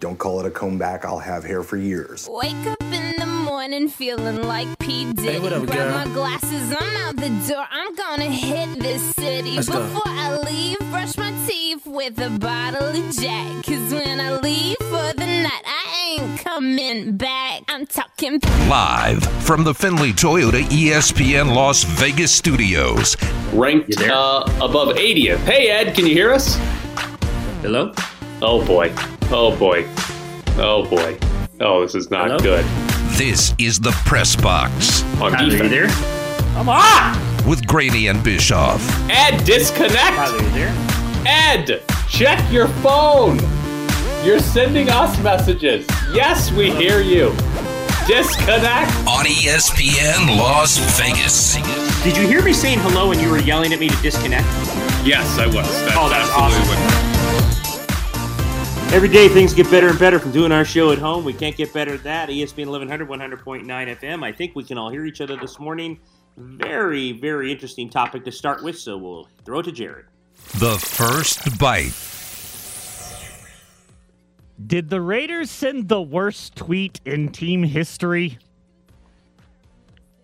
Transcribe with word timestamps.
Don't 0.00 0.16
call 0.16 0.38
it 0.38 0.46
a 0.46 0.50
comeback. 0.50 1.04
I'll 1.04 1.18
have 1.18 1.42
hair 1.42 1.64
for 1.64 1.76
years. 1.76 2.28
Wake 2.30 2.54
up 2.68 2.80
in 2.82 3.16
the 3.18 3.26
morning 3.26 3.88
feeling 3.88 4.44
like 4.44 4.78
P. 4.78 5.12
Diddy. 5.12 5.28
Hey, 5.32 5.40
what 5.40 5.52
up, 5.52 5.66
Grab 5.66 6.06
my 6.06 6.14
glasses, 6.14 6.72
I'm 6.78 6.96
out 6.98 7.16
the 7.16 7.30
door. 7.52 7.66
I'm 7.68 7.96
gonna 7.96 8.26
hit 8.26 8.78
this 8.78 9.02
city. 9.16 9.56
Let's 9.56 9.68
go. 9.68 9.80
Before 9.82 10.02
I 10.06 10.36
leave, 10.36 10.78
brush 10.90 11.16
my 11.16 11.32
teeth 11.48 11.84
with 11.84 12.16
a 12.20 12.30
bottle 12.30 12.86
of 12.86 13.10
Jack. 13.16 13.64
Cause 13.64 13.92
when 13.92 14.20
I 14.20 14.36
leave 14.38 14.76
for 14.82 15.12
the 15.14 15.26
night, 15.26 15.64
I 15.66 16.16
ain't 16.20 16.38
coming 16.44 17.16
back. 17.16 17.62
I'm 17.66 17.84
talking 17.84 18.38
Live 18.68 19.24
from 19.44 19.64
the 19.64 19.74
Findlay 19.74 20.12
Toyota 20.12 20.62
ESPN 20.66 21.52
Las 21.56 21.82
Vegas 21.82 22.30
studios. 22.30 23.16
ranked 23.52 24.00
uh, 24.00 24.44
above 24.62 24.94
80th. 24.94 25.38
Hey, 25.38 25.70
Ed, 25.70 25.96
can 25.96 26.06
you 26.06 26.14
hear 26.14 26.32
us? 26.32 26.54
Hello? 27.62 27.92
Oh 28.40 28.64
boy. 28.64 28.94
Oh 29.30 29.54
boy. 29.58 29.86
Oh 30.60 30.86
boy. 30.88 31.18
Oh, 31.60 31.82
this 31.82 31.94
is 31.94 32.10
not 32.10 32.26
Hello? 32.28 32.38
good. 32.38 32.64
This 33.18 33.54
is 33.58 33.78
the 33.80 33.90
Press 34.04 34.36
Box 34.36 35.02
On 35.20 35.32
Tyler, 35.32 35.44
you 35.52 35.62
defense. 35.62 35.70
there? 36.00 36.44
Come 36.54 36.68
on! 36.68 37.28
with 37.48 37.66
Graney 37.66 38.08
and 38.08 38.22
Bischoff. 38.22 38.82
Ed, 39.10 39.42
disconnect. 39.44 39.94
Tyler, 39.94 40.42
you 40.42 40.50
there? 40.50 40.74
Ed, 41.26 41.82
check 42.08 42.38
your 42.52 42.68
phone. 42.68 43.38
You're 44.24 44.38
sending 44.40 44.90
us 44.90 45.18
messages. 45.22 45.86
Yes, 46.12 46.50
we 46.52 46.70
hear 46.70 47.00
you. 47.00 47.30
Disconnect. 48.06 48.90
On 49.08 49.24
ESPN 49.24 50.36
Las 50.36 50.78
Vegas. 50.98 51.54
Did 52.02 52.16
you 52.18 52.26
hear 52.26 52.42
me 52.42 52.52
saying 52.52 52.78
hello 52.80 53.12
and 53.12 53.20
you 53.20 53.30
were 53.30 53.38
yelling 53.40 53.72
at 53.72 53.80
me 53.80 53.88
to 53.88 53.96
disconnect? 54.02 54.46
Yes, 55.06 55.38
I 55.38 55.46
was. 55.46 55.54
That's 55.54 55.96
Oh, 55.96 56.08
that's 56.08 56.28
absolutely 56.30 56.74
awesome. 56.74 57.04
what- 57.04 57.07
Every 58.90 59.10
day 59.10 59.28
things 59.28 59.52
get 59.52 59.70
better 59.70 59.88
and 59.88 59.98
better 59.98 60.18
from 60.18 60.32
doing 60.32 60.50
our 60.50 60.64
show 60.64 60.92
at 60.92 60.98
home. 60.98 61.22
We 61.22 61.34
can't 61.34 61.54
get 61.54 61.74
better 61.74 61.94
at 61.94 62.02
that. 62.04 62.30
ESPN 62.30 62.68
1100, 62.68 63.06
100.9 63.06 63.66
FM. 63.66 64.24
I 64.24 64.32
think 64.32 64.56
we 64.56 64.64
can 64.64 64.78
all 64.78 64.88
hear 64.88 65.04
each 65.04 65.20
other 65.20 65.36
this 65.36 65.60
morning. 65.60 66.00
Very, 66.38 67.12
very 67.12 67.52
interesting 67.52 67.90
topic 67.90 68.24
to 68.24 68.32
start 68.32 68.64
with, 68.64 68.78
so 68.78 68.96
we'll 68.96 69.28
throw 69.44 69.58
it 69.58 69.64
to 69.64 69.72
Jared. 69.72 70.06
The 70.54 70.78
first 70.78 71.58
bite. 71.58 71.92
Did 74.66 74.88
the 74.88 75.02
Raiders 75.02 75.50
send 75.50 75.88
the 75.88 76.00
worst 76.00 76.56
tweet 76.56 76.98
in 77.04 77.28
team 77.28 77.64
history? 77.64 78.38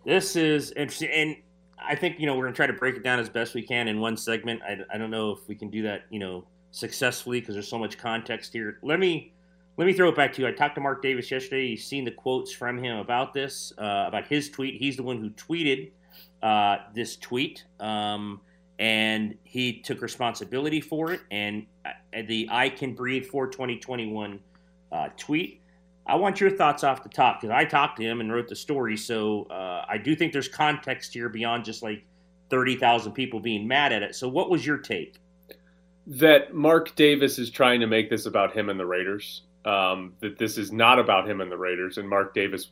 This 0.07 0.37
is 0.37 0.73
interesting, 0.73 1.11
and 1.11 1.37
I 1.79 1.95
think 1.95 2.19
you 2.19 2.25
know 2.25 2.35
we're 2.35 2.45
gonna 2.45 2.57
try 2.57 2.67
to 2.67 2.73
break 2.73 2.97
it 2.97 3.05
down 3.05 3.21
as 3.21 3.29
best 3.29 3.55
we 3.55 3.63
can 3.63 3.89
in 3.89 4.01
one 4.01 4.17
segment. 4.17 4.63
I, 4.63 4.79
I 4.93 4.97
don't 4.97 5.11
know 5.11 5.33
if 5.33 5.47
we 5.49 5.55
can 5.55 5.69
do 5.69 5.83
that, 5.83 6.05
you 6.11 6.19
know, 6.19 6.47
successfully 6.75 7.39
because 7.41 7.55
there's 7.55 7.69
so 7.69 7.79
much 7.79 7.97
context 7.97 8.53
here. 8.53 8.79
Let 8.83 8.99
me 8.99 9.33
let 9.77 9.87
me 9.87 9.93
throw 9.93 10.09
it 10.09 10.17
back 10.17 10.33
to 10.35 10.43
you. 10.43 10.49
I 10.49 10.53
talked 10.53 10.75
to 10.75 10.81
Mark 10.81 11.03
Davis 11.03 11.31
yesterday. 11.31 11.67
You've 11.67 11.81
seen 11.81 12.05
the 12.05 12.11
quotes 12.11 12.53
from 12.53 12.83
him 12.83 12.99
about 12.99 13.33
this, 13.33 13.73
uh, 13.79 14.05
about 14.07 14.27
his 14.27 14.51
tweet. 14.51 14.81
He's 14.81 14.97
the 14.97 15.03
one 15.03 15.19
who 15.19 15.31
tweeted 15.31 15.91
uh, 16.43 16.79
this 16.95 17.17
tweet, 17.17 17.65
um, 17.81 18.41
and 18.79 19.37
he 19.45 19.81
took 19.81 20.03
responsibility 20.03 20.81
for 20.81 21.13
it. 21.13 21.21
And 21.31 21.67
uh, 21.85 21.91
the 22.27 22.49
"I 22.51 22.69
Can 22.69 22.95
Breathe" 22.95 23.27
for 23.27 23.47
2021 23.47 24.41
uh, 24.93 25.09
tweet. 25.17 25.61
I 26.07 26.17
want 26.17 26.39
your 26.39 26.51
thoughts 26.51 26.85
off 26.85 27.03
the 27.03 27.09
top 27.09 27.41
because 27.41 27.55
I 27.55 27.65
talked 27.65 27.97
to 27.97 28.03
him 28.03 28.21
and 28.21 28.31
wrote 28.31 28.49
the 28.49 28.57
story. 28.57 28.97
So 28.97 29.45
uh, 29.45 29.87
I 29.89 29.97
do 29.97 30.15
think 30.15 30.33
there's 30.33 30.49
context 30.49 31.15
here 31.15 31.29
beyond 31.29 31.65
just 31.65 31.83
like 31.83 32.05
thirty 32.51 32.77
thousand 32.77 33.13
people 33.13 33.39
being 33.39 33.67
mad 33.67 33.93
at 33.93 34.03
it. 34.03 34.15
So 34.17 34.29
what 34.29 34.51
was 34.51 34.67
your 34.67 34.79
take? 34.79 35.19
That 36.07 36.55
Mark 36.55 36.95
Davis 36.97 37.39
is 37.39 37.51
trying 37.51 37.81
to 37.81 37.87
make 37.87 38.11
this 38.11 38.27
about 38.27 38.53
him 38.55 38.69
and 38.69 38.79
the 38.79 38.87
Raiders. 38.87 39.43
Um, 39.65 40.13
that 40.21 40.37
this 40.37 40.59
is 40.59 40.73
not 40.73 40.99
about 40.99 41.27
him 41.27 41.41
and 41.41 41.51
the 41.51 41.57
Raiders, 41.57 41.97
and 41.97 42.07
Mark 42.07 42.35
Davis 42.35 42.69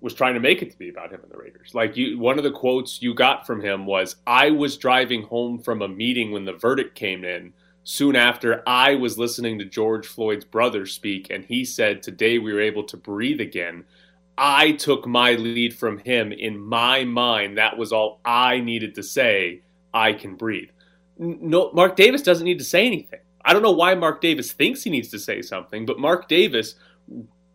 was 0.00 0.14
trying 0.14 0.32
to 0.32 0.40
make 0.40 0.62
it 0.62 0.70
to 0.70 0.78
be 0.78 0.88
about 0.88 1.12
him 1.12 1.20
and 1.22 1.30
the 1.30 1.36
Raiders. 1.36 1.74
Like 1.74 1.94
you, 1.94 2.18
one 2.18 2.38
of 2.38 2.44
the 2.44 2.50
quotes 2.50 3.02
you 3.02 3.12
got 3.12 3.46
from 3.46 3.60
him 3.60 3.84
was, 3.84 4.16
"I 4.26 4.50
was 4.50 4.78
driving 4.78 5.24
home 5.24 5.58
from 5.58 5.82
a 5.82 5.88
meeting 5.88 6.32
when 6.32 6.46
the 6.46 6.54
verdict 6.54 6.94
came 6.94 7.22
in. 7.22 7.52
Soon 7.84 8.16
after, 8.16 8.62
I 8.66 8.94
was 8.94 9.18
listening 9.18 9.58
to 9.58 9.66
George 9.66 10.06
Floyd's 10.06 10.46
brother 10.46 10.86
speak, 10.86 11.28
and 11.28 11.44
he 11.44 11.66
said, 11.66 12.02
"Today 12.02 12.38
we 12.38 12.54
were 12.54 12.60
able 12.60 12.84
to 12.84 12.96
breathe 12.96 13.40
again." 13.40 13.84
I 14.38 14.72
took 14.72 15.06
my 15.06 15.34
lead 15.34 15.74
from 15.74 15.98
him. 15.98 16.32
In 16.32 16.58
my 16.58 17.04
mind, 17.04 17.58
that 17.58 17.76
was 17.76 17.92
all 17.92 18.20
I 18.24 18.60
needed 18.60 18.94
to 18.94 19.02
say. 19.02 19.60
I 19.92 20.14
can 20.14 20.36
breathe 20.36 20.70
no, 21.18 21.70
Mark 21.72 21.96
Davis 21.96 22.22
doesn't 22.22 22.44
need 22.44 22.58
to 22.58 22.64
say 22.64 22.86
anything. 22.86 23.20
I 23.44 23.52
don't 23.52 23.62
know 23.62 23.72
why 23.72 23.94
Mark 23.94 24.20
Davis 24.20 24.52
thinks 24.52 24.82
he 24.82 24.90
needs 24.90 25.08
to 25.08 25.18
say 25.18 25.42
something, 25.42 25.84
but 25.84 25.98
Mark 25.98 26.28
Davis 26.28 26.76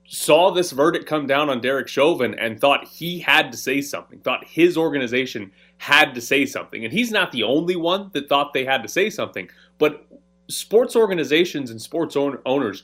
saw 0.07 0.51
this 0.51 0.71
verdict 0.71 1.05
come 1.05 1.27
down 1.27 1.49
on 1.49 1.59
Derek 1.59 1.87
Chauvin 1.87 2.33
and 2.35 2.59
thought 2.59 2.87
he 2.87 3.19
had 3.19 3.51
to 3.51 3.57
say 3.57 3.81
something, 3.81 4.19
thought 4.19 4.47
his 4.47 4.77
organization 4.77 5.51
had 5.77 6.15
to 6.15 6.21
say 6.21 6.45
something. 6.45 6.83
And 6.83 6.93
he's 6.93 7.11
not 7.11 7.31
the 7.31 7.43
only 7.43 7.75
one 7.75 8.09
that 8.13 8.29
thought 8.29 8.53
they 8.53 8.63
had 8.65 8.83
to 8.83 8.89
say 8.89 9.09
something, 9.09 9.49
but 9.77 10.05
sports 10.47 10.95
organizations 10.95 11.71
and 11.71 11.81
sports 11.81 12.15
own- 12.15 12.39
owners 12.45 12.83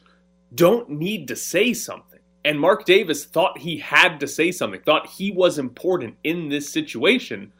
don't 0.54 0.90
need 0.90 1.28
to 1.30 1.36
say 1.36 1.74
something. 1.74 2.20
And 2.46 2.60
Mark 2.60 2.86
Davis 2.86 3.24
thought 3.24 3.58
he 3.58 3.78
had 3.78 4.20
to 4.20 4.28
say 4.28 4.52
something, 4.52 4.82
thought 4.82 5.08
he 5.08 5.32
was 5.32 5.58
important 5.58 6.18
in 6.26 6.50
this 6.50 6.70
situation 6.70 7.54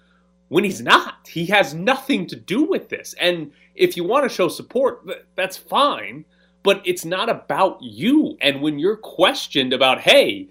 when 0.54 0.64
he's 0.64 0.82
not. 0.82 1.28
He 1.28 1.48
has 1.48 1.74
nothing 1.74 2.28
to 2.28 2.36
do 2.36 2.64
with 2.64 2.90
this. 2.90 3.16
And 3.20 3.52
if 3.74 3.98
you 3.98 4.04
want 4.04 4.24
to 4.24 4.34
show 4.34 4.50
support, 4.50 5.02
that's 5.36 5.58
fine, 5.58 6.26
but 6.62 6.80
it's 6.86 7.04
not 7.04 7.28
about 7.28 7.82
you. 7.82 8.38
And 8.40 8.62
when 8.62 8.78
you're 8.78 8.98
questioned 8.98 9.74
about, 9.74 10.02
hey, 10.02 10.50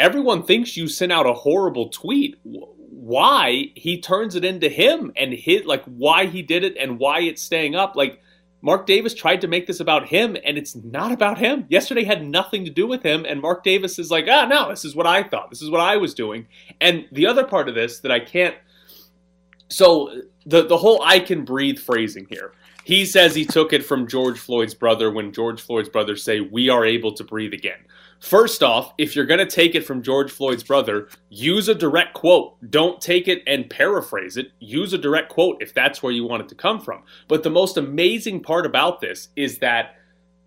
everyone 0.00 0.42
thinks 0.42 0.76
you 0.76 0.88
sent 0.88 1.12
out 1.12 1.28
a 1.28 1.32
horrible 1.32 1.90
tweet, 1.90 2.40
why 2.42 3.70
he 3.76 4.00
turns 4.00 4.34
it 4.34 4.44
into 4.44 4.68
him 4.68 5.12
and 5.14 5.32
hit 5.32 5.64
like 5.64 5.84
why 5.84 6.26
he 6.26 6.42
did 6.42 6.64
it 6.64 6.76
and 6.76 6.98
why 6.98 7.20
it's 7.20 7.40
staying 7.40 7.76
up. 7.76 7.94
Like 7.94 8.20
Mark 8.62 8.84
Davis 8.84 9.14
tried 9.14 9.42
to 9.42 9.46
make 9.46 9.68
this 9.68 9.78
about 9.78 10.08
him, 10.08 10.36
and 10.44 10.58
it's 10.58 10.74
not 10.74 11.12
about 11.12 11.38
him. 11.38 11.66
Yesterday 11.68 12.02
had 12.02 12.26
nothing 12.26 12.64
to 12.64 12.70
do 12.72 12.88
with 12.88 13.04
him, 13.04 13.24
and 13.24 13.40
Mark 13.40 13.62
Davis 13.62 14.00
is 14.00 14.10
like, 14.10 14.26
ah, 14.28 14.46
no, 14.46 14.70
this 14.70 14.84
is 14.84 14.96
what 14.96 15.06
I 15.06 15.22
thought. 15.22 15.50
This 15.50 15.62
is 15.62 15.70
what 15.70 15.80
I 15.80 15.98
was 15.98 16.14
doing. 16.14 16.48
And 16.80 17.06
the 17.12 17.28
other 17.28 17.44
part 17.44 17.68
of 17.68 17.76
this 17.76 18.00
that 18.00 18.10
I 18.10 18.18
can't 18.18 18.56
so 19.68 20.22
the 20.44 20.66
the 20.66 20.76
whole 20.76 21.02
I 21.02 21.20
can 21.20 21.44
breathe 21.44 21.78
phrasing 21.78 22.26
here. 22.28 22.52
He 22.84 23.04
says 23.04 23.34
he 23.34 23.44
took 23.44 23.72
it 23.72 23.84
from 23.84 24.06
George 24.06 24.38
Floyd's 24.38 24.74
brother 24.74 25.10
when 25.10 25.32
George 25.32 25.60
Floyd's 25.60 25.88
brother 25.88 26.14
say 26.14 26.38
we 26.38 26.68
are 26.68 26.84
able 26.84 27.12
to 27.14 27.24
breathe 27.24 27.52
again. 27.52 27.80
First 28.20 28.62
off, 28.62 28.94
if 28.96 29.14
you're 29.14 29.26
going 29.26 29.40
to 29.40 29.46
take 29.46 29.74
it 29.74 29.84
from 29.84 30.02
George 30.02 30.30
Floyd's 30.30 30.62
brother, 30.62 31.08
use 31.28 31.68
a 31.68 31.74
direct 31.74 32.14
quote. 32.14 32.54
Don't 32.70 33.00
take 33.00 33.28
it 33.28 33.42
and 33.46 33.68
paraphrase 33.68 34.36
it. 34.36 34.52
Use 34.60 34.92
a 34.92 34.98
direct 34.98 35.30
quote 35.30 35.60
if 35.60 35.74
that's 35.74 36.02
where 36.02 36.12
you 36.12 36.24
want 36.24 36.42
it 36.42 36.48
to 36.50 36.54
come 36.54 36.80
from. 36.80 37.02
But 37.28 37.42
the 37.42 37.50
most 37.50 37.76
amazing 37.76 38.42
part 38.42 38.66
about 38.66 39.00
this 39.00 39.28
is 39.36 39.58
that 39.58 39.96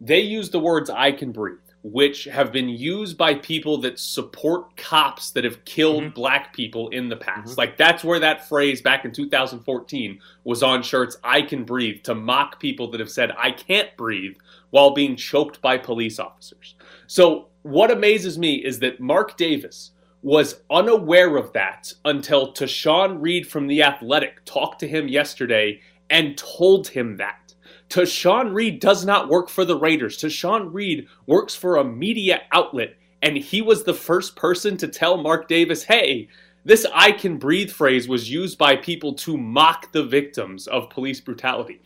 they 0.01 0.22
use 0.22 0.50
the 0.50 0.59
words 0.59 0.90
I 0.90 1.12
can 1.12 1.31
breathe, 1.31 1.57
which 1.81 2.25
have 2.25 2.51
been 2.51 2.67
used 2.67 3.17
by 3.17 3.34
people 3.34 3.78
that 3.78 3.97
support 3.97 4.75
cops 4.75 5.31
that 5.31 5.45
have 5.45 5.63
killed 5.63 6.03
Mhm. 6.03 6.13
black 6.13 6.53
people 6.53 6.90
in 6.90 7.07
the 7.07 7.16
past. 7.16 7.53
Mhm. 7.53 7.57
Like 7.57 7.78
that's 7.78 8.03
where 8.03 8.19
that 8.19 8.47
phrase 8.50 8.81
back 8.81 9.06
in 9.06 9.12
2014 9.13 10.19
was 10.44 10.62
on 10.62 10.84
shirts 10.84 11.18
I 11.23 11.41
can 11.41 11.63
breathe 11.63 12.03
to 12.03 12.13
mock 12.16 12.59
people 12.59 12.91
that 12.91 13.00
have 13.00 13.09
said 13.09 13.31
I 13.38 13.51
can't 13.51 13.95
breathe 13.95 14.35
while 14.72 14.91
being 14.91 15.16
choked 15.16 15.62
by 15.62 15.78
police 15.78 16.19
officers. 16.19 16.75
So 17.07 17.47
what 17.62 17.91
amazes 17.91 18.38
me 18.38 18.56
is 18.56 18.79
that 18.79 19.00
Mark 19.00 19.38
Davis 19.38 19.91
was 20.22 20.62
unaware 20.69 21.38
of 21.38 21.53
that 21.53 21.94
until 22.03 22.51
Tashan 22.51 23.22
Reed 23.22 23.47
from 23.47 23.68
The 23.68 23.81
Athletic 23.84 24.44
talked 24.44 24.81
to 24.81 24.88
him 24.88 25.07
yesterday 25.07 25.79
and 26.09 26.38
told 26.38 26.89
him 26.89 27.16
that. 27.18 27.48
Tashan 27.89 28.53
Reed 28.53 28.79
does 28.79 29.05
not 29.05 29.29
work 29.29 29.50
for 29.50 29.66
the 29.66 29.77
Raiders. 29.77 30.17
Tashan 30.17 30.72
Reed 30.72 31.07
works 31.25 31.55
for 31.55 31.77
a 31.77 31.83
media 31.83 32.41
outlet, 32.51 32.95
and 33.21 33.36
he 33.36 33.62
was 33.62 33.83
the 33.83 33.94
first 33.94 34.36
person 34.36 34.77
to 34.77 34.88
tell 34.88 35.18
Mark 35.18 35.47
Davis, 35.47 35.83
hey, 35.83 36.30
this 36.65 36.86
I 36.94 37.12
can 37.12 37.38
breathe 37.38 37.71
phrase 37.71 38.07
was 38.07 38.30
used 38.30 38.57
by 38.57 38.75
people 38.75 39.13
to 39.15 39.38
mock 39.38 39.91
the 39.91 40.03
victims 40.03 40.68
of 40.68 40.89
police 40.89 41.19
brutality. 41.19 41.81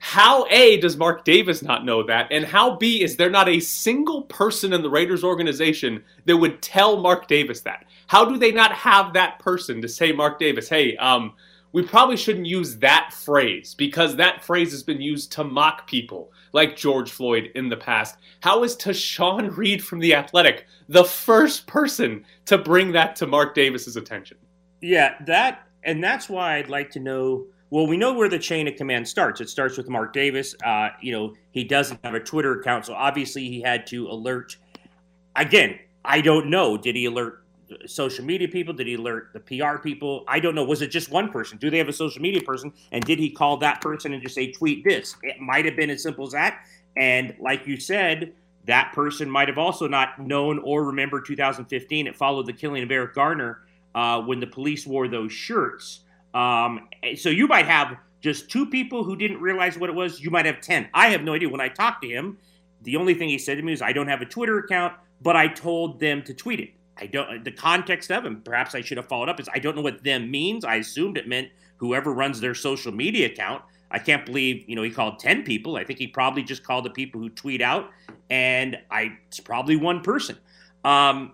How 0.00 0.46
A, 0.50 0.78
does 0.80 0.96
Mark 0.96 1.24
Davis 1.24 1.62
not 1.62 1.84
know 1.84 2.04
that? 2.04 2.28
And 2.30 2.44
how 2.44 2.76
B, 2.76 3.02
is 3.02 3.16
there 3.16 3.30
not 3.30 3.48
a 3.48 3.58
single 3.58 4.22
person 4.22 4.72
in 4.72 4.82
the 4.82 4.90
Raiders 4.90 5.24
organization 5.24 6.04
that 6.26 6.36
would 6.36 6.62
tell 6.62 7.00
Mark 7.00 7.26
Davis 7.26 7.62
that? 7.62 7.86
How 8.06 8.24
do 8.24 8.36
they 8.38 8.52
not 8.52 8.72
have 8.72 9.12
that 9.14 9.38
person 9.40 9.82
to 9.82 9.88
say, 9.88 10.12
Mark 10.12 10.38
Davis, 10.38 10.68
hey, 10.68 10.96
um, 10.98 11.32
we 11.72 11.82
probably 11.82 12.16
shouldn't 12.16 12.46
use 12.46 12.76
that 12.78 13.12
phrase 13.12 13.74
because 13.74 14.16
that 14.16 14.44
phrase 14.44 14.70
has 14.70 14.82
been 14.82 15.00
used 15.00 15.32
to 15.32 15.44
mock 15.44 15.86
people 15.86 16.32
like 16.52 16.76
George 16.76 17.10
Floyd 17.10 17.50
in 17.54 17.68
the 17.68 17.76
past. 17.76 18.16
How 18.40 18.64
is 18.64 18.76
Tashan 18.76 19.56
Reed 19.56 19.84
from 19.84 19.98
The 19.98 20.14
Athletic 20.14 20.66
the 20.88 21.04
first 21.04 21.66
person 21.66 22.24
to 22.46 22.56
bring 22.56 22.92
that 22.92 23.16
to 23.16 23.26
Mark 23.26 23.54
Davis's 23.54 23.96
attention? 23.96 24.38
Yeah, 24.80 25.14
that 25.26 25.66
and 25.84 26.02
that's 26.02 26.28
why 26.28 26.56
I'd 26.56 26.68
like 26.68 26.90
to 26.92 27.00
know 27.00 27.46
Well, 27.70 27.86
we 27.86 27.98
know 27.98 28.14
where 28.14 28.30
the 28.30 28.38
chain 28.38 28.66
of 28.66 28.76
command 28.76 29.06
starts. 29.06 29.40
It 29.40 29.50
starts 29.50 29.76
with 29.76 29.88
Mark 29.88 30.14
Davis. 30.14 30.54
Uh, 30.64 30.88
you 31.02 31.12
know, 31.12 31.34
he 31.50 31.64
doesn't 31.64 32.00
have 32.02 32.14
a 32.14 32.20
Twitter 32.20 32.60
account, 32.60 32.86
so 32.86 32.94
obviously 32.94 33.48
he 33.48 33.60
had 33.60 33.86
to 33.88 34.08
alert. 34.08 34.56
Again, 35.36 35.78
I 36.04 36.22
don't 36.22 36.48
know. 36.48 36.78
Did 36.78 36.96
he 36.96 37.04
alert 37.04 37.44
social 37.86 38.24
media 38.24 38.48
people? 38.48 38.74
Did 38.74 38.86
he 38.86 38.94
alert 38.94 39.30
the 39.32 39.40
PR 39.40 39.78
people? 39.78 40.24
I 40.28 40.40
don't 40.40 40.54
know. 40.54 40.64
Was 40.64 40.82
it 40.82 40.88
just 40.88 41.10
one 41.10 41.30
person? 41.30 41.58
Do 41.58 41.70
they 41.70 41.78
have 41.78 41.88
a 41.88 41.92
social 41.92 42.22
media 42.22 42.42
person? 42.42 42.72
And 42.92 43.04
did 43.04 43.18
he 43.18 43.30
call 43.30 43.56
that 43.58 43.80
person 43.80 44.12
and 44.12 44.22
just 44.22 44.34
say, 44.34 44.52
tweet 44.52 44.84
this? 44.84 45.16
It 45.22 45.40
might 45.40 45.64
have 45.64 45.76
been 45.76 45.90
as 45.90 46.02
simple 46.02 46.26
as 46.26 46.32
that. 46.32 46.60
And 46.96 47.34
like 47.38 47.66
you 47.66 47.78
said, 47.78 48.32
that 48.64 48.92
person 48.92 49.30
might 49.30 49.48
have 49.48 49.58
also 49.58 49.88
not 49.88 50.18
known 50.18 50.58
or 50.58 50.84
remembered 50.84 51.24
2015. 51.26 52.06
It 52.06 52.16
followed 52.16 52.46
the 52.46 52.52
killing 52.52 52.82
of 52.82 52.90
Eric 52.90 53.14
Garner 53.14 53.60
uh, 53.94 54.20
when 54.20 54.40
the 54.40 54.46
police 54.46 54.86
wore 54.86 55.08
those 55.08 55.32
shirts. 55.32 56.00
Um, 56.34 56.88
so 57.16 57.30
you 57.30 57.46
might 57.46 57.66
have 57.66 57.96
just 58.20 58.50
two 58.50 58.66
people 58.66 59.04
who 59.04 59.16
didn't 59.16 59.40
realize 59.40 59.78
what 59.78 59.88
it 59.88 59.94
was. 59.94 60.20
You 60.20 60.30
might 60.30 60.46
have 60.46 60.60
10. 60.60 60.88
I 60.92 61.08
have 61.08 61.22
no 61.22 61.34
idea. 61.34 61.48
When 61.48 61.60
I 61.60 61.68
talked 61.68 62.02
to 62.02 62.08
him, 62.08 62.38
the 62.82 62.96
only 62.96 63.14
thing 63.14 63.28
he 63.28 63.38
said 63.38 63.56
to 63.56 63.62
me 63.62 63.72
is, 63.72 63.82
I 63.82 63.92
don't 63.92 64.08
have 64.08 64.20
a 64.20 64.26
Twitter 64.26 64.58
account, 64.58 64.94
but 65.20 65.36
I 65.36 65.48
told 65.48 66.00
them 66.00 66.22
to 66.24 66.34
tweet 66.34 66.60
it. 66.60 66.70
I 67.00 67.06
don't, 67.06 67.44
the 67.44 67.52
context 67.52 68.10
of 68.10 68.24
and 68.24 68.44
perhaps 68.44 68.74
I 68.74 68.80
should 68.80 68.96
have 68.96 69.08
followed 69.08 69.28
up, 69.28 69.40
is 69.40 69.48
I 69.54 69.58
don't 69.58 69.76
know 69.76 69.82
what 69.82 70.02
them 70.04 70.30
means. 70.30 70.64
I 70.64 70.76
assumed 70.76 71.16
it 71.16 71.28
meant 71.28 71.48
whoever 71.76 72.12
runs 72.12 72.40
their 72.40 72.54
social 72.54 72.92
media 72.92 73.26
account. 73.26 73.62
I 73.90 73.98
can't 73.98 74.26
believe, 74.26 74.68
you 74.68 74.76
know, 74.76 74.82
he 74.82 74.90
called 74.90 75.18
10 75.18 75.44
people. 75.44 75.76
I 75.76 75.84
think 75.84 75.98
he 75.98 76.06
probably 76.06 76.42
just 76.42 76.62
called 76.62 76.84
the 76.84 76.90
people 76.90 77.20
who 77.20 77.30
tweet 77.30 77.62
out, 77.62 77.90
and 78.28 78.78
I, 78.90 79.12
it's 79.28 79.40
probably 79.40 79.76
one 79.76 80.02
person. 80.02 80.36
Um, 80.84 81.32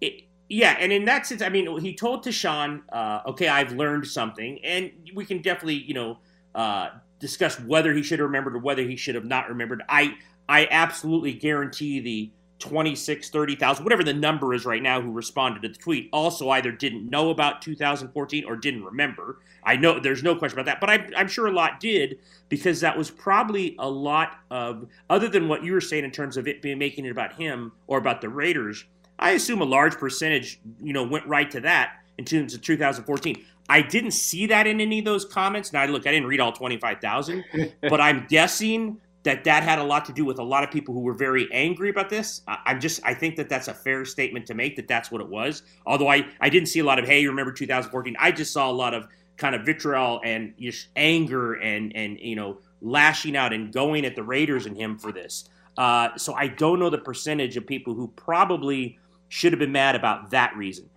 it, 0.00 0.22
yeah, 0.48 0.76
and 0.78 0.92
in 0.92 1.04
that 1.06 1.26
sense, 1.26 1.42
I 1.42 1.48
mean, 1.48 1.78
he 1.80 1.94
told 1.94 2.24
Tashan, 2.24 2.82
uh, 2.92 3.22
okay, 3.26 3.48
I've 3.48 3.72
learned 3.72 4.06
something, 4.06 4.60
and 4.64 4.92
we 5.14 5.24
can 5.24 5.42
definitely, 5.42 5.74
you 5.74 5.94
know, 5.94 6.18
uh, 6.54 6.90
discuss 7.18 7.58
whether 7.60 7.92
he 7.92 8.02
should 8.02 8.20
have 8.20 8.26
remembered 8.26 8.54
or 8.54 8.60
whether 8.60 8.82
he 8.82 8.96
should 8.96 9.14
have 9.16 9.24
not 9.24 9.48
remembered. 9.48 9.82
I, 9.88 10.16
I 10.48 10.68
absolutely 10.70 11.32
guarantee 11.32 12.00
the 12.00 12.30
26, 12.58 13.30
30,000, 13.30 13.84
whatever 13.84 14.02
the 14.02 14.12
number 14.12 14.52
is 14.52 14.64
right 14.64 14.82
now, 14.82 15.00
who 15.00 15.12
responded 15.12 15.62
to 15.62 15.68
the 15.68 15.74
tweet 15.74 16.08
also 16.12 16.50
either 16.50 16.72
didn't 16.72 17.08
know 17.08 17.30
about 17.30 17.62
2014 17.62 18.44
or 18.44 18.56
didn't 18.56 18.84
remember. 18.84 19.38
I 19.62 19.76
know 19.76 20.00
there's 20.00 20.22
no 20.22 20.34
question 20.34 20.58
about 20.58 20.66
that, 20.66 20.80
but 20.80 20.90
I'm, 20.90 21.12
I'm 21.16 21.28
sure 21.28 21.46
a 21.46 21.52
lot 21.52 21.78
did 21.78 22.18
because 22.48 22.80
that 22.80 22.96
was 22.96 23.10
probably 23.10 23.76
a 23.78 23.88
lot 23.88 24.38
of, 24.50 24.88
other 25.08 25.28
than 25.28 25.48
what 25.48 25.62
you 25.62 25.72
were 25.72 25.80
saying 25.80 26.04
in 26.04 26.10
terms 26.10 26.36
of 26.36 26.48
it 26.48 26.62
being 26.62 26.78
making 26.78 27.04
it 27.04 27.10
about 27.10 27.34
him 27.34 27.72
or 27.86 27.98
about 27.98 28.20
the 28.20 28.28
Raiders, 28.28 28.84
I 29.18 29.32
assume 29.32 29.60
a 29.60 29.66
large 29.66 29.96
percentage, 29.96 30.60
you 30.80 30.92
know, 30.92 31.04
went 31.04 31.26
right 31.26 31.50
to 31.50 31.60
that 31.60 31.92
in 32.18 32.24
terms 32.24 32.54
of 32.54 32.62
2014. 32.62 33.44
I 33.68 33.82
didn't 33.82 34.12
see 34.12 34.46
that 34.46 34.66
in 34.66 34.80
any 34.80 35.00
of 35.00 35.04
those 35.04 35.24
comments. 35.24 35.72
Now, 35.72 35.84
look, 35.84 36.06
I 36.06 36.12
didn't 36.12 36.28
read 36.28 36.40
all 36.40 36.52
25,000, 36.52 37.44
but 37.82 38.00
I'm 38.00 38.26
guessing 38.28 39.00
that 39.28 39.44
that 39.44 39.62
had 39.62 39.78
a 39.78 39.84
lot 39.84 40.04
to 40.06 40.12
do 40.12 40.24
with 40.24 40.38
a 40.38 40.42
lot 40.42 40.64
of 40.64 40.70
people 40.70 40.94
who 40.94 41.00
were 41.00 41.12
very 41.12 41.48
angry 41.52 41.90
about 41.90 42.08
this. 42.08 42.42
I, 42.48 42.58
am 42.66 42.80
just, 42.80 43.00
I 43.04 43.14
think 43.14 43.36
that 43.36 43.48
that's 43.48 43.68
a 43.68 43.74
fair 43.74 44.04
statement 44.04 44.46
to 44.46 44.54
make 44.54 44.76
that 44.76 44.88
that's 44.88 45.10
what 45.10 45.20
it 45.20 45.28
was. 45.28 45.62
Although 45.86 46.08
I, 46.08 46.26
I 46.40 46.48
didn't 46.48 46.68
see 46.68 46.80
a 46.80 46.84
lot 46.84 46.98
of, 46.98 47.04
hey, 47.04 47.26
remember 47.26 47.52
2014? 47.52 48.16
I 48.18 48.32
just 48.32 48.52
saw 48.52 48.70
a 48.70 48.72
lot 48.72 48.94
of 48.94 49.06
kind 49.36 49.54
of 49.54 49.66
vitriol 49.66 50.20
and 50.24 50.54
anger 50.96 51.54
and, 51.54 51.94
and, 51.94 52.18
you 52.18 52.36
know, 52.36 52.58
lashing 52.80 53.36
out 53.36 53.52
and 53.52 53.72
going 53.72 54.04
at 54.06 54.16
the 54.16 54.22
Raiders 54.22 54.66
and 54.66 54.76
him 54.76 54.98
for 54.98 55.12
this. 55.12 55.48
Uh, 55.76 56.16
so 56.16 56.34
I 56.34 56.48
don't 56.48 56.80
know 56.80 56.90
the 56.90 56.98
percentage 56.98 57.56
of 57.56 57.66
people 57.66 57.94
who 57.94 58.08
probably 58.08 58.98
should 59.28 59.52
have 59.52 59.60
been 59.60 59.72
mad 59.72 59.94
about 59.94 60.30
that 60.30 60.56
reason. 60.56 60.88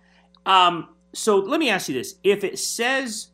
Um, 0.46 0.88
so 1.12 1.36
let 1.36 1.60
me 1.60 1.70
ask 1.70 1.88
you 1.88 1.94
this: 1.94 2.16
If 2.24 2.42
it 2.42 2.58
says 2.58 3.28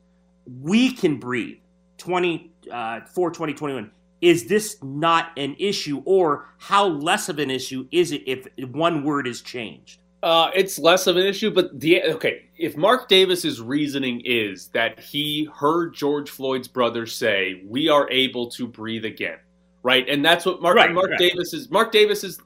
we 0.61 0.93
can 0.93 1.17
breathe 1.17 1.59
20 1.99 2.53
uh, 2.71 3.01
for 3.07 3.31
2021, 3.31 3.91
is 4.21 4.47
this 4.47 4.77
not 4.83 5.31
an 5.37 5.55
issue, 5.59 6.03
or 6.05 6.47
how 6.59 6.87
less 6.87 7.29
of 7.29 7.39
an 7.39 7.51
issue 7.51 7.87
is 7.93 8.13
it 8.13 8.23
if 8.27 8.47
one 8.71 9.05
word 9.05 9.27
is 9.27 9.41
changed? 9.41 10.01
Uh, 10.23 10.51
it's 10.55 10.79
less 10.79 11.07
of 11.07 11.17
an 11.17 11.25
issue, 11.25 11.51
but 11.51 11.79
the 11.79 12.03
okay. 12.03 12.49
If 12.57 12.77
Mark 12.77 13.09
Davis's 13.09 13.61
reasoning 13.61 14.21
is 14.25 14.69
that 14.69 14.99
he 14.99 15.49
heard 15.55 15.95
George 15.95 16.31
Floyd's 16.31 16.67
brother 16.67 17.07
say, 17.07 17.63
"We 17.65 17.89
are 17.89 18.11
able 18.11 18.51
to 18.51 18.67
breathe 18.67 19.05
again," 19.05 19.39
right, 19.85 20.09
and 20.09 20.25
that's 20.25 20.45
what 20.45 20.61
Mark 20.61 20.77
right, 20.77 20.93
Mark 20.93 21.11
right. 21.11 21.19
Davis 21.19 21.55
is. 21.55 21.71
Mark 21.71 21.93
Davis 21.93 22.25
is. 22.25 22.41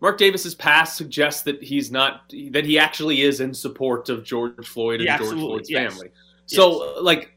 Mark 0.00 0.16
Davis's 0.16 0.54
past 0.54 0.96
suggests 0.96 1.42
that 1.42 1.60
he's 1.62 1.90
not 1.90 2.32
that 2.50 2.64
he 2.64 2.78
actually 2.78 3.22
is 3.22 3.40
in 3.40 3.52
support 3.52 4.08
of 4.08 4.22
George 4.22 4.66
Floyd 4.66 5.00
and 5.00 5.18
George 5.18 5.38
Floyd's 5.38 5.70
yes. 5.70 5.92
family. 5.92 6.10
So, 6.46 6.84
yes. 6.84 7.02
like, 7.02 7.34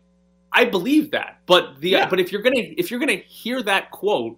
I 0.53 0.65
believe 0.65 1.11
that. 1.11 1.39
But 1.45 1.79
the 1.79 1.89
yeah. 1.89 2.09
but 2.09 2.19
if 2.19 2.31
you're 2.31 2.41
gonna 2.41 2.55
if 2.77 2.91
you're 2.91 2.99
gonna 2.99 3.21
hear 3.27 3.61
that 3.63 3.91
quote, 3.91 4.37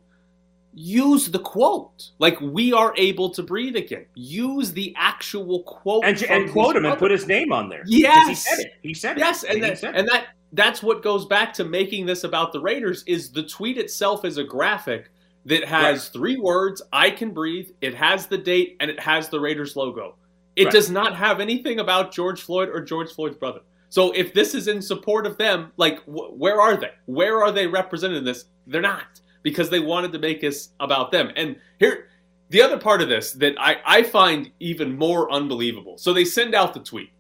use 0.74 1.30
the 1.30 1.40
quote. 1.40 2.12
Like 2.20 2.40
we 2.42 2.74
are 2.74 2.94
able 2.98 3.30
to 3.32 3.44
breathe 3.44 3.76
again. 3.76 4.06
Use 4.16 4.72
the 4.72 4.94
actual 4.98 5.64
quote 5.64 6.04
and, 6.06 6.22
and 6.24 6.52
quote 6.52 6.76
him 6.76 6.84
brother. 6.84 6.94
and 6.94 7.00
put 7.00 7.12
his 7.12 7.28
name 7.28 7.52
on 7.52 7.70
there. 7.70 7.84
Yes, 7.86 8.28
he 8.28 8.36
said 8.36 8.60
it. 8.60 8.74
He 8.82 8.94
said 8.94 9.18
it. 9.18 9.20
Yes, 9.20 9.44
and, 9.44 9.64
that, 9.64 9.84
and 9.84 10.08
that 10.08 10.28
that's 10.54 10.84
what 10.84 11.02
goes 11.02 11.26
back 11.26 11.54
to 11.54 11.64
making 11.64 12.06
this 12.06 12.24
about 12.24 12.54
the 12.54 12.60
Raiders. 12.60 13.04
Is 13.08 13.32
the 13.32 13.44
tweet 13.44 13.78
itself 13.78 14.26
is 14.26 14.38
a 14.38 14.44
graphic 14.44 15.10
that 15.46 15.66
has 15.66 16.06
right. 16.06 16.14
three 16.14 16.38
words: 16.38 16.82
"I 16.92 17.10
can 17.10 17.32
breathe." 17.32 17.70
It 17.82 17.96
has 17.96 18.28
the 18.28 18.38
date 18.38 18.78
and 18.80 18.90
it 18.90 19.00
has 19.00 19.30
the 19.30 19.40
Raiders 19.40 19.76
logo. 19.76 20.16
It 20.56 20.66
right. 20.66 20.74
does 20.74 20.92
not 20.92 21.16
have 21.16 21.40
anything 21.40 21.80
about 21.80 22.12
George 22.12 22.42
Floyd 22.42 22.70
or 22.70 22.82
George 22.82 23.12
Floyd's 23.12 23.38
brother. 23.38 23.62
So 23.94 24.12
if 24.14 24.34
this 24.34 24.56
is 24.56 24.68
in 24.68 24.82
support 24.82 25.28
of 25.28 25.38
them, 25.38 25.72
like 25.78 26.00
wh- 26.06 26.36
where 26.36 26.60
are 26.60 26.76
they? 26.76 26.90
Where 27.06 27.44
are 27.44 27.52
they 27.52 27.68
represented 27.68 28.18
in 28.18 28.24
this? 28.24 28.46
They're 28.66 28.82
not 28.82 29.22
because 29.44 29.70
they 29.70 29.80
wanted 29.80 30.12
to 30.14 30.18
make 30.18 30.42
this 30.42 30.70
about 30.80 31.12
them. 31.12 31.32
And 31.36 31.58
here, 31.78 32.08
the 32.50 32.64
other 32.64 32.80
part 32.80 33.04
of 33.04 33.08
this 33.08 33.34
that 33.34 33.54
I, 33.60 33.76
I 33.86 34.02
find 34.02 34.50
even 34.60 34.98
more 34.98 35.32
unbelievable. 35.32 36.00
So 36.00 36.12
they 36.12 36.26
send 36.26 36.56
out 36.56 36.74
the 36.74 36.80
tweet. 36.80 37.12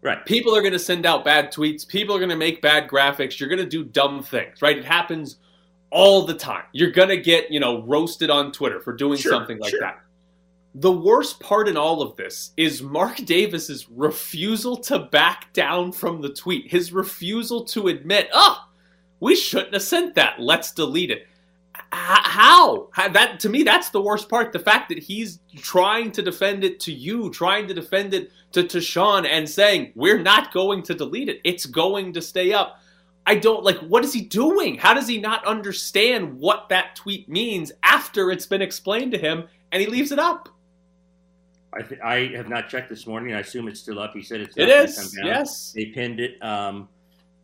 Right. 0.00 0.24
People 0.24 0.56
are 0.56 0.62
going 0.62 0.72
to 0.72 0.78
send 0.78 1.04
out 1.04 1.26
bad 1.26 1.52
tweets. 1.52 1.86
People 1.86 2.16
are 2.16 2.18
going 2.18 2.30
to 2.30 2.36
make 2.36 2.62
bad 2.62 2.88
graphics. 2.88 3.38
You're 3.38 3.50
going 3.50 3.58
to 3.58 3.68
do 3.68 3.84
dumb 3.84 4.22
things, 4.22 4.62
right? 4.62 4.78
It 4.78 4.86
happens 4.86 5.36
all 5.90 6.24
the 6.24 6.32
time. 6.32 6.64
You're 6.72 6.92
going 6.92 7.10
to 7.10 7.18
get, 7.18 7.50
you 7.50 7.60
know, 7.60 7.82
roasted 7.82 8.30
on 8.30 8.50
Twitter 8.50 8.80
for 8.80 8.94
doing 8.94 9.18
sure, 9.18 9.30
something 9.30 9.58
like 9.58 9.72
sure. 9.72 9.80
that. 9.80 10.00
The 10.76 10.90
worst 10.90 11.38
part 11.38 11.68
in 11.68 11.76
all 11.76 12.02
of 12.02 12.16
this 12.16 12.50
is 12.56 12.82
Mark 12.82 13.18
Davis's 13.18 13.88
refusal 13.88 14.76
to 14.78 14.98
back 14.98 15.52
down 15.52 15.92
from 15.92 16.20
the 16.20 16.30
tweet. 16.30 16.72
His 16.72 16.92
refusal 16.92 17.64
to 17.66 17.86
admit, 17.86 18.28
"Oh, 18.34 18.66
we 19.20 19.36
shouldn't 19.36 19.74
have 19.74 19.82
sent 19.82 20.16
that. 20.16 20.40
Let's 20.40 20.72
delete 20.72 21.12
it." 21.12 21.28
How? 21.92 22.88
How? 22.92 23.08
That 23.08 23.38
to 23.40 23.48
me, 23.48 23.62
that's 23.62 23.90
the 23.90 24.00
worst 24.00 24.28
part. 24.28 24.52
The 24.52 24.58
fact 24.58 24.88
that 24.88 24.98
he's 24.98 25.38
trying 25.56 26.10
to 26.12 26.22
defend 26.22 26.64
it 26.64 26.80
to 26.80 26.92
you, 26.92 27.30
trying 27.30 27.68
to 27.68 27.74
defend 27.74 28.12
it 28.12 28.32
to, 28.50 28.64
to 28.64 28.80
Sean, 28.80 29.24
and 29.24 29.48
saying 29.48 29.92
we're 29.94 30.18
not 30.18 30.52
going 30.52 30.82
to 30.84 30.94
delete 30.94 31.28
it. 31.28 31.40
It's 31.44 31.66
going 31.66 32.14
to 32.14 32.20
stay 32.20 32.52
up. 32.52 32.80
I 33.24 33.36
don't 33.36 33.62
like. 33.62 33.78
What 33.78 34.04
is 34.04 34.12
he 34.12 34.22
doing? 34.22 34.78
How 34.78 34.92
does 34.92 35.06
he 35.06 35.20
not 35.20 35.46
understand 35.46 36.40
what 36.40 36.68
that 36.70 36.96
tweet 36.96 37.28
means 37.28 37.70
after 37.84 38.32
it's 38.32 38.46
been 38.46 38.62
explained 38.62 39.12
to 39.12 39.18
him, 39.18 39.44
and 39.70 39.80
he 39.80 39.86
leaves 39.86 40.10
it 40.10 40.18
up? 40.18 40.48
I, 41.76 41.82
th- 41.82 42.00
I 42.00 42.26
have 42.36 42.48
not 42.48 42.68
checked 42.68 42.88
this 42.88 43.06
morning. 43.06 43.34
I 43.34 43.40
assume 43.40 43.68
it's 43.68 43.80
still 43.80 43.98
up. 43.98 44.12
He 44.14 44.22
said 44.22 44.40
it's 44.40 44.56
it 44.56 44.68
is. 44.68 45.16
Yes, 45.22 45.72
they 45.72 45.86
pinned 45.86 46.20
it. 46.20 46.42
Um, 46.42 46.88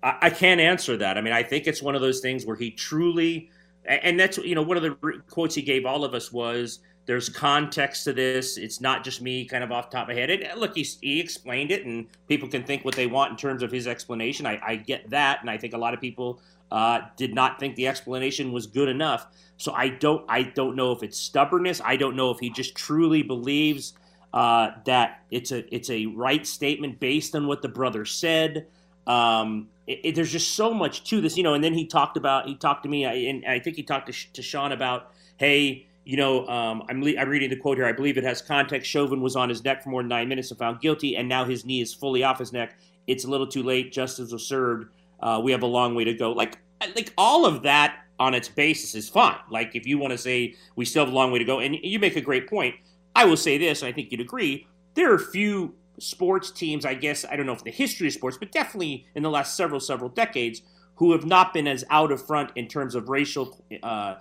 I, 0.02 0.16
I, 0.22 0.30
can't 0.30 0.60
answer 0.60 0.96
that. 0.96 1.18
I 1.18 1.20
mean, 1.20 1.32
I 1.32 1.42
think 1.42 1.66
it's 1.66 1.82
one 1.82 1.94
of 1.94 2.00
those 2.00 2.20
things 2.20 2.46
where 2.46 2.56
he 2.56 2.70
truly, 2.70 3.50
and 3.84 4.18
that's 4.18 4.38
you 4.38 4.54
know 4.54 4.62
one 4.62 4.76
of 4.76 4.82
the 4.82 5.22
quotes 5.28 5.54
he 5.54 5.62
gave 5.62 5.84
all 5.86 6.04
of 6.04 6.14
us 6.14 6.32
was, 6.32 6.80
"There's 7.06 7.28
context 7.28 8.04
to 8.04 8.12
this. 8.12 8.56
It's 8.56 8.80
not 8.80 9.04
just 9.04 9.20
me 9.20 9.44
kind 9.44 9.64
of 9.64 9.72
off 9.72 9.90
top 9.90 10.08
of 10.08 10.14
my 10.14 10.20
head." 10.20 10.30
And 10.30 10.60
look, 10.60 10.76
he, 10.76 10.82
he 11.00 11.20
explained 11.20 11.70
it, 11.70 11.84
and 11.84 12.06
people 12.28 12.48
can 12.48 12.62
think 12.62 12.84
what 12.84 12.94
they 12.94 13.06
want 13.06 13.32
in 13.32 13.36
terms 13.36 13.62
of 13.62 13.72
his 13.72 13.86
explanation. 13.86 14.46
I, 14.46 14.60
I 14.64 14.76
get 14.76 15.10
that, 15.10 15.40
and 15.40 15.50
I 15.50 15.58
think 15.58 15.74
a 15.74 15.78
lot 15.78 15.94
of 15.94 16.00
people 16.00 16.40
uh, 16.70 17.00
did 17.16 17.34
not 17.34 17.58
think 17.58 17.74
the 17.74 17.88
explanation 17.88 18.52
was 18.52 18.66
good 18.66 18.88
enough. 18.88 19.26
So 19.56 19.72
I 19.72 19.88
don't 19.88 20.24
I 20.28 20.44
don't 20.44 20.76
know 20.76 20.92
if 20.92 21.02
it's 21.02 21.18
stubbornness. 21.18 21.80
I 21.84 21.96
don't 21.96 22.16
know 22.16 22.30
if 22.30 22.38
he 22.38 22.48
just 22.50 22.74
truly 22.74 23.22
believes 23.22 23.94
uh, 24.32 24.70
that 24.84 25.22
it's 25.30 25.52
a 25.52 25.74
it's 25.74 25.90
a 25.90 26.06
right 26.06 26.46
statement 26.46 27.00
based 27.00 27.34
on 27.34 27.46
what 27.46 27.62
the 27.62 27.68
brother 27.68 28.04
said. 28.04 28.66
Um, 29.06 29.68
it, 29.86 30.00
it, 30.04 30.14
there's 30.14 30.30
just 30.30 30.52
so 30.52 30.72
much 30.72 31.04
to 31.04 31.20
this, 31.20 31.36
you 31.36 31.42
know. 31.42 31.54
And 31.54 31.64
then 31.64 31.74
he 31.74 31.86
talked 31.86 32.16
about 32.16 32.46
he 32.46 32.54
talked 32.54 32.84
to 32.84 32.88
me, 32.88 33.04
and 33.04 33.44
I 33.44 33.58
think 33.58 33.76
he 33.76 33.82
talked 33.82 34.12
to, 34.12 34.32
to 34.32 34.42
Sean 34.42 34.72
about, 34.72 35.10
hey, 35.36 35.86
you 36.04 36.16
know, 36.16 36.46
um, 36.48 36.82
I'm, 36.88 37.02
le- 37.02 37.16
I'm 37.16 37.28
reading 37.28 37.50
the 37.50 37.56
quote 37.56 37.76
here. 37.76 37.86
I 37.86 37.92
believe 37.92 38.18
it 38.18 38.24
has 38.24 38.40
context. 38.40 38.90
Chauvin 38.90 39.20
was 39.20 39.36
on 39.36 39.48
his 39.48 39.64
neck 39.64 39.82
for 39.82 39.90
more 39.90 40.02
than 40.02 40.08
nine 40.08 40.28
minutes 40.28 40.50
and 40.50 40.58
found 40.58 40.80
guilty, 40.80 41.16
and 41.16 41.28
now 41.28 41.44
his 41.44 41.64
knee 41.64 41.80
is 41.80 41.92
fully 41.92 42.22
off 42.22 42.38
his 42.38 42.52
neck. 42.52 42.78
It's 43.06 43.24
a 43.24 43.28
little 43.28 43.46
too 43.46 43.62
late. 43.62 43.92
Justice 43.92 44.32
was 44.32 44.46
served. 44.46 44.88
Uh, 45.20 45.40
we 45.42 45.52
have 45.52 45.62
a 45.62 45.66
long 45.66 45.94
way 45.94 46.04
to 46.04 46.14
go. 46.14 46.32
Like, 46.32 46.58
like 46.80 47.12
all 47.18 47.44
of 47.44 47.62
that 47.62 48.04
on 48.18 48.34
its 48.34 48.48
basis 48.48 48.94
is 48.94 49.08
fine. 49.08 49.38
Like, 49.50 49.74
if 49.74 49.86
you 49.86 49.98
want 49.98 50.12
to 50.12 50.18
say 50.18 50.54
we 50.76 50.84
still 50.84 51.04
have 51.04 51.12
a 51.12 51.16
long 51.16 51.32
way 51.32 51.38
to 51.38 51.44
go, 51.44 51.58
and 51.58 51.76
you 51.82 51.98
make 51.98 52.16
a 52.16 52.20
great 52.20 52.48
point 52.48 52.76
I 53.14 53.24
will 53.24 53.36
say 53.36 53.58
this, 53.58 53.82
and 53.82 53.88
I 53.88 53.92
think 53.92 54.12
you'd 54.12 54.20
agree, 54.20 54.66
there 54.94 55.12
are 55.12 55.18
few 55.18 55.74
sports 55.98 56.50
teams, 56.50 56.84
I 56.84 56.94
guess, 56.94 57.24
I 57.24 57.36
don't 57.36 57.46
know 57.46 57.52
if 57.52 57.64
the 57.64 57.70
history 57.70 58.06
of 58.06 58.14
sports, 58.14 58.36
but 58.38 58.52
definitely 58.52 59.06
in 59.14 59.22
the 59.22 59.30
last 59.30 59.56
several, 59.56 59.80
several 59.80 60.08
decades, 60.08 60.62
who 60.96 61.12
have 61.12 61.24
not 61.24 61.54
been 61.54 61.66
as 61.66 61.82
out 61.88 62.12
of 62.12 62.24
front 62.26 62.50
in 62.56 62.68
terms 62.68 62.94
of 62.94 63.08
racial, 63.08 63.58
uh, 63.82 64.16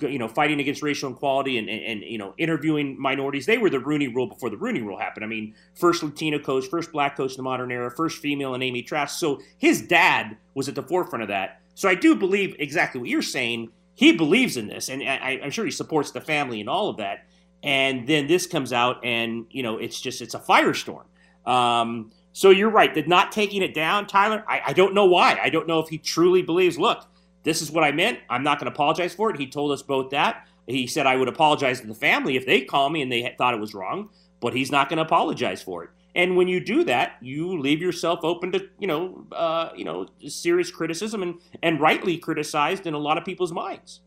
you 0.00 0.18
know, 0.18 0.28
fighting 0.28 0.60
against 0.60 0.82
racial 0.82 1.10
inequality 1.10 1.58
and, 1.58 1.68
and, 1.68 1.84
and, 1.84 2.02
you 2.02 2.16
know, 2.16 2.32
interviewing 2.38 2.98
minorities. 2.98 3.44
They 3.44 3.58
were 3.58 3.68
the 3.68 3.78
Rooney 3.78 4.08
Rule 4.08 4.26
before 4.26 4.48
the 4.48 4.56
Rooney 4.56 4.80
Rule 4.80 4.98
happened. 4.98 5.26
I 5.26 5.28
mean, 5.28 5.54
first 5.74 6.02
Latino 6.02 6.38
coach, 6.38 6.68
first 6.68 6.90
black 6.90 7.18
coach 7.18 7.32
in 7.32 7.36
the 7.36 7.42
modern 7.42 7.70
era, 7.70 7.90
first 7.90 8.16
female 8.16 8.54
in 8.54 8.62
Amy 8.62 8.82
Trask. 8.82 9.18
So 9.18 9.42
his 9.58 9.82
dad 9.82 10.38
was 10.54 10.70
at 10.70 10.74
the 10.74 10.82
forefront 10.82 11.22
of 11.22 11.28
that. 11.28 11.60
So 11.74 11.86
I 11.86 11.94
do 11.94 12.14
believe 12.14 12.56
exactly 12.58 12.98
what 12.98 13.10
you're 13.10 13.20
saying. 13.20 13.70
He 13.94 14.12
believes 14.16 14.56
in 14.56 14.68
this, 14.68 14.88
and 14.88 15.02
I, 15.02 15.38
I'm 15.44 15.50
sure 15.50 15.66
he 15.66 15.70
supports 15.70 16.12
the 16.12 16.20
family 16.22 16.60
and 16.60 16.68
all 16.68 16.88
of 16.88 16.96
that. 16.96 17.26
And 17.62 18.06
then 18.08 18.26
this 18.26 18.46
comes 18.46 18.72
out, 18.72 19.04
and 19.04 19.46
you 19.50 19.62
know, 19.62 19.78
it's 19.78 20.00
just 20.00 20.20
it's 20.20 20.34
a 20.34 20.40
firestorm. 20.40 21.04
Um, 21.46 22.10
so 22.32 22.50
you're 22.50 22.70
right 22.70 22.94
that 22.94 23.06
not 23.06 23.30
taking 23.30 23.62
it 23.62 23.74
down, 23.74 24.06
Tyler. 24.06 24.42
I, 24.48 24.62
I 24.68 24.72
don't 24.72 24.94
know 24.94 25.06
why. 25.06 25.38
I 25.42 25.50
don't 25.50 25.66
know 25.66 25.78
if 25.80 25.88
he 25.88 25.98
truly 25.98 26.42
believes. 26.42 26.78
Look, 26.78 27.04
this 27.42 27.62
is 27.62 27.70
what 27.70 27.84
I 27.84 27.92
meant. 27.92 28.20
I'm 28.30 28.42
not 28.42 28.58
going 28.58 28.70
to 28.70 28.74
apologize 28.74 29.14
for 29.14 29.30
it. 29.30 29.38
He 29.38 29.46
told 29.46 29.72
us 29.72 29.82
both 29.82 30.10
that. 30.10 30.46
He 30.66 30.86
said 30.86 31.06
I 31.06 31.16
would 31.16 31.28
apologize 31.28 31.80
to 31.80 31.86
the 31.86 31.94
family 31.94 32.36
if 32.36 32.46
they 32.46 32.62
call 32.62 32.88
me 32.88 33.02
and 33.02 33.10
they 33.10 33.34
thought 33.36 33.54
it 33.54 33.60
was 33.60 33.74
wrong, 33.74 34.10
but 34.40 34.54
he's 34.54 34.70
not 34.70 34.88
going 34.88 34.98
to 34.98 35.02
apologize 35.02 35.60
for 35.62 35.84
it. 35.84 35.90
And 36.14 36.36
when 36.36 36.46
you 36.46 36.60
do 36.60 36.84
that, 36.84 37.16
you 37.20 37.58
leave 37.58 37.80
yourself 37.80 38.20
open 38.22 38.52
to 38.52 38.68
you 38.78 38.86
know 38.86 39.26
uh, 39.32 39.70
you 39.74 39.84
know 39.84 40.06
serious 40.28 40.70
criticism 40.70 41.22
and 41.22 41.40
and 41.62 41.80
rightly 41.80 42.18
criticized 42.18 42.86
in 42.86 42.94
a 42.94 42.98
lot 42.98 43.18
of 43.18 43.24
people's 43.24 43.52
minds. 43.52 44.00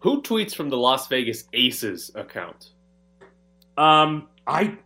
Who 0.00 0.22
tweets 0.22 0.54
from 0.54 0.70
the 0.70 0.78
Las 0.78 1.08
Vegas 1.08 1.44
Aces 1.52 2.10
account? 2.14 2.70
Um, 3.80 4.28
I 4.46 4.76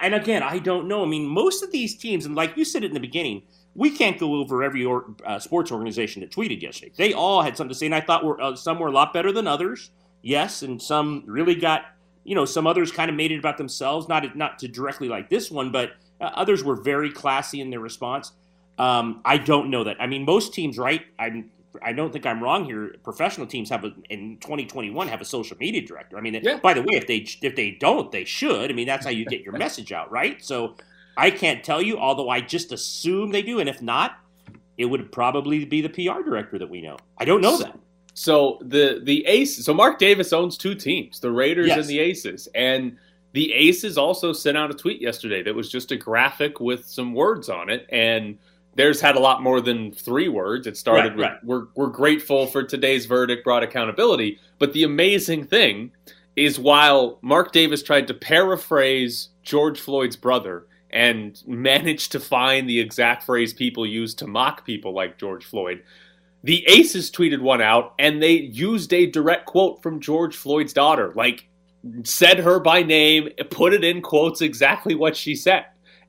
and 0.00 0.14
again, 0.14 0.42
I 0.42 0.58
don't 0.58 0.86
know. 0.86 1.02
I 1.02 1.06
mean, 1.06 1.26
most 1.26 1.62
of 1.62 1.72
these 1.72 1.96
teams, 1.96 2.26
and 2.26 2.34
like 2.34 2.56
you 2.56 2.64
said 2.64 2.84
in 2.84 2.92
the 2.92 3.00
beginning, 3.00 3.42
we 3.74 3.90
can't 3.90 4.18
go 4.18 4.34
over 4.36 4.62
every 4.62 4.84
or, 4.84 5.06
uh, 5.26 5.38
sports 5.38 5.72
organization 5.72 6.20
that 6.20 6.30
tweeted 6.30 6.60
yesterday. 6.60 6.92
They 6.96 7.12
all 7.12 7.42
had 7.42 7.56
something 7.56 7.70
to 7.70 7.74
say, 7.74 7.86
and 7.86 7.94
I 7.94 8.00
thought 8.00 8.24
were, 8.24 8.40
uh, 8.40 8.54
some 8.54 8.78
were 8.78 8.88
a 8.88 8.92
lot 8.92 9.12
better 9.12 9.32
than 9.32 9.46
others. 9.46 9.90
Yes, 10.22 10.62
and 10.62 10.80
some 10.80 11.22
really 11.26 11.54
got, 11.54 11.86
you 12.24 12.34
know, 12.34 12.44
some 12.44 12.66
others 12.66 12.92
kind 12.92 13.10
of 13.10 13.16
made 13.16 13.32
it 13.32 13.38
about 13.38 13.58
themselves, 13.58 14.08
not 14.08 14.36
not 14.36 14.58
to 14.58 14.68
directly 14.68 15.08
like 15.08 15.30
this 15.30 15.50
one, 15.50 15.72
but 15.72 15.92
uh, 16.20 16.30
others 16.34 16.62
were 16.62 16.76
very 16.76 17.10
classy 17.10 17.60
in 17.60 17.70
their 17.70 17.80
response. 17.80 18.32
Um, 18.78 19.20
I 19.24 19.38
don't 19.38 19.70
know 19.70 19.84
that. 19.84 19.96
I 20.00 20.06
mean, 20.06 20.24
most 20.24 20.52
teams, 20.52 20.78
right? 20.78 21.02
I'm 21.18 21.50
I 21.82 21.92
don't 21.92 22.12
think 22.12 22.26
I'm 22.26 22.42
wrong 22.42 22.64
here. 22.64 22.96
Professional 23.02 23.46
teams 23.46 23.68
have 23.70 23.84
a, 23.84 23.92
in 24.10 24.38
2021 24.38 25.08
have 25.08 25.20
a 25.20 25.24
social 25.24 25.56
media 25.58 25.86
director. 25.86 26.16
I 26.16 26.20
mean, 26.20 26.38
yeah. 26.42 26.58
by 26.58 26.74
the 26.74 26.82
way, 26.82 26.94
if 26.94 27.06
they 27.06 27.26
if 27.42 27.56
they 27.56 27.72
don't, 27.72 28.10
they 28.12 28.24
should. 28.24 28.70
I 28.70 28.74
mean, 28.74 28.86
that's 28.86 29.04
how 29.04 29.10
you 29.10 29.24
get 29.24 29.42
your 29.42 29.52
message 29.58 29.92
out, 29.92 30.10
right? 30.10 30.44
So 30.44 30.76
I 31.16 31.30
can't 31.30 31.64
tell 31.64 31.82
you, 31.82 31.98
although 31.98 32.28
I 32.28 32.40
just 32.40 32.72
assume 32.72 33.30
they 33.30 33.42
do, 33.42 33.60
and 33.60 33.68
if 33.68 33.82
not, 33.82 34.18
it 34.78 34.86
would 34.86 35.12
probably 35.12 35.64
be 35.64 35.80
the 35.80 35.88
PR 35.88 36.22
director 36.22 36.58
that 36.58 36.68
we 36.68 36.80
know. 36.80 36.96
I 37.18 37.24
don't 37.24 37.40
know 37.40 37.56
that. 37.58 37.78
So 38.14 38.58
the 38.62 39.00
the 39.02 39.26
Aces. 39.26 39.64
So 39.64 39.74
Mark 39.74 39.98
Davis 39.98 40.32
owns 40.32 40.56
two 40.56 40.74
teams, 40.74 41.20
the 41.20 41.30
Raiders 41.30 41.68
yes. 41.68 41.78
and 41.78 41.86
the 41.86 41.98
Aces, 41.98 42.48
and 42.54 42.96
the 43.32 43.52
Aces 43.52 43.98
also 43.98 44.32
sent 44.32 44.56
out 44.56 44.70
a 44.70 44.74
tweet 44.74 45.00
yesterday 45.00 45.42
that 45.42 45.54
was 45.54 45.68
just 45.68 45.90
a 45.90 45.96
graphic 45.96 46.60
with 46.60 46.86
some 46.86 47.14
words 47.14 47.48
on 47.48 47.68
it, 47.68 47.86
and 47.90 48.38
theirs 48.76 49.00
had 49.00 49.16
a 49.16 49.20
lot 49.20 49.42
more 49.42 49.60
than 49.60 49.92
three 49.92 50.28
words. 50.28 50.66
It 50.66 50.76
started 50.76 51.10
right, 51.10 51.16
with 51.16 51.26
right. 51.26 51.44
We're, 51.44 51.66
we're 51.74 51.86
grateful 51.88 52.46
for 52.46 52.62
today's 52.62 53.06
verdict 53.06 53.44
brought 53.44 53.62
accountability. 53.62 54.38
But 54.58 54.72
the 54.72 54.84
amazing 54.84 55.46
thing 55.46 55.92
is 56.36 56.58
while 56.58 57.18
Mark 57.22 57.52
Davis 57.52 57.82
tried 57.82 58.08
to 58.08 58.14
paraphrase 58.14 59.28
George 59.42 59.80
Floyd's 59.80 60.16
brother 60.16 60.66
and 60.90 61.42
managed 61.46 62.12
to 62.12 62.20
find 62.20 62.68
the 62.68 62.80
exact 62.80 63.24
phrase 63.24 63.52
people 63.52 63.86
use 63.86 64.14
to 64.14 64.26
mock 64.26 64.64
people 64.64 64.92
like 64.92 65.18
George 65.18 65.44
Floyd, 65.44 65.82
the 66.42 66.64
Aces 66.68 67.10
tweeted 67.10 67.40
one 67.40 67.62
out 67.62 67.94
and 67.98 68.22
they 68.22 68.32
used 68.32 68.92
a 68.92 69.06
direct 69.06 69.46
quote 69.46 69.82
from 69.82 70.00
George 70.00 70.36
Floyd's 70.36 70.72
daughter. 70.72 71.12
Like, 71.14 71.48
said 72.04 72.38
her 72.38 72.60
by 72.60 72.82
name, 72.82 73.28
put 73.50 73.74
it 73.74 73.84
in 73.84 74.00
quotes 74.00 74.40
exactly 74.40 74.94
what 74.94 75.16
she 75.16 75.34
said. 75.36 75.66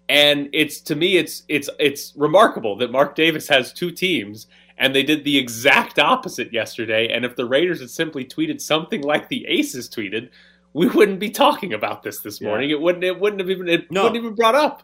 And 0.08 0.50
it's 0.54 0.82
to 0.82 0.96
me, 0.96 1.18
it's 1.18 1.44
it's 1.48 1.70
it's 1.80 2.14
remarkable 2.16 2.78
that 2.78 2.92
Mark 2.92 3.16
Davis 3.16 3.48
has 3.48 3.74
two 3.74 3.92
teams, 3.92 4.48
and 4.78 4.94
they 4.94 5.04
did 5.04 5.24
the 5.24 5.38
exact 5.38 5.98
opposite 5.98 6.54
yesterday. 6.54 7.08
And 7.08 7.26
if 7.26 7.36
the 7.36 7.46
Raiders 7.46 7.80
had 7.80 7.90
simply 7.90 8.24
tweeted 8.24 8.62
something 8.62 9.02
like 9.02 9.30
the 9.30 9.46
Aces 9.48 9.90
tweeted, 9.90 10.30
we 10.74 10.88
wouldn't 10.88 11.20
be 11.20 11.30
talking 11.30 11.74
about 11.74 12.04
this 12.04 12.20
this 12.20 12.40
morning. 12.42 12.70
Yeah. 12.70 12.76
It 12.76 12.82
wouldn't. 12.82 13.04
It 13.04 13.20
wouldn't 13.20 13.40
have 13.40 13.50
even. 13.50 13.68
It 13.68 13.92
no. 13.92 14.04
wouldn't 14.04 14.18
even 14.18 14.36
brought 14.36 14.56
up. 14.56 14.84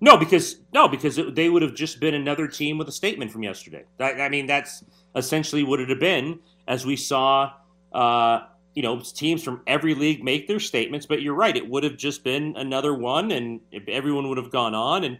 No, 0.00 0.16
because 0.16 0.60
no, 0.72 0.88
because 0.88 1.18
it, 1.18 1.34
they 1.34 1.48
would 1.48 1.62
have 1.62 1.74
just 1.74 2.00
been 2.00 2.14
another 2.14 2.46
team 2.46 2.78
with 2.78 2.88
a 2.88 2.92
statement 2.92 3.32
from 3.32 3.42
yesterday. 3.42 3.84
I, 3.98 4.12
I 4.12 4.28
mean, 4.28 4.46
that's 4.46 4.84
essentially 5.16 5.64
what 5.64 5.80
it 5.80 5.88
had 5.88 5.98
been, 5.98 6.38
as 6.68 6.84
we 6.84 6.96
saw. 6.96 7.52
Uh, 7.92 8.40
you 8.76 8.82
know, 8.82 9.00
teams 9.00 9.42
from 9.42 9.62
every 9.66 9.94
league 9.94 10.22
make 10.22 10.46
their 10.46 10.60
statements, 10.60 11.06
but 11.06 11.22
you're 11.22 11.34
right. 11.34 11.56
It 11.56 11.66
would 11.66 11.82
have 11.82 11.96
just 11.96 12.22
been 12.22 12.54
another 12.56 12.92
one, 12.92 13.30
and 13.32 13.60
everyone 13.88 14.28
would 14.28 14.36
have 14.36 14.52
gone 14.52 14.74
on. 14.74 15.02
And 15.02 15.18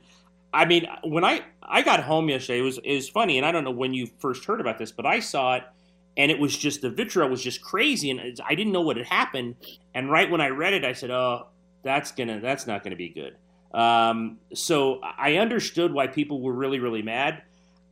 I 0.53 0.67
mean, 0.67 0.87
when 1.03 1.25
I 1.25 1.41
I 1.63 1.81
got 1.81 2.03
home 2.05 2.29
yesterday, 2.29 2.59
it 2.59 2.63
was 2.63 2.79
it 2.85 2.95
was 2.95 3.09
funny, 3.09 3.39
and 3.39 3.47
I 3.47 3.53
don't 3.53 3.65
know 3.65 3.71
when 3.71 3.95
you 3.95 4.09
first 4.19 4.45
heard 4.45 4.61
about 4.61 4.77
this, 4.77 4.93
but 4.93 5.07
I 5.07 5.21
saw 5.21 5.55
it, 5.55 5.65
and 6.19 6.31
it 6.31 6.39
was 6.39 6.55
just 6.55 6.83
the 6.83 6.91
vitriol 6.91 7.31
was 7.31 7.43
just 7.43 7.63
crazy, 7.63 8.11
and 8.11 8.39
I 8.47 8.55
didn't 8.55 8.75
know 8.75 8.83
what 8.83 8.99
had 8.99 9.07
happened. 9.07 9.57
And 9.95 10.11
right 10.13 10.31
when 10.31 10.43
I 10.43 10.49
read 10.49 10.75
it, 10.75 10.85
I 10.85 10.93
said, 10.93 11.11
"Oh, 11.11 11.47
that's 11.83 12.13
gonna 12.13 12.41
that's 12.41 12.67
not 12.67 12.85
gonna 12.85 12.95
be 12.95 13.09
good." 13.09 13.37
Um, 13.73 14.39
so 14.53 15.01
I 15.03 15.37
understood 15.37 15.95
why 15.95 16.09
people 16.09 16.43
were 16.43 16.53
really 16.53 16.79
really 16.79 17.03
mad. 17.03 17.43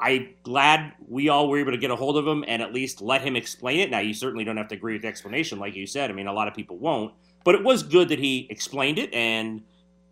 I'm 0.01 0.35
glad 0.43 0.93
we 1.09 1.29
all 1.29 1.49
were 1.49 1.59
able 1.59 1.73
to 1.73 1.79
get 1.79 1.91
a 1.91 1.97
hold 1.97 2.17
of 2.17 2.27
him 2.27 2.45
and 2.47 2.61
at 2.61 2.75
least 2.75 3.01
let 3.01 3.23
him 3.23 3.37
explain 3.37 3.81
it. 3.81 3.91
Now, 3.91 4.01
you 4.01 4.13
certainly 4.13 4.45
don't 4.45 4.57
have 4.57 4.69
to 4.69 4.75
agree 4.75 4.95
with 4.95 5.03
the 5.03 5.09
explanation, 5.09 5.59
like 5.59 5.77
you 5.77 5.87
said. 5.87 6.11
I 6.11 6.15
mean, 6.15 6.27
a 6.27 6.33
lot 6.33 6.49
of 6.49 6.55
people 6.55 6.77
won't, 6.77 7.15
but 7.45 7.55
it 7.55 7.63
was 7.63 7.83
good 7.83 8.09
that 8.09 8.19
he 8.19 8.47
explained 8.51 8.99
it 8.99 9.13
and 9.15 9.63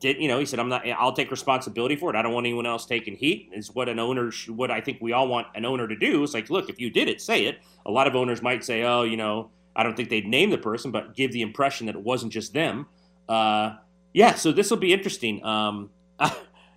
did. 0.03 0.21
You 0.21 0.29
know, 0.29 0.39
he 0.39 0.47
said, 0.47 0.59
"I'm 0.59 0.69
not. 0.69 0.87
I'll 0.89 1.13
take 1.13 1.31
responsibility 1.31 1.97
for 1.97 2.11
it. 2.11 2.17
I 2.17 2.23
don't 2.23 2.33
want 2.33 2.47
anyone 2.47 2.67
else 2.67 2.85
taking 2.85 3.17
heat." 3.17 3.49
Is 3.53 3.75
what 3.75 3.89
an 3.89 3.99
owner, 3.99 4.31
should, 4.31 4.57
what 4.57 4.71
I 4.71 4.81
think 4.81 4.99
we 5.01 5.13
all 5.13 5.29
want 5.29 5.47
an 5.55 5.65
owner 5.65 5.89
to 5.89 5.97
do. 5.97 6.23
Is 6.23 6.35
like, 6.35 6.51
look, 6.51 6.69
if 6.69 6.81
you 6.81 6.91
did 6.91 7.09
it, 7.09 7.21
say 7.21 7.47
it. 7.47 7.59
A 7.87 7.91
lot 7.91 8.07
of 8.07 8.15
owners 8.15 8.43
might 8.43 8.65
say, 8.65 8.83
"Oh, 8.83 9.03
you 9.05 9.17
know, 9.17 9.51
I 9.75 9.83
don't 9.83 9.97
think 9.97 10.11
they'd 10.11 10.27
name 10.27 10.51
the 10.51 10.59
person, 10.59 10.91
but 10.91 11.17
give 11.17 11.33
the 11.33 11.43
impression 11.43 11.87
that 11.87 11.97
it 11.97 12.03
wasn't 12.03 12.33
just 12.33 12.53
them." 12.53 12.87
Uh, 13.29 13.77
yeah, 14.13 14.35
so 14.35 14.53
this 14.53 14.71
will 14.71 14.77
be 14.77 14.93
interesting. 14.93 15.43
Um, 15.45 15.91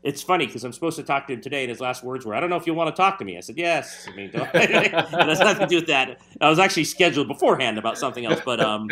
it's 0.05 0.21
funny 0.21 0.45
because 0.45 0.63
I'm 0.63 0.71
supposed 0.71 0.97
to 0.97 1.03
talk 1.03 1.25
to 1.27 1.33
him 1.33 1.41
today, 1.41 1.63
and 1.63 1.69
his 1.69 1.79
last 1.79 2.03
words 2.03 2.25
were, 2.25 2.35
"I 2.35 2.39
don't 2.39 2.51
know 2.51 2.57
if 2.57 2.67
you 2.67 2.75
want 2.75 2.95
to 2.95 3.01
talk 3.01 3.17
to 3.17 3.25
me." 3.25 3.37
I 3.37 3.39
said, 3.39 3.57
"Yes." 3.57 4.07
I 4.07 4.15
mean, 4.15 4.29
it 4.33 4.91
has 4.91 5.39
nothing 5.39 5.61
to 5.61 5.67
do 5.67 5.77
with 5.77 5.87
that. 5.87 6.21
I 6.39 6.47
was 6.47 6.59
actually 6.59 6.83
scheduled 6.83 7.27
beforehand 7.27 7.79
about 7.79 7.97
something 7.97 8.23
else, 8.23 8.39
but 8.45 8.59
um, 8.59 8.87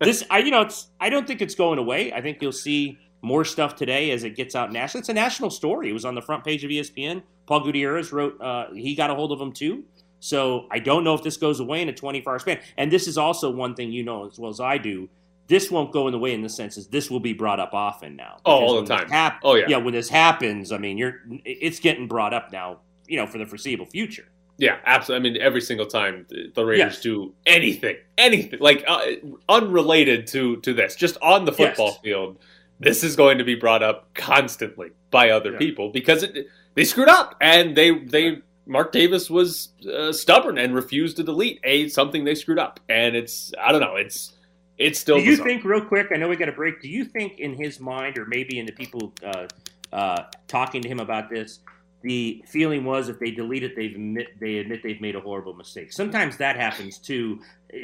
this, 0.00 0.24
I, 0.28 0.38
you 0.40 0.50
know, 0.50 0.62
it's. 0.62 0.88
I 1.00 1.08
don't 1.08 1.24
think 1.24 1.40
it's 1.40 1.54
going 1.54 1.78
away. 1.78 2.12
I 2.12 2.20
think 2.20 2.42
you'll 2.42 2.50
see 2.50 2.98
more 3.22 3.44
stuff 3.44 3.76
today 3.76 4.10
as 4.10 4.24
it 4.24 4.34
gets 4.34 4.56
out 4.56 4.72
nationally. 4.72 5.00
It's 5.00 5.08
a 5.08 5.14
national 5.14 5.50
story. 5.50 5.88
It 5.88 5.92
was 5.92 6.04
on 6.04 6.16
the 6.16 6.22
front 6.22 6.44
page 6.44 6.64
of 6.64 6.70
ESPN. 6.70 7.22
Paul 7.46 7.60
Gutierrez 7.60 8.12
wrote. 8.12 8.40
Uh, 8.40 8.66
he 8.74 8.96
got 8.96 9.08
a 9.10 9.14
hold 9.14 9.30
of 9.30 9.40
him 9.40 9.52
too. 9.52 9.84
So 10.18 10.66
I 10.72 10.80
don't 10.80 11.04
know 11.04 11.14
if 11.14 11.22
this 11.22 11.36
goes 11.36 11.60
away 11.60 11.82
in 11.82 11.88
a 11.88 11.92
24-hour 11.92 12.40
span. 12.40 12.58
And 12.76 12.90
this 12.90 13.06
is 13.06 13.16
also 13.16 13.50
one 13.50 13.74
thing 13.74 13.92
you 13.92 14.02
know 14.02 14.26
as 14.26 14.38
well 14.38 14.50
as 14.50 14.58
I 14.58 14.78
do 14.78 15.08
this 15.48 15.70
won't 15.70 15.92
go 15.92 16.08
in 16.08 16.12
the 16.12 16.18
way 16.18 16.34
in 16.34 16.42
the 16.42 16.48
sense 16.48 16.76
is 16.76 16.88
this 16.88 17.10
will 17.10 17.20
be 17.20 17.32
brought 17.32 17.60
up 17.60 17.72
often 17.72 18.16
now. 18.16 18.38
Oh, 18.44 18.52
all 18.52 18.80
the 18.80 18.86
time. 18.86 19.08
Hap- 19.08 19.40
oh 19.42 19.54
yeah. 19.54 19.66
Yeah, 19.68 19.76
when 19.78 19.94
this 19.94 20.08
happens, 20.08 20.72
I 20.72 20.78
mean, 20.78 20.98
you're 20.98 21.20
it's 21.44 21.78
getting 21.78 22.08
brought 22.08 22.34
up 22.34 22.52
now, 22.52 22.80
you 23.06 23.16
know, 23.16 23.26
for 23.26 23.38
the 23.38 23.46
foreseeable 23.46 23.86
future. 23.86 24.26
Yeah, 24.58 24.78
absolutely. 24.86 25.28
I 25.28 25.32
mean, 25.32 25.42
every 25.42 25.60
single 25.60 25.86
time 25.86 26.26
the 26.54 26.64
Raiders 26.64 26.94
yes. 26.94 27.02
do 27.02 27.34
anything, 27.44 27.96
anything 28.16 28.58
like 28.58 28.84
uh, 28.88 29.04
unrelated 29.48 30.26
to 30.28 30.56
to 30.58 30.72
this, 30.72 30.96
just 30.96 31.18
on 31.20 31.44
the 31.44 31.52
football 31.52 31.88
yes. 31.88 31.98
field, 31.98 32.38
this 32.80 33.04
is 33.04 33.16
going 33.16 33.38
to 33.38 33.44
be 33.44 33.54
brought 33.54 33.82
up 33.82 34.14
constantly 34.14 34.90
by 35.10 35.30
other 35.30 35.52
yeah. 35.52 35.58
people 35.58 35.90
because 35.90 36.22
it, 36.22 36.48
they 36.74 36.84
screwed 36.84 37.08
up 37.08 37.36
and 37.40 37.76
they 37.76 37.98
they 37.98 38.38
Mark 38.66 38.92
Davis 38.92 39.30
was 39.30 39.68
uh, 39.92 40.12
stubborn 40.12 40.58
and 40.58 40.74
refused 40.74 41.16
to 41.18 41.22
delete 41.22 41.60
a 41.62 41.88
something 41.88 42.24
they 42.24 42.34
screwed 42.34 42.58
up, 42.58 42.80
and 42.88 43.14
it's 43.14 43.52
I 43.62 43.72
don't 43.72 43.80
know, 43.80 43.96
it's 43.96 44.32
it's 44.78 45.00
still. 45.00 45.16
Do 45.16 45.22
you 45.22 45.32
bizarre. 45.32 45.46
think, 45.46 45.64
real 45.64 45.84
quick? 45.84 46.08
I 46.12 46.16
know 46.16 46.28
we 46.28 46.36
got 46.36 46.48
a 46.48 46.52
break. 46.52 46.80
Do 46.80 46.88
you 46.88 47.04
think, 47.04 47.38
in 47.38 47.54
his 47.54 47.80
mind, 47.80 48.18
or 48.18 48.26
maybe 48.26 48.58
in 48.58 48.66
the 48.66 48.72
people 48.72 49.12
uh, 49.24 49.46
uh, 49.92 50.24
talking 50.48 50.82
to 50.82 50.88
him 50.88 51.00
about 51.00 51.30
this, 51.30 51.60
the 52.02 52.42
feeling 52.46 52.84
was 52.84 53.08
if 53.08 53.18
they 53.18 53.30
delete 53.30 53.62
it, 53.62 53.74
they 53.74 53.86
admit 53.86 54.28
they 54.38 54.58
admit 54.58 54.82
they've 54.82 55.00
made 55.00 55.16
a 55.16 55.20
horrible 55.20 55.54
mistake. 55.54 55.92
Sometimes 55.92 56.36
that 56.36 56.56
happens 56.56 56.98
too, 56.98 57.40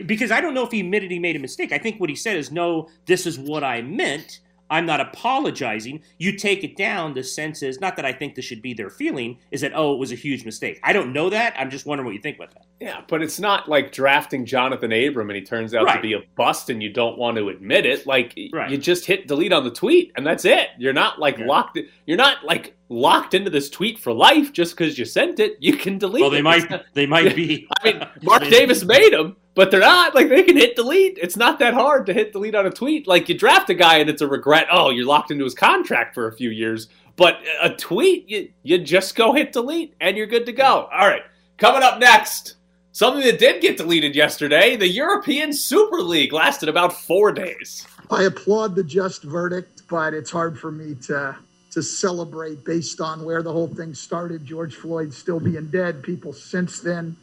because 0.06 0.30
I 0.30 0.40
don't 0.40 0.54
know 0.54 0.64
if 0.64 0.70
he 0.70 0.80
admitted 0.80 1.10
he 1.10 1.18
made 1.18 1.36
a 1.36 1.40
mistake. 1.40 1.72
I 1.72 1.78
think 1.78 2.00
what 2.00 2.10
he 2.10 2.16
said 2.16 2.36
is, 2.36 2.52
"No, 2.52 2.88
this 3.06 3.26
is 3.26 3.38
what 3.38 3.64
I 3.64 3.82
meant." 3.82 4.40
I'm 4.72 4.86
not 4.86 5.00
apologizing. 5.00 6.02
You 6.16 6.36
take 6.38 6.64
it 6.64 6.76
down. 6.76 7.12
The 7.12 7.22
sense 7.22 7.62
is 7.62 7.78
not 7.78 7.94
that 7.96 8.06
I 8.06 8.12
think 8.12 8.34
this 8.34 8.46
should 8.46 8.62
be 8.62 8.72
their 8.72 8.88
feeling, 8.88 9.38
is 9.50 9.60
that, 9.60 9.72
oh, 9.74 9.92
it 9.92 9.98
was 9.98 10.12
a 10.12 10.14
huge 10.16 10.46
mistake. 10.46 10.80
I 10.82 10.94
don't 10.94 11.12
know 11.12 11.28
that. 11.28 11.54
I'm 11.58 11.68
just 11.68 11.84
wondering 11.84 12.06
what 12.06 12.14
you 12.14 12.22
think 12.22 12.36
about 12.36 12.54
that. 12.54 12.64
Yeah, 12.80 13.02
but 13.06 13.22
it's 13.22 13.38
not 13.38 13.68
like 13.68 13.92
drafting 13.92 14.46
Johnathan 14.46 15.08
Abram 15.08 15.28
and 15.28 15.36
he 15.36 15.42
turns 15.42 15.74
out 15.74 15.84
right. 15.84 15.96
to 15.96 16.00
be 16.00 16.14
a 16.14 16.22
bust 16.36 16.70
and 16.70 16.82
you 16.82 16.90
don't 16.90 17.18
want 17.18 17.36
to 17.36 17.50
admit 17.50 17.84
it. 17.84 18.06
Like, 18.06 18.34
right. 18.52 18.70
you 18.70 18.78
just 18.78 19.04
hit 19.04 19.28
delete 19.28 19.52
on 19.52 19.62
the 19.62 19.70
tweet 19.70 20.10
and 20.16 20.26
that's 20.26 20.46
it. 20.46 20.70
You're 20.78 20.94
not 20.94 21.20
like 21.20 21.36
yeah. 21.36 21.46
locked. 21.46 21.78
You're 22.06 22.16
not 22.16 22.42
like 22.42 22.74
locked 22.92 23.34
into 23.34 23.50
this 23.50 23.70
tweet 23.70 23.98
for 23.98 24.12
life 24.12 24.52
just 24.52 24.76
because 24.76 24.98
you 24.98 25.04
sent 25.04 25.40
it. 25.40 25.56
You 25.60 25.76
can 25.76 25.98
delete. 25.98 26.22
Well, 26.22 26.30
they 26.30 26.38
it. 26.38 26.42
might 26.42 26.94
they 26.94 27.06
might 27.06 27.34
be. 27.36 27.68
I 27.80 27.92
mean, 27.92 28.06
Mark 28.22 28.42
Davis 28.42 28.84
made 28.84 29.12
them, 29.12 29.36
but 29.54 29.70
they're 29.70 29.80
not. 29.80 30.14
Like 30.14 30.28
they 30.28 30.42
can 30.42 30.56
hit 30.56 30.76
delete. 30.76 31.18
It's 31.18 31.36
not 31.36 31.58
that 31.58 31.74
hard 31.74 32.06
to 32.06 32.12
hit 32.12 32.32
delete 32.32 32.54
on 32.54 32.66
a 32.66 32.70
tweet. 32.70 33.06
Like 33.06 33.28
you 33.28 33.36
draft 33.36 33.70
a 33.70 33.74
guy 33.74 33.98
and 33.98 34.08
it's 34.08 34.22
a 34.22 34.28
regret. 34.28 34.66
Oh, 34.70 34.90
you're 34.90 35.06
locked 35.06 35.30
into 35.30 35.44
his 35.44 35.54
contract 35.54 36.14
for 36.14 36.28
a 36.28 36.32
few 36.32 36.50
years. 36.50 36.88
But 37.16 37.40
a 37.60 37.70
tweet, 37.70 38.28
you 38.28 38.50
you 38.62 38.78
just 38.78 39.16
go 39.16 39.32
hit 39.32 39.52
delete 39.52 39.94
and 40.00 40.16
you're 40.16 40.26
good 40.26 40.46
to 40.46 40.52
go. 40.52 40.88
All 40.92 41.08
right, 41.08 41.22
coming 41.56 41.82
up 41.82 41.98
next. 41.98 42.56
Something 42.94 43.22
that 43.24 43.38
did 43.38 43.62
get 43.62 43.78
deleted 43.78 44.14
yesterday, 44.14 44.76
the 44.76 44.86
European 44.86 45.50
Super 45.54 46.02
League 46.02 46.34
lasted 46.34 46.68
about 46.68 46.92
four 46.92 47.32
days. 47.32 47.86
I 48.10 48.24
applaud 48.24 48.74
the 48.74 48.84
just 48.84 49.22
verdict, 49.22 49.82
but 49.88 50.12
it's 50.12 50.30
hard 50.30 50.58
for 50.58 50.70
me 50.70 50.94
to 51.06 51.34
to 51.72 51.82
celebrate 51.82 52.64
based 52.64 53.00
on 53.00 53.24
where 53.24 53.42
the 53.42 53.52
whole 53.52 53.68
thing 53.68 53.94
started. 53.94 54.44
George 54.44 54.76
Floyd 54.76 55.12
still 55.12 55.40
being 55.40 55.68
dead, 55.68 56.02
people 56.02 56.32
since 56.32 56.80
then 56.80 57.16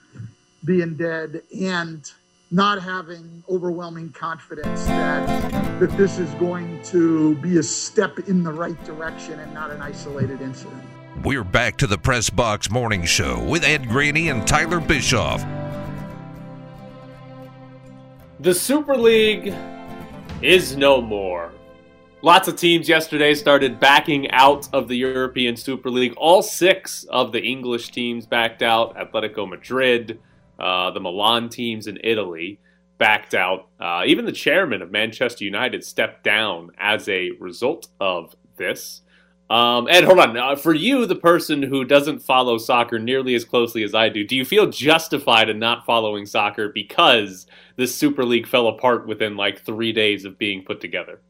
being 0.66 0.96
dead, 0.96 1.42
and 1.58 2.12
not 2.52 2.82
having 2.82 3.44
overwhelming 3.48 4.10
confidence 4.12 4.86
that 4.86 5.80
that 5.80 5.96
this 5.98 6.18
is 6.18 6.30
going 6.36 6.82
to 6.82 7.36
be 7.36 7.58
a 7.58 7.64
step 7.64 8.18
in 8.28 8.44
the 8.44 8.52
right 8.52 8.84
direction 8.84 9.40
and 9.40 9.54
not 9.54 9.72
an 9.72 9.82
isolated 9.82 10.42
incident. 10.42 10.84
We're 11.24 11.44
back 11.44 11.78
to 11.78 11.88
the 11.88 11.98
Press 11.98 12.30
Box 12.30 12.72
Morning 12.72 13.06
Show 13.06 13.44
with 13.44 13.64
Ed 13.64 13.88
Graney 13.88 14.30
and 14.30 14.48
Tyler 14.48 14.80
Bischoff. 14.80 15.46
The 18.40 18.54
Super 18.54 18.98
League 18.98 19.54
is 20.42 20.76
no 20.76 21.02
more. 21.02 21.52
Lots 22.22 22.50
of 22.50 22.58
teams 22.58 22.90
yesterday 22.90 23.34
started 23.34 23.80
backing 23.80 24.30
out 24.32 24.68
of 24.74 24.90
the 24.90 24.96
European 24.96 25.56
Super 25.56 25.90
League. 25.90 26.14
All 26.18 26.44
six 26.44 27.06
of 27.06 27.32
the 27.32 27.42
English 27.42 27.92
teams 27.92 28.26
backed 28.26 28.62
out. 28.62 28.98
Atletico 28.98 29.48
Madrid, 29.48 30.20
uh, 30.60 30.92
the 30.92 31.00
Milan 31.00 31.48
teams 31.48 31.88
in 31.88 31.98
Italy 32.04 32.60
backed 32.98 33.36
out. 33.36 33.70
Uh, 33.80 34.04
even 34.06 34.26
the 34.26 34.34
chairman 34.34 34.82
of 34.82 34.92
Manchester 34.92 35.46
United 35.46 35.82
stepped 35.82 36.26
down 36.26 36.72
as 36.78 37.08
a 37.08 37.32
result 37.40 37.88
of 38.02 38.36
this. 38.58 39.02
Um, 39.50 39.88
Ed, 39.90 40.04
hold 40.04 40.20
on. 40.20 40.36
Uh, 40.36 40.56
for 40.58 40.74
you, 40.74 41.06
the 41.06 41.16
person 41.16 41.64
who 41.64 41.86
doesn't 41.86 42.20
follow 42.20 42.58
soccer 42.58 43.00
nearly 43.00 43.34
as 43.34 43.46
closely 43.46 43.82
as 43.84 43.96
I 43.96 44.10
do, 44.10 44.26
do 44.26 44.36
you 44.36 44.44
feel 44.44 44.70
justified 44.70 45.48
in 45.48 45.58
not 45.58 45.86
following 45.86 46.26
soccer 46.26 46.68
because 46.68 47.48
the 47.78 47.88
Super 47.88 48.26
League 48.26 48.46
fell 48.46 48.68
apart 48.68 49.08
within 49.08 49.38
like 49.38 49.64
three 49.64 49.94
days 49.94 50.26
of 50.26 50.38
being 50.38 50.66
put 50.66 50.82
together? 50.82 51.22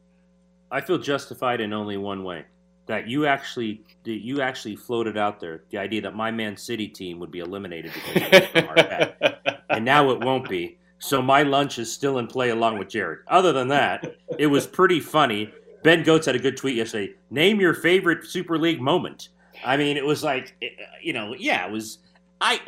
I 0.70 0.80
feel 0.80 0.98
justified 0.98 1.60
in 1.60 1.72
only 1.72 1.96
one 1.96 2.24
way: 2.24 2.44
that 2.86 3.08
you 3.08 3.26
actually 3.26 3.82
that 4.04 4.24
you 4.24 4.40
actually 4.40 4.76
floated 4.76 5.16
out 5.16 5.40
there 5.40 5.62
the 5.70 5.78
idea 5.78 6.00
that 6.02 6.14
my 6.14 6.30
Man 6.30 6.56
City 6.56 6.88
team 6.88 7.18
would 7.20 7.30
be 7.30 7.40
eliminated 7.40 7.92
because 7.92 8.22
of 8.22 8.30
this 8.30 8.46
from 8.48 8.68
our 8.68 8.74
bet. 8.74 9.62
and 9.70 9.84
now 9.84 10.10
it 10.10 10.20
won't 10.20 10.48
be. 10.48 10.78
So 10.98 11.22
my 11.22 11.42
lunch 11.42 11.78
is 11.78 11.90
still 11.90 12.18
in 12.18 12.26
play 12.26 12.50
along 12.50 12.78
with 12.78 12.88
Jared. 12.88 13.20
Other 13.28 13.52
than 13.52 13.68
that, 13.68 14.16
it 14.38 14.46
was 14.46 14.66
pretty 14.66 15.00
funny. 15.00 15.52
Ben 15.82 16.02
Goetz 16.02 16.26
had 16.26 16.36
a 16.36 16.38
good 16.38 16.56
tweet 16.56 16.76
yesterday. 16.76 17.14
Name 17.30 17.58
your 17.58 17.72
favorite 17.72 18.24
Super 18.24 18.58
League 18.58 18.80
moment. 18.80 19.30
I 19.64 19.76
mean, 19.76 19.96
it 19.96 20.04
was 20.04 20.22
like, 20.22 20.54
eh, 20.62 20.66
eh, 20.66 20.84
you 21.02 21.12
know, 21.12 21.34
yeah, 21.38 21.66
it 21.66 21.72
was. 21.72 21.98
I, 22.40 22.60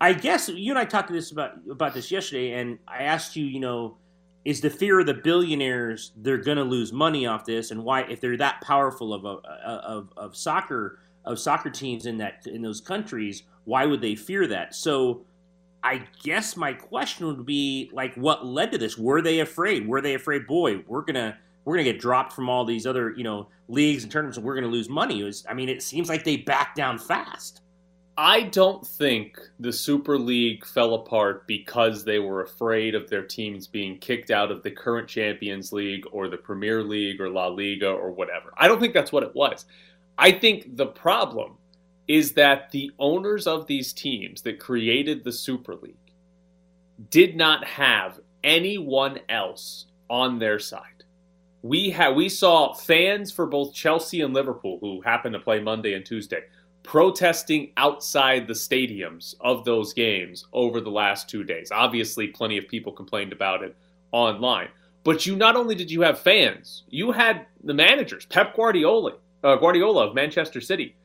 I 0.00 0.12
guess 0.12 0.48
you 0.48 0.72
and 0.72 0.78
I 0.78 0.84
talked 0.84 1.08
to 1.08 1.14
this 1.14 1.32
about 1.32 1.52
about 1.70 1.92
this 1.92 2.10
yesterday, 2.10 2.52
and 2.52 2.78
I 2.88 3.02
asked 3.02 3.36
you, 3.36 3.44
you 3.44 3.60
know, 3.60 3.96
is 4.46 4.60
the 4.60 4.70
fear 4.70 5.00
of 5.00 5.06
the 5.06 5.14
billionaires 5.14 6.12
they're 6.16 6.38
going 6.38 6.56
to 6.56 6.64
lose 6.64 6.92
money 6.92 7.26
off 7.26 7.44
this, 7.44 7.70
and 7.70 7.84
why 7.84 8.02
if 8.02 8.20
they're 8.20 8.36
that 8.36 8.60
powerful 8.62 9.12
of 9.12 9.24
a 9.24 9.46
of, 9.66 10.12
of 10.16 10.36
soccer 10.36 11.00
of 11.24 11.38
soccer 11.38 11.68
teams 11.68 12.06
in 12.06 12.16
that 12.18 12.46
in 12.46 12.62
those 12.62 12.80
countries, 12.80 13.42
why 13.64 13.84
would 13.84 14.00
they 14.00 14.14
fear 14.14 14.46
that? 14.46 14.74
So. 14.74 15.24
I 15.84 16.02
guess 16.24 16.56
my 16.56 16.72
question 16.72 17.28
would 17.28 17.46
be 17.46 17.90
like, 17.92 18.16
what 18.16 18.44
led 18.44 18.72
to 18.72 18.78
this? 18.78 18.98
Were 18.98 19.22
they 19.22 19.38
afraid? 19.38 19.86
Were 19.86 20.00
they 20.00 20.14
afraid? 20.14 20.44
Boy, 20.44 20.82
we're 20.88 21.02
gonna 21.02 21.38
we're 21.66 21.74
going 21.74 21.84
to 21.84 21.92
get 21.92 22.00
dropped 22.00 22.32
from 22.32 22.48
all 22.48 22.64
these 22.64 22.86
other, 22.86 23.12
you 23.16 23.24
know, 23.24 23.48
leagues 23.68 24.04
and 24.04 24.10
tournaments 24.10 24.38
and 24.38 24.46
we're 24.46 24.54
going 24.54 24.64
to 24.64 24.70
lose 24.70 24.88
money. 24.88 25.22
Was, 25.22 25.44
I 25.48 25.54
mean, 25.54 25.68
it 25.68 25.82
seems 25.82 26.08
like 26.08 26.24
they 26.24 26.36
backed 26.36 26.76
down 26.76 26.96
fast. 26.96 27.60
I 28.18 28.44
don't 28.44 28.86
think 28.86 29.38
the 29.60 29.72
Super 29.72 30.18
League 30.18 30.64
fell 30.64 30.94
apart 30.94 31.46
because 31.46 32.04
they 32.04 32.18
were 32.18 32.42
afraid 32.42 32.94
of 32.94 33.10
their 33.10 33.22
teams 33.22 33.66
being 33.66 33.98
kicked 33.98 34.30
out 34.30 34.50
of 34.50 34.62
the 34.62 34.70
current 34.70 35.06
Champions 35.06 35.70
League 35.70 36.04
or 36.12 36.28
the 36.28 36.38
Premier 36.38 36.82
League 36.82 37.20
or 37.20 37.28
La 37.28 37.48
Liga 37.48 37.90
or 37.90 38.10
whatever. 38.10 38.54
I 38.56 38.68
don't 38.68 38.80
think 38.80 38.94
that's 38.94 39.12
what 39.12 39.22
it 39.22 39.34
was. 39.34 39.66
I 40.16 40.32
think 40.32 40.76
the 40.76 40.86
problem 40.86 41.58
is 42.08 42.32
that 42.32 42.70
the 42.70 42.90
owners 42.98 43.46
of 43.46 43.66
these 43.66 43.92
teams 43.92 44.40
that 44.42 44.60
created 44.60 45.22
the 45.22 45.32
Super 45.32 45.74
League 45.74 45.96
did 47.10 47.36
not 47.36 47.64
have 47.64 48.20
anyone 48.42 49.18
else 49.28 49.86
on 50.08 50.38
their 50.38 50.58
side 50.58 50.96
we 51.66 51.90
had 51.90 52.14
we 52.14 52.28
saw 52.28 52.72
fans 52.72 53.32
for 53.32 53.46
both 53.46 53.74
Chelsea 53.74 54.20
and 54.20 54.32
Liverpool 54.32 54.78
who 54.80 55.00
happened 55.00 55.32
to 55.32 55.40
play 55.40 55.60
Monday 55.60 55.94
and 55.94 56.06
Tuesday 56.06 56.42
protesting 56.86 57.72
outside 57.76 58.46
the 58.46 58.54
stadiums 58.54 59.34
of 59.40 59.64
those 59.64 59.92
games 59.92 60.46
over 60.52 60.80
the 60.80 60.90
last 60.90 61.28
2 61.28 61.44
days. 61.44 61.70
Obviously 61.72 62.28
plenty 62.28 62.56
of 62.56 62.68
people 62.68 62.92
complained 62.92 63.32
about 63.32 63.62
it 63.62 63.76
online. 64.12 64.68
But 65.04 65.26
you 65.26 65.36
not 65.36 65.56
only 65.56 65.74
did 65.74 65.90
you 65.90 66.00
have 66.02 66.18
fans, 66.18 66.84
you 66.88 67.12
had 67.12 67.46
the 67.62 67.74
managers, 67.74 68.24
Pep 68.26 68.56
Guardiola, 68.56 69.14
uh, 69.44 69.56
Guardiola 69.56 70.08
of 70.08 70.14
Manchester 70.14 70.60
City. 70.60 70.96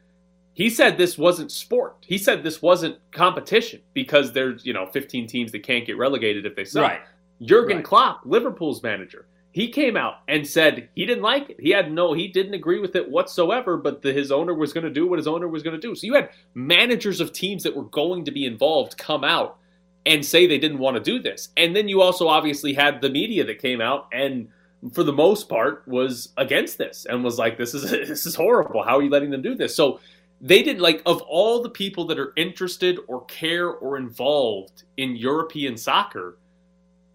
He 0.54 0.70
said 0.70 0.98
this 0.98 1.18
wasn't 1.18 1.52
sport. 1.52 1.96
He 2.02 2.18
said 2.18 2.44
this 2.44 2.62
wasn't 2.62 2.98
competition 3.12 3.82
because 3.94 4.34
there's, 4.34 4.66
you 4.66 4.74
know, 4.74 4.86
15 4.86 5.28
teams 5.28 5.52
that 5.52 5.64
can't 5.64 5.86
get 5.86 5.98
relegated 5.98 6.46
if 6.46 6.56
they 6.56 6.66
suck. 6.66 6.84
Right. 6.84 7.02
Jurgen 7.42 7.78
Right. 7.78 7.86
Klopp, 7.86 8.22
Liverpool's 8.26 8.84
manager, 8.84 9.26
he 9.52 9.70
came 9.70 9.98
out 9.98 10.16
and 10.28 10.48
said 10.48 10.90
he 10.96 11.06
didn't 11.06 11.24
like 11.24 11.50
it. 11.50 11.60
He 11.60 11.72
had 11.72 11.92
no, 11.92 12.14
he 12.14 12.28
didn't 12.28 12.54
agree 12.54 12.80
with 12.80 12.96
it 12.96 13.10
whatsoever, 13.10 13.78
but 13.78 14.02
the, 14.02 14.14
his 14.14 14.32
owner 14.32 14.54
was 14.54 14.72
going 14.72 14.86
to 14.86 14.90
do 14.90 15.08
what 15.08 15.20
his 15.20 15.28
owner 15.28 15.48
was 15.48 15.62
going 15.62 15.76
to 15.76 15.88
do. 15.88 15.94
So 15.94 16.08
you 16.08 16.14
had 16.14 16.30
managers 16.54 17.20
of 17.20 17.34
teams 17.34 17.64
that 17.64 17.76
were 17.76 17.84
going 17.84 18.26
to 18.26 18.32
be 18.32 18.46
involved 18.46 18.98
come 18.98 19.24
out 19.24 19.58
and 20.06 20.26
say 20.26 20.48
they 20.48 20.58
didn't 20.58 20.80
want 20.80 20.96
to 20.96 21.04
do 21.04 21.22
this. 21.22 21.50
And 21.58 21.76
then 21.76 21.88
you 21.88 22.02
also 22.02 22.28
obviously 22.28 22.74
had 22.74 23.02
the 23.02 23.10
media 23.10 23.44
that 23.46 23.60
came 23.60 23.82
out 23.82 24.08
and 24.12 24.50
for 24.94 25.04
the 25.04 25.14
most 25.14 25.48
part 25.48 25.88
was 25.88 26.30
against 26.38 26.80
this 26.80 27.06
and 27.06 27.24
was 27.24 27.38
like 27.38 27.58
this 27.58 27.74
is 27.74 27.92
this 27.92 28.26
is 28.26 28.36
horrible. 28.36 28.84
How 28.84 28.98
are 28.98 29.04
you 29.04 29.10
letting 29.10 29.30
them 29.32 29.42
do 29.42 29.54
this? 29.54 29.76
So 29.76 30.00
they 30.40 30.64
didn't 30.64 30.82
like 30.82 31.02
of 31.06 31.22
all 31.24 31.62
the 31.62 31.70
people 31.70 32.06
that 32.06 32.18
are 32.18 32.34
interested 32.36 32.98
or 33.08 33.26
care 33.26 33.70
or 33.70 33.98
involved 33.98 34.84
in 34.98 35.16
European 35.16 35.78
soccer, 35.78 36.38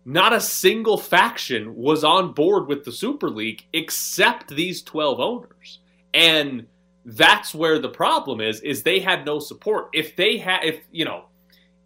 not 0.07 0.33
a 0.33 0.41
single 0.41 0.97
faction 0.97 1.75
was 1.75 2.05
on 2.05 2.33
board 2.33 2.69
with 2.69 2.85
the 2.85 2.93
Super 2.93 3.29
League 3.29 3.67
except 3.73 4.55
these 4.55 4.81
12 4.83 5.19
owners. 5.19 5.81
And 6.15 6.67
that's 7.05 7.53
where 7.53 7.81
the 7.81 7.89
problem 7.89 8.41
is 8.41 8.61
is 8.61 8.83
they 8.83 9.01
had 9.01 9.27
no 9.27 9.41
support. 9.41 9.89
If 9.93 10.15
they 10.15 10.39
had 10.39 10.65
if, 10.65 10.81
you 10.93 11.05
know, 11.05 11.25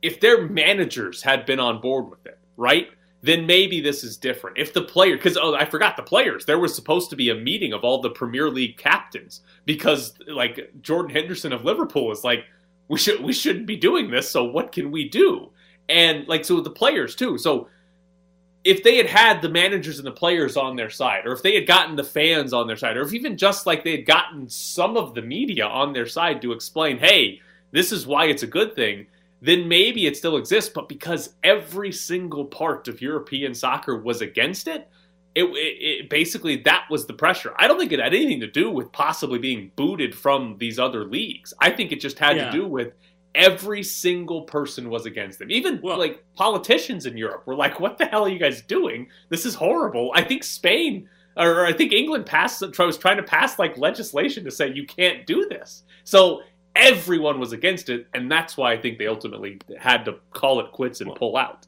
if 0.02 0.20
their 0.20 0.46
managers 0.46 1.22
had 1.22 1.46
been 1.46 1.58
on 1.58 1.80
board 1.80 2.10
with 2.10 2.26
it, 2.26 2.38
right? 2.58 2.88
Then 3.22 3.46
maybe 3.46 3.80
this 3.80 4.04
is 4.04 4.18
different. 4.18 4.58
If 4.58 4.74
the 4.74 4.82
player, 4.82 5.16
because 5.16 5.38
oh, 5.38 5.54
I 5.54 5.64
forgot 5.64 5.96
the 5.96 6.02
players. 6.02 6.44
There 6.44 6.58
was 6.58 6.74
supposed 6.74 7.10
to 7.10 7.16
be 7.16 7.30
a 7.30 7.34
meeting 7.34 7.72
of 7.72 7.84
all 7.84 8.00
the 8.00 8.10
Premier 8.10 8.48
League 8.48 8.78
captains 8.78 9.42
because, 9.66 10.14
like 10.26 10.70
Jordan 10.80 11.14
Henderson 11.14 11.52
of 11.52 11.64
Liverpool 11.64 12.10
is 12.12 12.24
like, 12.24 12.44
we 12.88 12.98
should 12.98 13.22
we 13.22 13.32
shouldn't 13.34 13.66
be 13.66 13.76
doing 13.76 14.10
this. 14.10 14.30
So 14.30 14.44
what 14.44 14.72
can 14.72 14.90
we 14.90 15.08
do? 15.08 15.50
And 15.88 16.26
like 16.28 16.44
so 16.44 16.60
the 16.60 16.70
players 16.70 17.14
too. 17.14 17.36
So 17.36 17.68
if 18.62 18.82
they 18.82 18.96
had 18.96 19.06
had 19.06 19.40
the 19.42 19.48
managers 19.48 19.98
and 19.98 20.06
the 20.06 20.12
players 20.12 20.56
on 20.56 20.76
their 20.76 20.90
side, 20.90 21.26
or 21.26 21.32
if 21.32 21.42
they 21.42 21.54
had 21.54 21.66
gotten 21.66 21.96
the 21.96 22.04
fans 22.04 22.52
on 22.52 22.66
their 22.66 22.76
side, 22.76 22.96
or 22.96 23.02
if 23.02 23.14
even 23.14 23.36
just 23.36 23.66
like 23.66 23.84
they 23.84 23.92
had 23.92 24.06
gotten 24.06 24.48
some 24.48 24.96
of 24.96 25.14
the 25.14 25.22
media 25.22 25.66
on 25.66 25.92
their 25.92 26.06
side 26.06 26.42
to 26.42 26.52
explain, 26.52 26.98
hey, 26.98 27.40
this 27.70 27.90
is 27.92 28.06
why 28.06 28.26
it's 28.26 28.42
a 28.42 28.46
good 28.46 28.74
thing, 28.74 29.06
then 29.40 29.66
maybe 29.66 30.06
it 30.06 30.16
still 30.16 30.36
exists. 30.36 30.70
But 30.74 30.88
because 30.88 31.34
every 31.42 31.90
single 31.92 32.44
part 32.44 32.86
of 32.88 33.00
European 33.00 33.54
soccer 33.54 33.96
was 33.96 34.20
against 34.20 34.68
it, 34.68 34.88
it, 35.34 35.44
it, 35.44 35.46
it 36.02 36.10
basically 36.10 36.56
that 36.56 36.84
was 36.90 37.06
the 37.06 37.14
pressure. 37.14 37.54
I 37.56 37.66
don't 37.68 37.78
think 37.78 37.92
it 37.92 38.00
had 38.00 38.12
anything 38.12 38.40
to 38.40 38.46
do 38.50 38.70
with 38.70 38.92
possibly 38.92 39.38
being 39.38 39.70
booted 39.76 40.14
from 40.14 40.56
these 40.58 40.78
other 40.78 41.04
leagues. 41.04 41.54
I 41.60 41.70
think 41.70 41.92
it 41.92 42.00
just 42.00 42.18
had 42.18 42.36
Yeah. 42.36 42.46
to 42.46 42.52
do 42.52 42.66
with 42.66 42.92
every 43.40 43.82
single 43.82 44.42
person 44.42 44.90
was 44.90 45.06
against 45.06 45.38
them. 45.38 45.50
Even 45.50 45.80
Well- 45.82 45.98
like 45.98 46.22
politicians 46.34 47.06
in 47.06 47.16
Europe 47.16 47.46
were 47.46 47.54
like, 47.54 47.80
"What 47.80 47.98
the 47.98 48.06
hell 48.06 48.24
are 48.24 48.28
you 48.28 48.38
guys 48.38 48.62
doing? 48.62 49.08
This 49.30 49.44
is 49.46 49.54
horrible." 49.54 50.12
I 50.14 50.22
think 50.22 50.44
Spain 50.44 51.08
or 51.36 51.64
I 51.64 51.72
think 51.72 51.92
England 51.92 52.26
passed 52.26 52.60
was 52.78 52.98
trying 52.98 53.16
to 53.16 53.22
pass 53.22 53.58
like 53.58 53.78
legislation 53.78 54.44
to 54.44 54.50
say 54.50 54.72
you 54.72 54.86
can't 54.86 55.26
do 55.26 55.46
this. 55.48 55.84
So 56.04 56.42
everyone 56.76 57.40
was 57.40 57.52
against 57.52 57.88
it, 57.88 58.06
and 58.14 58.30
that's 58.30 58.56
why 58.56 58.72
I 58.72 58.80
think 58.80 58.98
they 58.98 59.06
ultimately 59.06 59.58
had 59.78 60.04
to 60.04 60.16
call 60.32 60.60
it 60.60 60.70
quits 60.72 61.00
and 61.00 61.14
pull 61.14 61.36
out. 61.36 61.66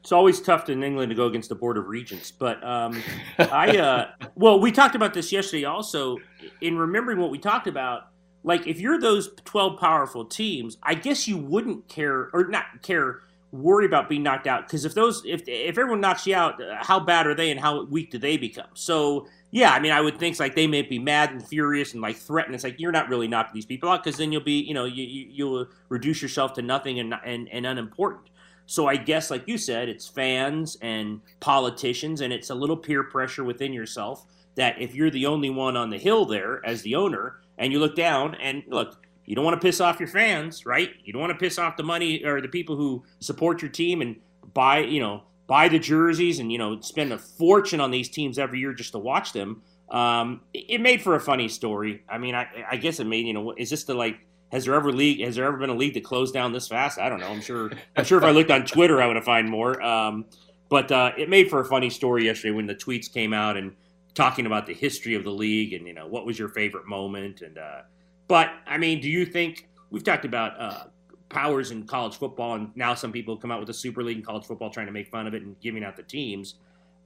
It's 0.00 0.12
always 0.12 0.40
tough 0.40 0.70
in 0.70 0.82
England 0.82 1.10
to 1.10 1.14
go 1.14 1.26
against 1.26 1.50
the 1.50 1.54
Board 1.54 1.76
of 1.76 1.86
Regents, 1.86 2.30
but 2.30 2.62
um, 2.64 3.02
I 3.38 3.76
uh, 3.76 4.10
well, 4.34 4.58
we 4.58 4.72
talked 4.72 4.94
about 4.94 5.12
this 5.12 5.30
yesterday. 5.30 5.64
Also, 5.64 6.16
in 6.62 6.78
remembering 6.78 7.18
what 7.18 7.30
we 7.30 7.38
talked 7.38 7.66
about, 7.66 8.08
like 8.42 8.66
if 8.66 8.80
you're 8.80 8.98
those 8.98 9.30
12 9.44 9.78
powerful 9.78 10.24
teams, 10.24 10.78
I 10.82 10.94
guess 10.94 11.28
you 11.28 11.36
wouldn't 11.36 11.88
care 11.88 12.30
or 12.32 12.48
not 12.48 12.82
care 12.82 13.20
worry 13.52 13.84
about 13.84 14.08
being 14.08 14.22
knocked 14.22 14.46
out 14.46 14.66
because 14.66 14.84
if 14.84 14.94
those 14.94 15.22
if 15.26 15.42
if 15.46 15.76
everyone 15.76 16.00
knocks 16.00 16.26
you 16.26 16.34
out, 16.34 16.62
uh, 16.62 16.76
how 16.78 17.00
bad 17.00 17.26
are 17.26 17.34
they 17.34 17.50
and 17.50 17.60
how 17.60 17.84
weak 17.84 18.10
do 18.10 18.18
they 18.18 18.36
become? 18.36 18.68
So 18.74 19.26
yeah, 19.50 19.72
I 19.72 19.80
mean, 19.80 19.92
I 19.92 20.00
would 20.00 20.18
think 20.18 20.38
like 20.38 20.54
they 20.54 20.66
may 20.66 20.82
be 20.82 20.98
mad 20.98 21.32
and 21.32 21.46
furious 21.46 21.92
and 21.92 22.00
like 22.00 22.16
threaten. 22.16 22.54
It's 22.54 22.64
like 22.64 22.78
you're 22.78 22.92
not 22.92 23.08
really 23.08 23.26
knocking 23.26 23.54
these 23.54 23.66
people 23.66 23.88
out 23.88 24.04
because 24.04 24.18
then 24.18 24.32
you'll 24.32 24.42
be 24.42 24.60
you 24.60 24.74
know 24.74 24.84
you, 24.84 25.04
you 25.04 25.26
you'll 25.30 25.66
reduce 25.88 26.22
yourself 26.22 26.54
to 26.54 26.62
nothing 26.62 27.00
and 27.00 27.14
and, 27.24 27.48
and 27.50 27.66
unimportant. 27.66 28.30
So 28.66 28.86
I 28.86 28.96
guess, 28.96 29.32
like 29.32 29.48
you 29.48 29.58
said, 29.58 29.88
it's 29.88 30.06
fans 30.06 30.78
and 30.80 31.20
politicians, 31.40 32.20
and 32.20 32.32
it's 32.32 32.50
a 32.50 32.54
little 32.54 32.76
peer 32.76 33.02
pressure 33.02 33.42
within 33.42 33.72
yourself 33.72 34.24
that 34.54 34.80
if 34.80 34.94
you're 34.94 35.10
the 35.10 35.26
only 35.26 35.50
one 35.50 35.76
on 35.76 35.90
the 35.90 35.98
hill 35.98 36.24
there 36.24 36.64
as 36.64 36.82
the 36.82 36.94
owner, 36.94 37.40
and 37.60 37.72
you 37.72 37.78
look 37.78 37.94
down 37.94 38.34
and 38.36 38.64
look, 38.66 39.00
you 39.26 39.36
don't 39.36 39.44
want 39.44 39.60
to 39.60 39.64
piss 39.64 39.80
off 39.80 40.00
your 40.00 40.08
fans, 40.08 40.66
right? 40.66 40.90
You 41.04 41.12
don't 41.12 41.20
want 41.20 41.32
to 41.32 41.38
piss 41.38 41.58
off 41.58 41.76
the 41.76 41.84
money 41.84 42.24
or 42.24 42.40
the 42.40 42.48
people 42.48 42.74
who 42.74 43.04
support 43.20 43.62
your 43.62 43.70
team 43.70 44.02
and 44.02 44.16
buy, 44.52 44.78
you 44.78 44.98
know, 44.98 45.22
buy 45.46 45.68
the 45.68 45.78
jerseys 45.78 46.38
and 46.38 46.50
you 46.50 46.58
know 46.58 46.80
spend 46.80 47.12
a 47.12 47.18
fortune 47.18 47.80
on 47.80 47.90
these 47.90 48.08
teams 48.08 48.38
every 48.38 48.58
year 48.58 48.72
just 48.72 48.92
to 48.92 48.98
watch 48.98 49.32
them. 49.32 49.62
Um, 49.90 50.40
it 50.54 50.80
made 50.80 51.02
for 51.02 51.14
a 51.14 51.20
funny 51.20 51.48
story. 51.48 52.02
I 52.08 52.18
mean, 52.18 52.34
I, 52.34 52.46
I 52.70 52.76
guess 52.76 52.98
it 52.98 53.04
made 53.04 53.26
you 53.26 53.32
know, 53.32 53.52
is 53.56 53.70
this 53.70 53.84
the 53.84 53.94
like 53.94 54.26
has 54.50 54.64
there 54.64 54.74
ever 54.74 54.90
league? 54.90 55.20
Has 55.20 55.36
there 55.36 55.44
ever 55.44 55.58
been 55.58 55.70
a 55.70 55.76
league 55.76 55.94
that 55.94 56.02
closed 56.02 56.34
down 56.34 56.52
this 56.52 56.66
fast? 56.66 56.98
I 56.98 57.08
don't 57.08 57.20
know. 57.20 57.28
I'm 57.28 57.40
sure. 57.40 57.70
I'm 57.96 58.04
sure 58.04 58.18
if 58.18 58.24
I 58.24 58.30
looked 58.30 58.50
on 58.50 58.64
Twitter, 58.64 59.00
I 59.00 59.06
would 59.06 59.16
have 59.16 59.24
find 59.24 59.48
more. 59.48 59.80
Um, 59.82 60.24
but 60.68 60.90
uh, 60.90 61.12
it 61.18 61.28
made 61.28 61.50
for 61.50 61.60
a 61.60 61.64
funny 61.64 61.90
story 61.90 62.24
yesterday 62.24 62.52
when 62.52 62.66
the 62.66 62.74
tweets 62.74 63.12
came 63.12 63.32
out 63.32 63.56
and 63.56 63.74
talking 64.14 64.46
about 64.46 64.66
the 64.66 64.74
history 64.74 65.14
of 65.14 65.24
the 65.24 65.30
league 65.30 65.72
and 65.72 65.86
you 65.86 65.94
know 65.94 66.06
what 66.06 66.26
was 66.26 66.38
your 66.38 66.48
favorite 66.48 66.86
moment 66.86 67.42
and. 67.42 67.58
Uh, 67.58 67.82
but 68.28 68.52
I 68.64 68.78
mean, 68.78 69.00
do 69.00 69.10
you 69.10 69.26
think 69.26 69.68
we've 69.90 70.04
talked 70.04 70.24
about 70.24 70.60
uh, 70.60 70.84
powers 71.30 71.70
in 71.70 71.84
college 71.84 72.16
football, 72.16 72.54
and 72.54 72.70
now 72.76 72.94
some 72.94 73.10
people 73.10 73.36
come 73.36 73.50
out 73.50 73.58
with 73.58 73.70
a 73.70 73.74
super 73.74 74.04
league 74.04 74.18
in 74.18 74.22
college 74.22 74.44
football, 74.44 74.70
trying 74.70 74.86
to 74.86 74.92
make 74.92 75.08
fun 75.08 75.26
of 75.26 75.34
it 75.34 75.42
and 75.42 75.58
giving 75.60 75.82
out 75.82 75.96
the 75.96 76.02
teams. 76.04 76.54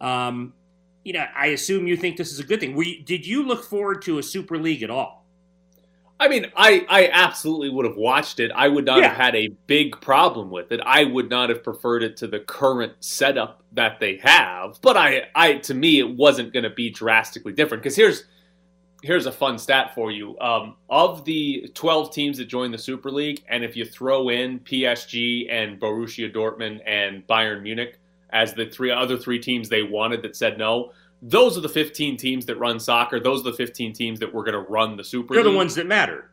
Um, 0.02 0.52
you 1.04 1.12
know, 1.12 1.24
I 1.36 1.48
assume 1.48 1.86
you 1.86 1.96
think 1.96 2.16
this 2.16 2.32
is 2.32 2.40
a 2.40 2.44
good 2.44 2.60
thing. 2.60 2.76
You, 2.76 3.02
did 3.02 3.26
you 3.26 3.42
look 3.42 3.64
forward 3.64 4.02
to 4.02 4.18
a 4.18 4.22
super 4.22 4.58
league 4.58 4.82
at 4.82 4.90
all? 4.90 5.23
I 6.20 6.28
mean, 6.28 6.46
I, 6.56 6.86
I 6.88 7.08
absolutely 7.12 7.70
would 7.70 7.84
have 7.84 7.96
watched 7.96 8.38
it. 8.38 8.52
I 8.54 8.68
would 8.68 8.84
not 8.84 9.00
yeah. 9.00 9.08
have 9.08 9.16
had 9.16 9.34
a 9.34 9.48
big 9.66 10.00
problem 10.00 10.50
with 10.50 10.70
it. 10.70 10.80
I 10.84 11.04
would 11.04 11.28
not 11.28 11.48
have 11.48 11.64
preferred 11.64 12.02
it 12.04 12.16
to 12.18 12.28
the 12.28 12.38
current 12.38 12.92
setup 13.00 13.62
that 13.72 13.98
they 13.98 14.16
have. 14.18 14.78
But 14.80 14.96
I, 14.96 15.24
I 15.34 15.54
to 15.54 15.74
me, 15.74 15.98
it 15.98 16.08
wasn't 16.08 16.52
going 16.52 16.62
to 16.62 16.70
be 16.70 16.90
drastically 16.90 17.52
different. 17.52 17.82
Because 17.82 17.96
here's 17.96 18.24
here's 19.02 19.26
a 19.26 19.32
fun 19.32 19.58
stat 19.58 19.94
for 19.94 20.10
you. 20.10 20.38
Um, 20.38 20.76
of 20.88 21.24
the 21.24 21.70
12 21.74 22.12
teams 22.14 22.38
that 22.38 22.46
joined 22.46 22.72
the 22.72 22.78
Super 22.78 23.10
League, 23.10 23.42
and 23.48 23.62
if 23.62 23.76
you 23.76 23.84
throw 23.84 24.30
in 24.30 24.60
PSG 24.60 25.52
and 25.52 25.78
Borussia 25.78 26.32
Dortmund 26.32 26.80
and 26.86 27.26
Bayern 27.26 27.62
Munich 27.62 27.98
as 28.30 28.54
the 28.54 28.66
three 28.66 28.90
other 28.90 29.18
three 29.18 29.38
teams 29.38 29.68
they 29.68 29.82
wanted 29.82 30.22
that 30.22 30.36
said 30.36 30.58
no, 30.58 30.92
those 31.26 31.56
are 31.56 31.62
the 31.62 31.70
15 31.70 32.18
teams 32.18 32.44
that 32.46 32.58
run 32.58 32.78
soccer. 32.78 33.18
Those 33.18 33.40
are 33.40 33.50
the 33.50 33.56
15 33.56 33.94
teams 33.94 34.20
that 34.20 34.32
were 34.32 34.44
going 34.44 34.52
to 34.52 34.70
run 34.70 34.96
the 34.96 35.04
Super 35.04 35.32
They're 35.34 35.42
League. 35.42 35.52
the 35.52 35.56
ones 35.56 35.74
that 35.76 35.86
matter. 35.86 36.30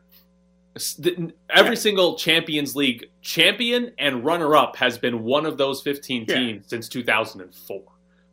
Every 1.50 1.70
yeah. 1.70 1.74
single 1.74 2.16
Champions 2.16 2.76
League 2.76 3.10
champion 3.22 3.92
and 3.98 4.22
runner 4.22 4.54
up 4.54 4.76
has 4.76 4.98
been 4.98 5.22
one 5.22 5.46
of 5.46 5.56
those 5.56 5.80
15 5.80 6.26
teams 6.26 6.64
yeah. 6.64 6.68
since 6.68 6.88
2004. 6.90 7.82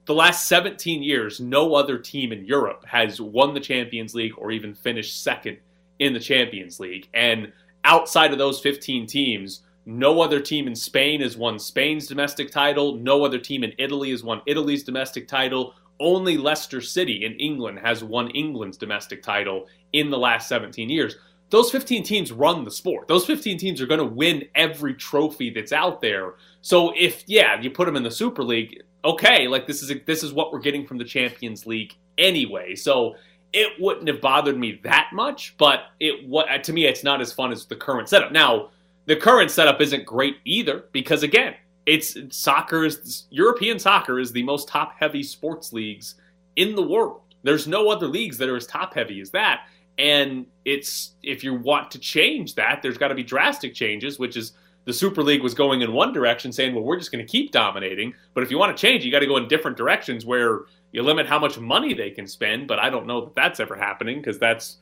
The 0.05 0.13
last 0.13 0.47
17 0.49 1.01
years, 1.01 1.39
no 1.39 1.75
other 1.75 1.97
team 1.97 2.33
in 2.33 2.45
Europe 2.45 2.83
has 2.85 3.21
won 3.21 3.53
the 3.53 3.59
Champions 3.61 4.13
League 4.13 4.33
or 4.37 4.51
even 4.51 4.73
finished 4.73 5.23
second 5.23 5.57
in 5.99 6.13
the 6.13 6.19
Champions 6.19 6.79
League. 6.79 7.07
And 7.13 7.53
outside 7.85 8.33
of 8.33 8.37
those 8.37 8.59
15 8.59 9.05
teams, 9.07 9.61
no 9.85 10.21
other 10.21 10.41
team 10.41 10.67
in 10.67 10.75
Spain 10.75 11.21
has 11.21 11.37
won 11.37 11.57
Spain's 11.57 12.07
domestic 12.07 12.51
title. 12.51 12.95
No 12.95 13.23
other 13.23 13.39
team 13.39 13.63
in 13.63 13.73
Italy 13.77 14.11
has 14.11 14.23
won 14.23 14.41
Italy's 14.45 14.83
domestic 14.83 15.27
title. 15.27 15.73
Only 15.99 16.37
Leicester 16.37 16.81
City 16.81 17.25
in 17.25 17.33
England 17.33 17.79
has 17.79 18.03
won 18.03 18.29
England's 18.31 18.77
domestic 18.77 19.21
title 19.21 19.67
in 19.93 20.09
the 20.09 20.17
last 20.17 20.47
17 20.47 20.89
years. 20.89 21.15
Those 21.49 21.71
15 21.71 22.03
teams 22.03 22.31
run 22.31 22.63
the 22.63 22.71
sport. 22.71 23.07
Those 23.07 23.25
15 23.25 23.57
teams 23.57 23.81
are 23.81 23.87
going 23.87 23.99
to 23.99 24.05
win 24.05 24.45
every 24.55 24.93
trophy 24.93 25.49
that's 25.49 25.71
out 25.73 25.99
there. 25.99 26.35
So 26.61 26.93
if 26.95 27.23
yeah, 27.27 27.59
you 27.59 27.71
put 27.71 27.85
them 27.85 27.95
in 27.95 28.03
the 28.03 28.11
Super 28.11 28.43
League, 28.43 28.83
okay, 29.03 29.47
like 29.47 29.65
this 29.65 29.81
is 29.81 29.91
this 30.05 30.23
is 30.23 30.31
what 30.31 30.53
we're 30.53 30.59
getting 30.59 30.85
from 30.85 30.97
the 30.97 31.05
Champions 31.05 31.65
League 31.65 31.95
anyway. 32.17 32.75
So 32.75 33.15
it 33.51 33.71
wouldn't 33.79 34.07
have 34.07 34.21
bothered 34.21 34.57
me 34.57 34.79
that 34.83 35.09
much, 35.11 35.55
but 35.57 35.85
it 35.99 36.27
what 36.27 36.63
to 36.63 36.73
me 36.73 36.85
it's 36.85 37.03
not 37.03 37.21
as 37.21 37.33
fun 37.33 37.51
as 37.51 37.65
the 37.65 37.75
current 37.75 38.09
setup. 38.09 38.31
Now, 38.31 38.69
the 39.05 39.15
current 39.15 39.49
setup 39.49 39.81
isn't 39.81 40.05
great 40.05 40.37
either 40.45 40.85
because 40.91 41.23
again, 41.23 41.55
it's 41.85 42.15
soccer 42.31 42.85
is 42.85 43.25
European 43.29 43.79
soccer 43.79 44.19
is 44.19 44.31
the 44.31 44.43
most 44.43 44.67
top 44.67 44.93
heavy 44.99 45.23
sports 45.23 45.73
leagues 45.73 46.15
in 46.55 46.75
the 46.75 46.83
world. 46.83 47.21
There's 47.43 47.67
no 47.67 47.89
other 47.89 48.07
leagues 48.07 48.37
that 48.37 48.49
are 48.49 48.55
as 48.55 48.67
top 48.67 48.93
heavy 48.93 49.21
as 49.21 49.31
that. 49.31 49.67
And 49.97 50.45
it's 50.65 51.15
if 51.23 51.43
you 51.43 51.53
want 51.53 51.91
to 51.91 51.99
change 51.99 52.55
that, 52.55 52.81
there's 52.81 52.97
got 52.97 53.09
to 53.09 53.15
be 53.15 53.23
drastic 53.23 53.73
changes, 53.73 54.19
which 54.19 54.37
is 54.37 54.53
the 54.85 54.93
Super 54.93 55.21
League 55.21 55.43
was 55.43 55.53
going 55.53 55.81
in 55.81 55.91
one 55.91 56.13
direction, 56.13 56.51
saying, 56.51 56.73
well, 56.73 56.83
we're 56.83 56.97
just 56.97 57.11
going 57.11 57.25
to 57.25 57.29
keep 57.29 57.51
dominating. 57.51 58.13
But 58.33 58.43
if 58.43 58.51
you 58.51 58.57
want 58.57 58.75
to 58.75 58.81
change, 58.81 59.03
you 59.03 59.11
got 59.11 59.19
to 59.19 59.27
go 59.27 59.37
in 59.37 59.47
different 59.47 59.77
directions 59.77 60.25
where 60.25 60.61
you 60.91 61.03
limit 61.03 61.27
how 61.27 61.37
much 61.37 61.59
money 61.59 61.93
they 61.93 62.11
can 62.11 62.27
spend. 62.27 62.67
But 62.67 62.79
I 62.79 62.89
don't 62.89 63.05
know 63.05 63.25
that 63.25 63.35
that's 63.35 63.59
ever 63.59 63.75
happening 63.75 64.19
because 64.19 64.39
that's 64.39 64.77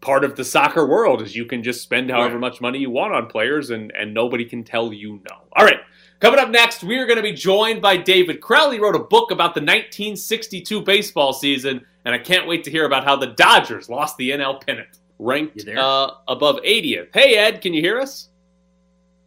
part 0.00 0.24
of 0.24 0.36
the 0.36 0.44
soccer 0.44 0.86
world 0.86 1.22
is 1.22 1.34
you 1.34 1.46
can 1.46 1.62
just 1.62 1.82
spend 1.82 2.10
however 2.10 2.34
right. 2.34 2.40
much 2.40 2.60
money 2.60 2.78
you 2.78 2.90
want 2.90 3.14
on 3.14 3.26
players 3.26 3.70
and, 3.70 3.90
and 3.92 4.12
nobody 4.12 4.44
can 4.44 4.62
tell 4.62 4.92
you 4.92 5.20
no. 5.30 5.36
All 5.54 5.64
right. 5.64 5.80
Coming 6.18 6.40
up 6.40 6.48
next, 6.48 6.82
we 6.82 6.96
are 6.96 7.04
going 7.04 7.18
to 7.18 7.22
be 7.22 7.32
joined 7.32 7.82
by 7.82 7.98
David 7.98 8.40
Krell. 8.40 8.78
wrote 8.80 8.94
a 8.94 9.00
book 9.00 9.30
about 9.30 9.54
the 9.54 9.60
1962 9.60 10.80
baseball 10.80 11.34
season, 11.34 11.84
and 12.06 12.14
I 12.14 12.18
can't 12.18 12.46
wait 12.46 12.64
to 12.64 12.70
hear 12.70 12.86
about 12.86 13.04
how 13.04 13.16
the 13.16 13.26
Dodgers 13.26 13.90
lost 13.90 14.16
the 14.16 14.30
NL 14.30 14.64
pennant, 14.64 14.88
ranked 15.18 15.68
uh, 15.68 16.12
above 16.26 16.56
80th. 16.62 17.08
Hey, 17.12 17.36
Ed, 17.36 17.60
can 17.60 17.74
you 17.74 17.82
hear 17.82 18.00
us? 18.00 18.30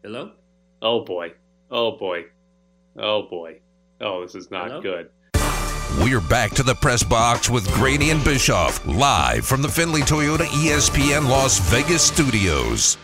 Hello? 0.01 0.31
Oh, 0.81 1.01
boy. 1.01 1.33
Oh, 1.69 1.91
boy. 1.91 2.25
Oh, 2.97 3.23
boy. 3.23 3.59
Oh, 4.01 4.21
this 4.21 4.33
is 4.33 4.49
not 4.49 4.69
Hello? 4.69 4.81
good. 4.81 5.09
We're 6.01 6.21
back 6.21 6.51
to 6.51 6.63
the 6.63 6.73
press 6.73 7.03
box 7.03 7.51
with 7.51 7.71
Graney 7.73 8.09
and 8.09 8.23
Bischoff, 8.23 8.83
live 8.87 9.45
from 9.45 9.61
the 9.61 9.69
Findlay 9.69 10.01
Toyota 10.01 10.45
ESPN 10.45 11.29
Las 11.29 11.59
Vegas 11.69 12.01
studios. 12.01 12.97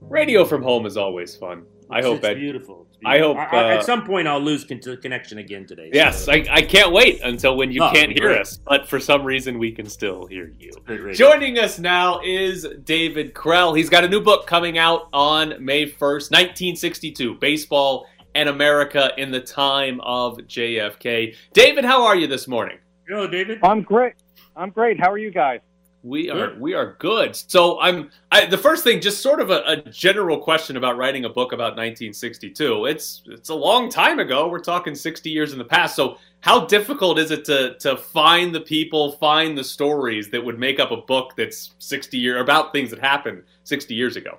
Radio 0.00 0.44
from 0.44 0.62
home 0.62 0.86
is 0.86 0.96
always 0.96 1.34
fun. 1.34 1.64
I 1.92 1.98
it's, 1.98 2.06
hope 2.06 2.16
it's 2.16 2.22
that 2.22 2.36
beautiful. 2.36 2.86
It's 2.88 2.96
beautiful. 2.98 3.36
I 3.38 3.44
hope 3.44 3.52
uh, 3.52 3.78
at 3.78 3.84
some 3.84 4.04
point 4.04 4.26
I'll 4.26 4.40
lose 4.40 4.64
con- 4.64 4.80
connection 4.80 5.38
again 5.38 5.66
today. 5.66 5.90
Yes, 5.92 6.28
I, 6.28 6.44
I, 6.50 6.62
can't 6.62 6.92
wait 6.92 7.20
until 7.22 7.56
when 7.56 7.70
you 7.70 7.82
oh, 7.82 7.92
can't 7.92 8.12
hear 8.12 8.30
us, 8.30 8.58
but 8.66 8.88
for 8.88 8.98
some 8.98 9.24
reason 9.24 9.58
we 9.58 9.72
can 9.72 9.86
still 9.86 10.26
hear 10.26 10.52
you. 10.58 10.72
Joining 11.12 11.58
us 11.58 11.78
now 11.78 12.20
is 12.24 12.66
David 12.84 13.34
Krell. 13.34 13.76
He's 13.76 13.90
got 13.90 14.04
a 14.04 14.08
new 14.08 14.20
book 14.20 14.46
coming 14.46 14.78
out 14.78 15.08
on 15.12 15.62
May 15.62 15.86
first, 15.86 16.30
1962, 16.30 17.34
baseball 17.34 18.06
and 18.34 18.48
America 18.48 19.10
in 19.18 19.30
the 19.30 19.40
time 19.40 20.00
of 20.02 20.38
JFK. 20.38 21.36
David, 21.52 21.84
how 21.84 22.04
are 22.04 22.16
you 22.16 22.26
this 22.26 22.48
morning? 22.48 22.78
Hello, 23.06 23.26
David. 23.26 23.58
I'm 23.62 23.82
great. 23.82 24.14
I'm 24.56 24.70
great. 24.70 24.98
How 24.98 25.10
are 25.10 25.18
you 25.18 25.30
guys? 25.30 25.60
We 26.04 26.30
are 26.30 26.48
good. 26.48 26.60
we 26.60 26.74
are 26.74 26.96
good. 26.98 27.36
So 27.36 27.80
I'm 27.80 28.10
I, 28.32 28.46
the 28.46 28.58
first 28.58 28.82
thing, 28.82 29.00
just 29.00 29.22
sort 29.22 29.40
of 29.40 29.50
a, 29.50 29.62
a, 29.66 29.76
general 29.76 30.36
question 30.36 30.76
about 30.76 30.96
writing 30.96 31.24
a 31.24 31.28
book 31.28 31.52
about 31.52 31.76
1962. 31.76 32.86
It's 32.86 33.22
it's 33.26 33.50
a 33.50 33.54
long 33.54 33.88
time 33.88 34.18
ago. 34.18 34.48
We're 34.48 34.58
talking 34.58 34.96
60 34.96 35.30
years 35.30 35.52
in 35.52 35.58
the 35.58 35.64
past. 35.64 35.94
So 35.94 36.18
how 36.40 36.66
difficult 36.66 37.20
is 37.20 37.30
it 37.30 37.44
to 37.44 37.76
to 37.78 37.96
find 37.96 38.52
the 38.52 38.60
people, 38.60 39.12
find 39.12 39.56
the 39.56 39.62
stories 39.62 40.28
that 40.30 40.44
would 40.44 40.58
make 40.58 40.80
up 40.80 40.90
a 40.90 40.96
book 40.96 41.34
that's 41.36 41.72
60 41.78 42.18
year 42.18 42.38
about 42.38 42.72
things 42.72 42.90
that 42.90 42.98
happened 42.98 43.44
60 43.62 43.94
years 43.94 44.16
ago? 44.16 44.38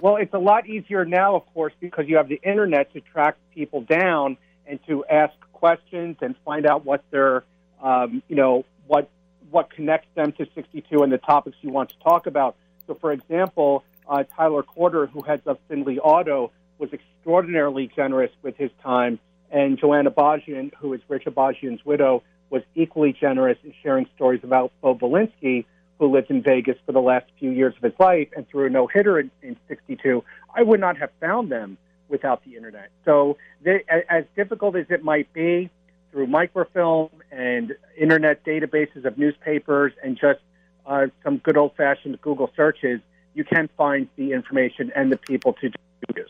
Well, 0.00 0.16
it's 0.16 0.34
a 0.34 0.38
lot 0.38 0.66
easier 0.66 1.04
now, 1.04 1.36
of 1.36 1.46
course, 1.52 1.74
because 1.78 2.06
you 2.08 2.16
have 2.16 2.28
the 2.28 2.40
internet 2.42 2.90
to 2.94 3.00
track 3.00 3.36
people 3.54 3.82
down 3.82 4.38
and 4.66 4.78
to 4.86 5.04
ask 5.06 5.34
questions 5.52 6.16
and 6.22 6.34
find 6.42 6.64
out 6.64 6.86
what 6.86 7.04
their 7.10 7.44
um, 7.82 8.22
you 8.28 8.36
know 8.36 8.64
what 8.86 9.10
what 9.54 9.70
connects 9.70 10.08
them 10.16 10.32
to 10.32 10.46
62 10.52 11.04
and 11.04 11.12
the 11.12 11.18
topics 11.18 11.56
you 11.62 11.70
want 11.70 11.90
to 11.90 11.98
talk 12.00 12.26
about. 12.26 12.56
So, 12.88 12.94
for 12.94 13.12
example, 13.12 13.84
uh, 14.08 14.24
Tyler 14.36 14.64
Corder, 14.64 15.06
who 15.06 15.22
heads 15.22 15.46
up 15.46 15.60
Findlay 15.68 15.98
Auto, 15.98 16.50
was 16.78 16.92
extraordinarily 16.92 17.88
generous 17.94 18.32
with 18.42 18.56
his 18.56 18.72
time, 18.82 19.20
and 19.52 19.78
Joanna 19.78 20.10
Bajian, 20.10 20.74
who 20.74 20.92
is 20.92 21.00
Rich 21.06 21.26
Bajian's 21.26 21.84
widow, 21.84 22.24
was 22.50 22.62
equally 22.74 23.12
generous 23.12 23.56
in 23.62 23.72
sharing 23.80 24.06
stories 24.16 24.40
about 24.42 24.72
Bo 24.82 24.96
Belinsky, 24.96 25.64
who 26.00 26.12
lived 26.12 26.30
in 26.30 26.42
Vegas 26.42 26.76
for 26.84 26.90
the 26.90 27.00
last 27.00 27.26
few 27.38 27.50
years 27.50 27.74
of 27.76 27.82
his 27.82 27.98
life 28.00 28.28
and 28.36 28.48
threw 28.48 28.66
a 28.66 28.70
no 28.70 28.88
hitter 28.88 29.20
in, 29.20 29.30
in 29.40 29.56
62. 29.68 30.24
I 30.54 30.62
would 30.62 30.80
not 30.80 30.98
have 30.98 31.10
found 31.20 31.52
them 31.52 31.78
without 32.08 32.44
the 32.44 32.56
internet. 32.56 32.90
So, 33.04 33.38
they, 33.62 33.84
as 33.88 34.24
difficult 34.34 34.74
as 34.74 34.86
it 34.90 35.04
might 35.04 35.32
be, 35.32 35.70
through 36.10 36.26
microfilm 36.26 37.10
and 37.34 37.74
internet 37.98 38.44
databases 38.44 39.04
of 39.04 39.18
newspapers 39.18 39.92
and 40.02 40.16
just 40.18 40.40
uh, 40.86 41.06
some 41.22 41.38
good 41.38 41.56
old 41.56 41.74
fashioned 41.76 42.20
Google 42.20 42.50
searches, 42.54 43.00
you 43.34 43.44
can 43.44 43.68
find 43.76 44.08
the 44.16 44.32
information 44.32 44.92
and 44.94 45.10
the 45.10 45.16
people 45.16 45.54
to 45.54 45.68
do 45.68 45.76
this. 46.14 46.28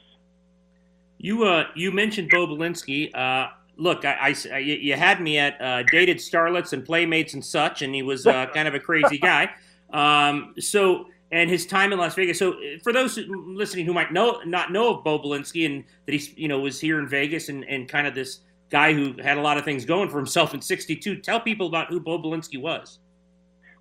You 1.18 1.44
uh, 1.44 1.66
you 1.74 1.90
mentioned 1.92 2.30
Bo 2.30 2.46
Belinsky. 2.46 3.14
Uh, 3.14 3.48
look, 3.76 4.04
I, 4.04 4.34
I, 4.52 4.58
you 4.58 4.94
had 4.94 5.20
me 5.20 5.38
at 5.38 5.60
uh, 5.60 5.82
dated 5.84 6.18
starlets 6.18 6.72
and 6.72 6.84
playmates 6.84 7.34
and 7.34 7.44
such, 7.44 7.82
and 7.82 7.94
he 7.94 8.02
was 8.02 8.26
uh, 8.26 8.46
kind 8.54 8.68
of 8.68 8.74
a 8.74 8.80
crazy 8.80 9.18
guy. 9.18 9.50
Um, 9.92 10.54
so 10.58 11.06
and 11.32 11.50
his 11.50 11.66
time 11.66 11.92
in 11.92 11.98
Las 11.98 12.14
Vegas. 12.14 12.38
So 12.38 12.54
for 12.82 12.92
those 12.92 13.18
listening 13.28 13.86
who 13.86 13.92
might 13.92 14.12
know 14.12 14.40
not 14.44 14.70
know 14.70 14.94
of 14.94 15.04
Bo 15.04 15.18
Belinsky 15.18 15.66
and 15.66 15.84
that 16.06 16.12
he's 16.12 16.36
you 16.36 16.48
know 16.48 16.60
was 16.60 16.80
here 16.80 16.98
in 16.98 17.08
Vegas 17.08 17.48
and, 17.48 17.64
and 17.64 17.88
kind 17.88 18.06
of 18.06 18.14
this 18.14 18.40
guy 18.70 18.92
who 18.92 19.14
had 19.22 19.38
a 19.38 19.40
lot 19.40 19.58
of 19.58 19.64
things 19.64 19.84
going 19.84 20.08
for 20.08 20.18
himself 20.18 20.54
in 20.54 20.60
'62, 20.60 21.16
tell 21.16 21.40
people 21.40 21.66
about 21.66 21.88
who 21.88 22.00
Bo 22.00 22.18
Belinsky 22.18 22.60
was. 22.60 22.98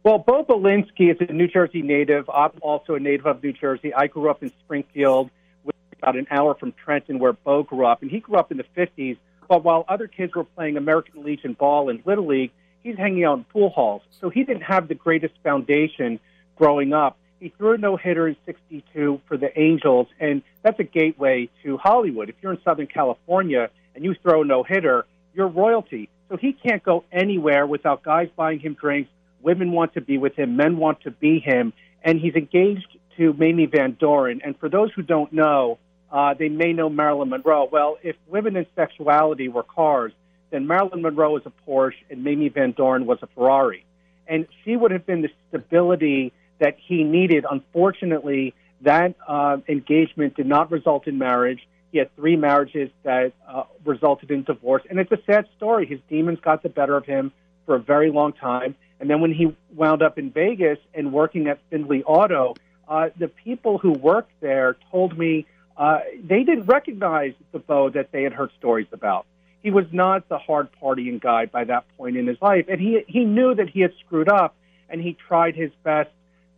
Well, 0.04 0.20
Bo 0.20 0.44
Belinsky 0.44 1.12
is 1.12 1.18
a 1.28 1.32
New 1.32 1.48
Jersey 1.48 1.82
native. 1.82 2.30
I'm 2.30 2.52
also 2.62 2.96
a 2.96 3.00
native 3.00 3.26
of 3.26 3.42
New 3.42 3.54
Jersey. 3.54 3.94
I 3.94 4.08
grew 4.08 4.30
up 4.30 4.44
in 4.44 4.52
Springfield, 4.60 5.30
which 5.64 5.76
is 5.92 5.98
about 5.98 6.18
an 6.18 6.28
hour 6.30 6.56
from 6.56 6.74
Trenton, 6.74 7.20
where 7.20 7.34
Bo 7.34 7.64
grew 7.64 7.86
up, 7.86 8.02
and 8.02 8.12
he 8.12 8.20
grew 8.20 8.38
up 8.38 8.52
in 8.52 8.58
the 8.58 8.66
'50s. 8.76 9.18
But 9.48 9.64
while 9.64 9.86
other 9.88 10.08
kids 10.08 10.34
were 10.36 10.44
playing 10.44 10.78
American 10.78 11.24
Legion 11.24 11.54
ball 11.54 11.90
and 11.90 12.02
Little 12.06 12.28
League, 12.28 12.52
he's 12.84 12.98
hanging 12.98 13.24
out 13.24 13.38
in 13.38 13.44
pool 13.46 13.70
halls. 13.70 14.02
So 14.20 14.30
he 14.30 14.44
didn't 14.44 14.64
have 14.64 14.88
the 14.88 14.96
greatest 14.96 15.34
foundation 15.44 16.20
growing 16.56 16.94
up. 16.94 17.18
He 17.40 17.50
threw 17.50 17.74
a 17.74 17.78
no 17.78 17.98
hitter 17.98 18.28
in 18.28 18.38
62 18.46 19.22
for 19.28 19.38
the 19.38 19.58
Angels, 19.60 20.08
and 20.20 20.42
that's 20.62 20.80
a 20.80 20.84
gateway 20.84 21.50
to 21.64 21.78
Hollywood. 21.78 22.30
If 22.30 22.36
you're 22.42 22.54
in 22.54 22.62
Southern 22.64 22.88
California 22.88 23.70
and 23.96 24.04
you 24.04 24.16
throw 24.22 24.44
no 24.44 24.64
hitter, 24.64 25.06
you're 25.34 25.48
royalty. 25.48 26.10
So 26.30 26.38
he 26.38 26.54
can't 26.54 26.84
go 26.84 27.04
anywhere 27.12 27.66
without 27.68 28.04
guys 28.04 28.30
buying 28.36 28.60
him 28.60 28.74
drinks. 28.74 29.10
Women 29.42 29.72
want 29.72 29.94
to 29.94 30.02
be 30.02 30.18
with 30.18 30.36
him, 30.36 30.56
men 30.56 30.78
want 30.78 31.02
to 31.02 31.12
be 31.12 31.40
him, 31.40 31.74
and 32.04 32.20
he's 32.20 32.36
engaged 32.36 32.98
to 33.18 33.34
Mamie 33.34 33.66
Van 33.66 33.98
Doren. 34.00 34.42
And 34.44 34.58
for 34.58 34.70
those 34.70 34.92
who 34.96 35.02
don't 35.02 35.32
know, 35.34 35.78
uh, 36.12 36.34
they 36.34 36.50
may 36.50 36.74
know 36.74 36.90
Marilyn 36.90 37.30
Monroe. 37.30 37.68
Well, 37.72 37.98
if 38.04 38.16
women 38.28 38.56
and 38.56 38.68
sexuality 38.76 39.48
were 39.50 39.64
cars, 39.64 40.14
then 40.52 40.68
Marilyn 40.68 41.02
Monroe 41.02 41.34
was 41.34 41.44
a 41.46 41.52
Porsche 41.68 41.96
and 42.10 42.24
Mamie 42.24 42.50
Van 42.50 42.72
Doren 42.72 43.06
was 43.06 43.18
a 43.22 43.28
Ferrari. 43.28 43.86
And 44.28 44.48
she 44.64 44.76
would 44.76 44.92
have 44.92 45.06
been 45.06 45.22
the 45.22 45.30
stability 45.50 46.32
that 46.60 46.78
he 46.80 47.04
needed. 47.04 47.46
Unfortunately, 47.50 48.54
that 48.82 49.16
uh, 49.28 49.58
engagement 49.68 50.36
did 50.36 50.46
not 50.46 50.72
result 50.72 51.08
in 51.08 51.18
marriage. 51.18 51.68
He 51.94 52.00
had 52.00 52.14
three 52.16 52.36
marriages 52.36 52.90
that 53.04 53.34
uh, 53.48 53.66
resulted 53.86 54.32
in 54.32 54.42
divorce. 54.42 54.82
And 54.90 55.00
it's 55.00 55.12
a 55.12 55.20
sad 55.28 55.48
story. 55.56 55.86
His 55.86 56.00
demons 56.10 56.40
got 56.42 56.64
the 56.64 56.70
better 56.70 56.98
of 56.98 57.06
him 57.06 57.32
for 57.68 57.76
a 57.76 57.80
very 57.80 58.10
long 58.10 58.34
time. 58.34 58.76
And 59.00 59.08
then 59.08 59.22
when 59.22 59.32
he 59.32 59.56
wound 59.76 60.02
up 60.02 60.18
in 60.18 60.32
Vegas 60.32 60.80
and 60.96 61.14
working 61.14 61.48
at 61.48 61.60
Findlay 61.70 62.02
Auto, 62.02 62.56
uh, 62.88 63.10
the 63.16 63.28
people 63.28 63.78
who 63.78 63.92
worked 63.92 64.32
there 64.42 64.76
told 64.90 65.16
me 65.16 65.46
uh, 65.78 66.00
they 66.20 66.44
didn't 66.44 66.66
recognize 66.66 67.34
the 67.52 67.60
Bo 67.60 67.92
that 67.92 68.12
they 68.12 68.24
had 68.24 68.34
heard 68.34 68.50
stories 68.58 68.88
about. 68.92 69.28
He 69.62 69.70
was 69.70 69.86
not 69.92 70.28
the 70.30 70.40
hard 70.40 70.70
partying 70.82 71.22
guy 71.22 71.46
by 71.46 71.64
that 71.66 71.86
point 71.96 72.18
in 72.18 72.26
his 72.26 72.42
life, 72.42 72.66
and 72.68 72.82
he 72.82 73.04
he 73.08 73.24
knew 73.24 73.56
that 73.56 73.70
he 73.70 73.80
had 73.82 73.94
screwed 74.06 74.30
up, 74.30 74.56
and 74.90 75.00
he 75.00 75.14
tried 75.14 75.56
his 75.56 75.72
best 75.84 76.10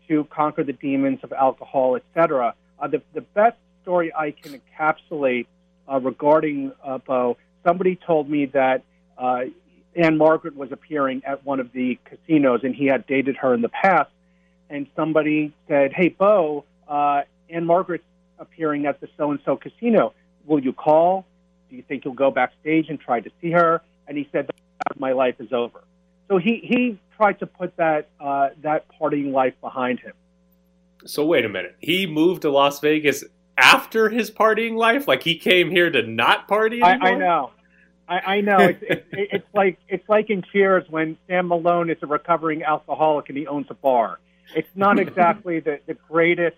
to 0.08 0.24
conquer 0.26 0.64
the 0.64 0.74
demons 0.74 1.20
of 1.24 1.32
alcohol, 1.32 1.98
etc. 1.98 2.56
Uh, 2.80 2.88
the, 2.88 3.02
the 3.14 3.22
best 3.22 3.58
story 3.86 4.12
I 4.14 4.32
can 4.32 4.60
encapsulate 4.60 5.46
uh, 5.88 6.00
regarding 6.00 6.72
uh, 6.84 6.98
Bo, 6.98 7.38
somebody 7.64 7.96
told 7.96 8.28
me 8.28 8.48
that 8.48 8.84
uh, 9.16 9.42
Ann-Margret 9.96 10.56
was 10.56 10.72
appearing 10.72 11.22
at 11.24 11.46
one 11.46 11.60
of 11.60 11.72
the 11.72 12.00
casinos 12.04 12.62
and 12.64 12.76
he 12.76 12.88
had 12.88 13.06
dated 13.06 13.38
her 13.38 13.54
in 13.54 13.62
the 13.62 13.70
past. 13.70 14.10
And 14.72 14.88
somebody 14.96 15.54
said, 15.68 15.94
Hey, 15.94 16.10
Bo, 16.10 16.66
uh, 16.88 17.22
Ann-Margret's 17.52 18.04
appearing 18.40 18.88
at 18.88 19.00
the 19.00 19.08
so 19.18 19.30
and 19.30 19.40
so 19.46 19.56
casino. 19.56 20.14
Will 20.48 20.60
you 20.60 20.74
call? 20.74 21.26
Do 21.70 21.76
you 21.76 21.84
think 21.84 22.06
you'll 22.06 22.16
go 22.16 22.32
backstage 22.32 22.90
and 22.90 23.00
try 23.00 23.20
to 23.20 23.30
see 23.40 23.52
her? 23.52 23.82
And 24.08 24.18
he 24.18 24.28
said, 24.32 24.50
My 24.98 25.12
life 25.12 25.36
is 25.40 25.54
over. 25.54 25.84
So 26.28 26.40
he, 26.40 26.60
he 26.64 27.00
tried 27.16 27.40
to 27.40 27.46
put 27.46 27.78
that 27.78 28.10
uh, 28.20 28.50
that 28.64 28.86
partying 29.00 29.32
life 29.32 29.54
behind 29.62 30.00
him. 30.00 30.14
So 31.06 31.24
wait 31.24 31.46
a 31.46 31.50
minute. 31.50 31.76
He 31.80 32.08
moved 32.08 32.42
to 32.42 32.50
Las 32.50 32.80
Vegas 32.80 33.24
after 33.58 34.10
his 34.10 34.32
partying 34.32 34.76
life. 34.76 35.08
Like 35.08 35.24
he 35.24 35.38
came 35.38 35.72
here 35.72 35.90
to 35.90 36.04
not 36.04 36.48
party. 36.48 36.82
I, 36.82 36.94
I, 36.94 37.16
know. 37.16 37.52
I, 38.08 38.20
I 38.20 38.42
know. 38.42 38.58
It's, 38.60 38.84
it's, 38.84 39.08
it's 39.12 39.48
like 39.54 39.80
it's 39.88 40.08
like 40.10 40.30
in 40.30 40.44
Cheers 40.52 40.86
when 40.90 41.18
Sam 41.28 41.48
Malone 41.48 41.90
is 41.90 41.98
a 42.02 42.08
recovering 42.08 42.64
alcoholic 42.64 43.30
and 43.30 43.38
he 43.38 43.48
owns 43.48 43.68
a 43.70 43.76
bar. 43.76 44.20
It's 44.56 44.70
not 44.76 45.00
exactly 45.06 45.60
the, 45.60 45.80
the 45.86 45.94
greatest 45.94 46.58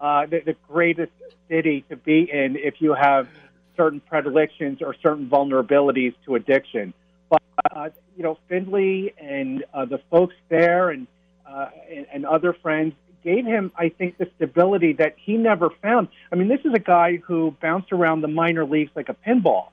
uh, 0.00 0.26
the, 0.26 0.40
the 0.40 0.56
greatest 0.68 1.12
city 1.48 1.84
to 1.88 1.96
be 1.96 2.30
in 2.30 2.56
if 2.56 2.80
you 2.80 2.94
have 2.94 3.28
certain 3.76 4.00
predilections 4.00 4.82
or 4.82 4.94
certain 5.02 5.28
vulnerabilities 5.28 6.14
to 6.24 6.34
addiction. 6.34 6.92
But 7.28 7.42
uh, 7.70 7.90
you 8.16 8.22
know, 8.22 8.38
Findlay 8.48 9.14
and 9.18 9.64
uh, 9.72 9.84
the 9.86 9.98
folks 10.10 10.34
there 10.48 10.90
and, 10.90 11.06
uh, 11.48 11.68
and 11.90 12.06
and 12.12 12.26
other 12.26 12.52
friends 12.52 12.94
gave 13.26 13.44
him, 13.44 13.72
I 13.76 13.88
think, 13.88 14.18
the 14.18 14.30
stability 14.36 14.92
that 14.94 15.16
he 15.18 15.36
never 15.36 15.68
found. 15.82 16.08
I 16.32 16.36
mean, 16.36 16.46
this 16.46 16.60
is 16.64 16.72
a 16.72 16.78
guy 16.78 17.16
who 17.16 17.56
bounced 17.60 17.90
around 17.90 18.20
the 18.20 18.28
minor 18.28 18.64
leagues 18.64 18.92
like 18.94 19.08
a 19.08 19.14
pinball. 19.14 19.70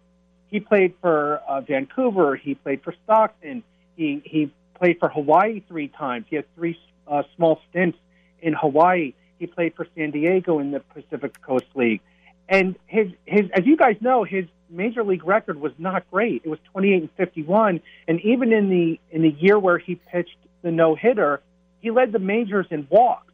He 0.48 0.60
played 0.60 0.96
for 1.02 1.38
uh, 1.48 1.62
Vancouver. 1.62 2.36
He 2.36 2.56
played 2.56 2.82
for 2.82 2.96
Stockton. 3.04 3.64
He 3.96 4.22
he 4.26 4.52
played 4.74 4.98
for 5.00 5.08
Hawaii 5.08 5.62
three 5.68 5.88
times. 5.88 6.26
He 6.30 6.36
had 6.36 6.46
three 6.56 6.78
uh, 7.08 7.24
small 7.36 7.62
stints 7.70 7.98
in 8.42 8.54
Hawaii. 8.54 9.14
He 9.38 9.46
played 9.46 9.76
for 9.76 9.86
San 9.96 10.10
Diego 10.10 10.58
in 10.58 10.72
the 10.72 10.80
Pacific 10.80 11.40
Coast 11.42 11.66
League. 11.76 12.02
And 12.50 12.76
his 12.88 13.12
his 13.26 13.52
as 13.54 13.68
you 13.68 13.78
guys 13.78 13.98
know, 14.02 14.24
his 14.24 14.46
major 14.68 15.04
league 15.04 15.26
record 15.26 15.62
was 15.62 15.74
not 15.78 16.10
great. 16.10 16.42
It 16.44 16.50
was 16.50 16.60
28 16.72 17.02
and 17.02 17.12
51, 17.18 17.82
and 18.08 18.20
even 18.22 18.52
in 18.52 18.70
the 18.70 19.00
in 19.12 19.22
the 19.22 19.30
year 19.32 19.60
where 19.60 19.78
he 19.78 19.96
pitched 19.96 20.38
the 20.64 20.72
no 20.72 20.96
hitter, 20.96 21.42
he 21.82 21.92
led 21.92 22.12
the 22.12 22.20
majors 22.20 22.66
in 22.72 22.88
walks. 22.90 23.33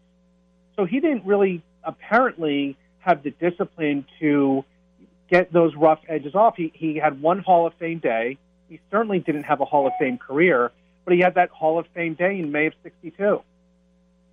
So 0.80 0.86
he 0.86 1.02
didn't 1.02 1.26
really 1.26 1.62
apparently 1.84 2.78
have 3.00 3.22
the 3.22 3.32
discipline 3.32 4.06
to 4.22 4.64
get 5.30 5.52
those 5.52 5.76
rough 5.76 6.00
edges 6.08 6.36
off. 6.36 6.56
He 6.56 6.72
he 6.74 6.96
had 6.96 7.22
one 7.22 7.40
Hall 7.40 7.68
of 7.68 7.74
Fame 7.74 8.00
day. 8.00 8.38
He 8.70 8.80
certainly 8.90 9.20
didn't 9.20 9.44
have 9.44 9.60
a 9.60 9.66
Hall 9.66 9.88
of 9.88 9.94
Fame 10.00 10.18
career, 10.18 10.72
but 11.04 11.14
he 11.14 11.20
had 11.20 11.36
that 11.36 11.50
Hall 11.50 11.80
of 11.80 11.86
Fame 11.88 12.14
day 12.14 12.40
in 12.40 12.50
May 12.54 12.68
of 12.68 12.74
'62. 12.82 13.42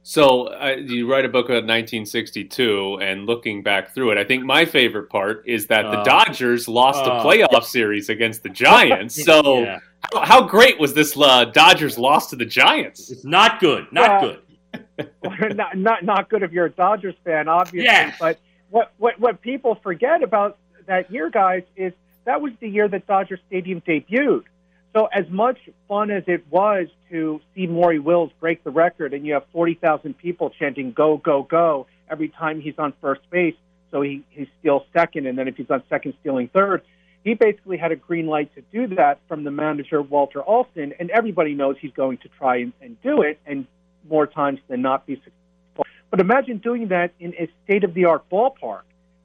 So 0.05 0.47
uh, 0.47 0.77
you 0.79 1.11
write 1.11 1.25
a 1.25 1.29
book 1.29 1.47
about 1.47 1.67
1962, 1.67 3.01
and 3.03 3.27
looking 3.27 3.65
back 3.65 3.93
through 3.93 4.13
it, 4.13 4.19
I 4.19 4.23
think 4.23 4.45
my 4.45 4.65
favorite 4.65 5.11
part 5.11 5.43
is 5.49 5.67
that 5.67 5.83
the 5.83 5.99
uh, 5.99 6.05
Dodgers 6.05 6.69
lost 6.69 7.05
uh, 7.05 7.11
a 7.11 7.25
playoff 7.25 7.65
series 7.65 8.09
against 8.09 8.45
the 8.45 8.51
Giants. 8.51 9.21
So 9.25 9.63
yeah. 9.65 9.81
how, 10.13 10.21
how, 10.25 10.43
great 10.47 10.79
was 10.79 10.95
this 10.95 11.19
uh, 11.19 11.47
Dodgers 11.47 11.99
loss 11.99 12.31
to 12.31 12.37
the 12.37 12.45
Giants? 12.45 13.11
It's 13.11 13.25
not 13.25 13.59
good. 13.59 13.89
Not 13.91 14.21
good. 14.21 14.43
not, 15.55 15.77
not 15.77 16.05
not 16.05 16.29
good 16.29 16.43
if 16.43 16.53
you're 16.53 16.67
a 16.67 16.71
Dodgers 16.71 17.15
fan, 17.25 17.49
obviously. 17.49 17.85
Yeah. 17.85 18.15
But 18.19 18.39
what 18.71 18.93
what 18.99 19.19
what 19.19 19.41
people 19.41 19.77
forget 19.83 20.23
about 20.23 20.59
that 20.87 21.11
year, 21.11 21.31
guys, 21.31 21.63
is 21.77 21.93
that 22.25 22.41
was 22.41 22.53
the 22.61 22.69
year 22.69 22.89
that 22.89 23.07
Dodger 23.07 23.39
Stadium 23.47 23.81
debuted. 23.81 24.45
So, 24.93 25.07
as 25.13 25.29
much 25.29 25.59
fun 25.89 26.11
as 26.11 26.25
it 26.27 26.47
was 26.51 26.89
to 27.11 27.41
see 27.55 27.67
Maury 27.67 27.99
Wills 27.99 28.31
break 28.41 28.65
the 28.65 28.71
record, 28.71 29.13
and 29.13 29.27
you 29.27 29.35
have 29.35 29.45
40,000 29.53 30.17
people 30.17 30.51
chanting 30.51 30.93
"Go, 30.93 31.19
go, 31.19 31.43
go" 31.43 31.87
every 32.11 32.29
time 32.29 32.61
he's 32.61 32.79
on 32.79 32.95
first 33.01 33.21
base, 33.31 33.57
so 33.91 34.01
he, 34.01 34.25
he 34.31 34.49
steals 34.59 34.83
second, 34.93 35.27
and 35.27 35.39
then 35.39 35.49
if 35.49 35.57
he's 35.57 35.71
on 35.71 35.83
second, 35.89 36.15
stealing 36.21 36.49
third. 36.49 36.83
He 37.25 37.35
basically 37.35 37.77
had 37.77 37.91
a 37.91 37.97
green 37.97 38.27
light 38.27 38.55
to 38.55 38.63
do 38.73 38.95
that 38.95 39.19
from 39.29 39.43
the 39.45 39.51
manager 39.51 40.01
Walter 40.01 40.41
Alston, 40.41 40.95
and 40.99 41.11
everybody 41.11 41.55
knows 41.55 41.77
he's 41.81 41.93
going 41.93 42.19
to 42.19 42.29
try 42.39 42.59
and, 42.59 42.73
and 42.81 43.01
do 43.03 43.23
it, 43.23 43.39
and 43.45 43.67
more 44.09 44.27
times 44.27 44.61
than 44.69 44.83
not 44.83 45.07
be 45.07 45.15
successful. 45.17 45.87
But 46.11 46.21
imagine 46.21 46.59
doing 46.59 46.89
that 46.89 47.13
in 47.19 47.35
a 47.35 47.49
state 47.65 47.85
of 47.85 47.95
the 47.95 48.07
art 48.07 48.29
ballpark. 48.31 48.83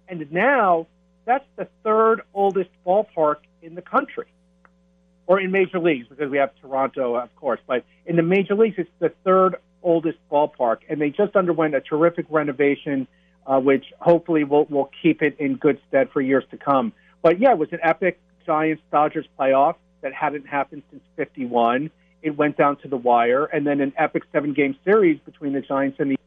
And 0.08 0.32
now 0.32 0.88
that's 1.26 1.46
the 1.56 1.68
third 1.84 2.22
oldest 2.34 2.70
ballpark 2.86 3.38
in 3.62 3.76
the 3.76 3.82
country 3.82 4.26
or 5.28 5.40
in 5.40 5.52
major 5.52 5.80
leagues 5.80 6.08
because 6.10 6.30
we 6.30 6.38
have 6.38 6.52
Toronto, 6.62 7.16
of 7.16 7.34
course. 7.36 7.60
But 7.66 7.86
in 8.06 8.16
the 8.16 8.24
major 8.24 8.56
leagues, 8.56 8.76
it's 8.78 8.90
the 9.00 9.14
third 9.24 9.56
oldest 9.84 10.18
ballpark, 10.30 10.80
and 10.90 11.00
they 11.00 11.10
just 11.10 11.36
underwent 11.36 11.76
a 11.76 11.82
terrific 11.82 12.26
renovation, 12.30 13.08
uh, 13.46 13.60
which 13.60 13.86
hopefully 14.00 14.44
will 14.44 14.66
will 14.66 14.90
keep 15.02 15.22
it 15.22 15.38
in 15.40 15.56
good 15.56 15.80
stead 15.88 16.10
for 16.12 16.22
years 16.22 16.44
to 16.52 16.58
come. 16.58 16.94
But 17.22 17.40
yeah, 17.40 17.52
it 17.52 17.58
was 17.58 17.72
an 17.72 17.80
epic 17.82 18.20
Giants 18.46 18.84
Dodgers 18.92 19.26
playoff 19.40 19.76
that 20.02 20.14
hadn't 20.14 20.48
happened 20.48 20.84
since 20.92 21.04
'51. 21.16 21.92
It 22.22 22.38
went 22.38 22.58
down 22.58 22.78
to 22.78 22.88
the 22.88 22.98
wire, 22.98 23.46
and 23.46 23.66
then 23.66 23.82
an 23.82 23.94
epic 23.98 24.24
seven 24.32 24.54
game 24.54 24.76
series 24.86 25.20
between 25.26 25.54
the 25.54 25.62
Giants 25.62 25.98
and 26.00 26.12
the. 26.12 26.18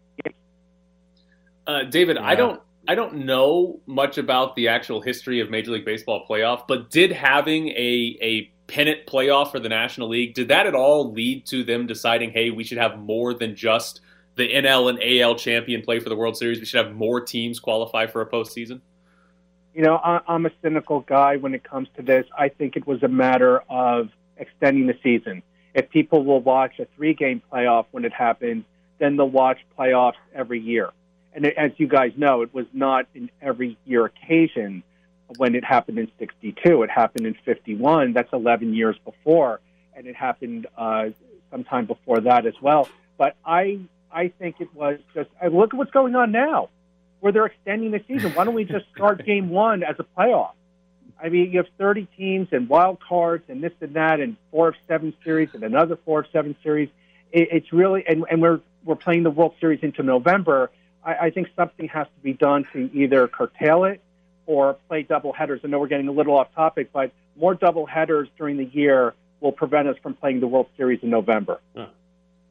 Uh, 1.66 1.84
David, 1.84 2.16
yeah. 2.16 2.26
I 2.26 2.34
don't 2.34 2.60
I 2.86 2.94
don't 2.94 3.24
know 3.26 3.80
much 3.86 4.18
about 4.18 4.56
the 4.56 4.68
actual 4.68 5.00
history 5.00 5.40
of 5.40 5.50
Major 5.50 5.70
League 5.70 5.84
Baseball 5.84 6.26
playoff, 6.28 6.66
but 6.66 6.90
did 6.90 7.12
having 7.12 7.68
a 7.68 8.18
a 8.20 8.50
pennant 8.66 9.06
playoff 9.06 9.50
for 9.50 9.60
the 9.60 9.68
National 9.68 10.08
League, 10.08 10.34
did 10.34 10.48
that 10.48 10.66
at 10.66 10.74
all 10.74 11.12
lead 11.12 11.46
to 11.46 11.64
them 11.64 11.86
deciding, 11.86 12.30
hey, 12.30 12.50
we 12.50 12.64
should 12.64 12.78
have 12.78 12.98
more 12.98 13.34
than 13.34 13.54
just 13.54 14.00
the 14.36 14.48
NL 14.48 14.90
and 14.90 14.98
AL 15.02 15.36
champion 15.36 15.82
play 15.82 15.98
for 15.98 16.08
the 16.08 16.16
World 16.16 16.36
Series? 16.36 16.58
We 16.58 16.66
should 16.66 16.84
have 16.84 16.94
more 16.94 17.20
teams 17.20 17.60
qualify 17.60 18.06
for 18.06 18.20
a 18.20 18.26
postseason? 18.26 18.80
You 19.74 19.82
know, 19.82 19.96
I, 19.96 20.20
I'm 20.28 20.46
a 20.46 20.50
cynical 20.62 21.00
guy 21.00 21.36
when 21.36 21.54
it 21.54 21.64
comes 21.64 21.88
to 21.96 22.02
this. 22.02 22.26
I 22.36 22.48
think 22.48 22.76
it 22.76 22.86
was 22.86 23.02
a 23.02 23.08
matter 23.08 23.62
of 23.68 24.08
extending 24.36 24.86
the 24.86 24.96
season. 25.02 25.42
If 25.74 25.90
people 25.90 26.24
will 26.24 26.40
watch 26.40 26.78
a 26.78 26.86
three 26.96 27.14
game 27.14 27.42
playoff 27.52 27.86
when 27.90 28.04
it 28.04 28.12
happens, 28.12 28.64
then 28.98 29.16
they'll 29.16 29.28
watch 29.28 29.58
playoffs 29.78 30.14
every 30.34 30.60
year. 30.60 30.90
And 31.34 31.46
as 31.46 31.72
you 31.78 31.88
guys 31.88 32.12
know, 32.16 32.42
it 32.42 32.54
was 32.54 32.66
not 32.72 33.06
an 33.14 33.30
every 33.42 33.76
year 33.84 34.04
occasion 34.04 34.84
when 35.36 35.54
it 35.56 35.64
happened 35.64 35.98
in 35.98 36.10
62. 36.18 36.82
It 36.82 36.90
happened 36.90 37.26
in 37.26 37.34
51. 37.44 38.12
That's 38.12 38.32
11 38.32 38.74
years 38.74 38.96
before. 39.04 39.60
And 39.96 40.06
it 40.06 40.14
happened 40.14 40.68
uh, 40.76 41.10
sometime 41.50 41.86
before 41.86 42.20
that 42.20 42.46
as 42.46 42.54
well. 42.62 42.88
But 43.18 43.36
I, 43.44 43.80
I 44.12 44.28
think 44.28 44.60
it 44.60 44.72
was 44.74 45.00
just, 45.12 45.30
look 45.50 45.74
at 45.74 45.76
what's 45.76 45.90
going 45.90 46.14
on 46.14 46.30
now 46.30 46.68
where 47.24 47.32
they're 47.32 47.46
extending 47.46 47.90
the 47.90 48.02
season. 48.06 48.32
Why 48.32 48.44
don't 48.44 48.54
we 48.54 48.64
just 48.64 48.84
start 48.94 49.24
game 49.26 49.48
one 49.48 49.82
as 49.82 49.96
a 49.98 50.04
playoff? 50.04 50.52
I 51.22 51.28
mean, 51.28 51.50
you 51.52 51.58
have 51.58 51.68
30 51.78 52.06
teams 52.16 52.48
and 52.52 52.68
wild 52.68 53.00
cards 53.00 53.44
and 53.48 53.62
this 53.62 53.72
and 53.80 53.94
that 53.94 54.20
and 54.20 54.36
four 54.50 54.68
of 54.68 54.74
seven 54.88 55.14
series 55.24 55.50
and 55.54 55.62
another 55.62 55.96
four 56.04 56.20
of 56.20 56.26
seven 56.32 56.56
series. 56.62 56.88
It, 57.32 57.48
it's 57.50 57.72
really, 57.72 58.04
and, 58.06 58.24
and 58.30 58.42
we're, 58.42 58.60
we're 58.84 58.96
playing 58.96 59.22
the 59.22 59.30
World 59.30 59.54
Series 59.60 59.80
into 59.82 60.02
November. 60.02 60.70
I, 61.04 61.14
I 61.14 61.30
think 61.30 61.48
something 61.56 61.88
has 61.88 62.06
to 62.06 62.22
be 62.22 62.32
done 62.32 62.66
to 62.72 62.90
either 62.92 63.28
curtail 63.28 63.84
it 63.84 64.00
or 64.46 64.74
play 64.88 65.02
double 65.02 65.32
headers. 65.32 65.60
I 65.64 65.68
know 65.68 65.78
we're 65.78 65.88
getting 65.88 66.08
a 66.08 66.12
little 66.12 66.36
off 66.36 66.54
topic, 66.54 66.90
but 66.92 67.12
more 67.36 67.54
double 67.54 67.86
headers 67.86 68.28
during 68.36 68.56
the 68.56 68.66
year 68.66 69.14
will 69.40 69.52
prevent 69.52 69.88
us 69.88 69.96
from 70.02 70.14
playing 70.14 70.40
the 70.40 70.46
World 70.46 70.68
Series 70.76 71.00
in 71.02 71.10
November. 71.10 71.60
Huh. 71.76 71.86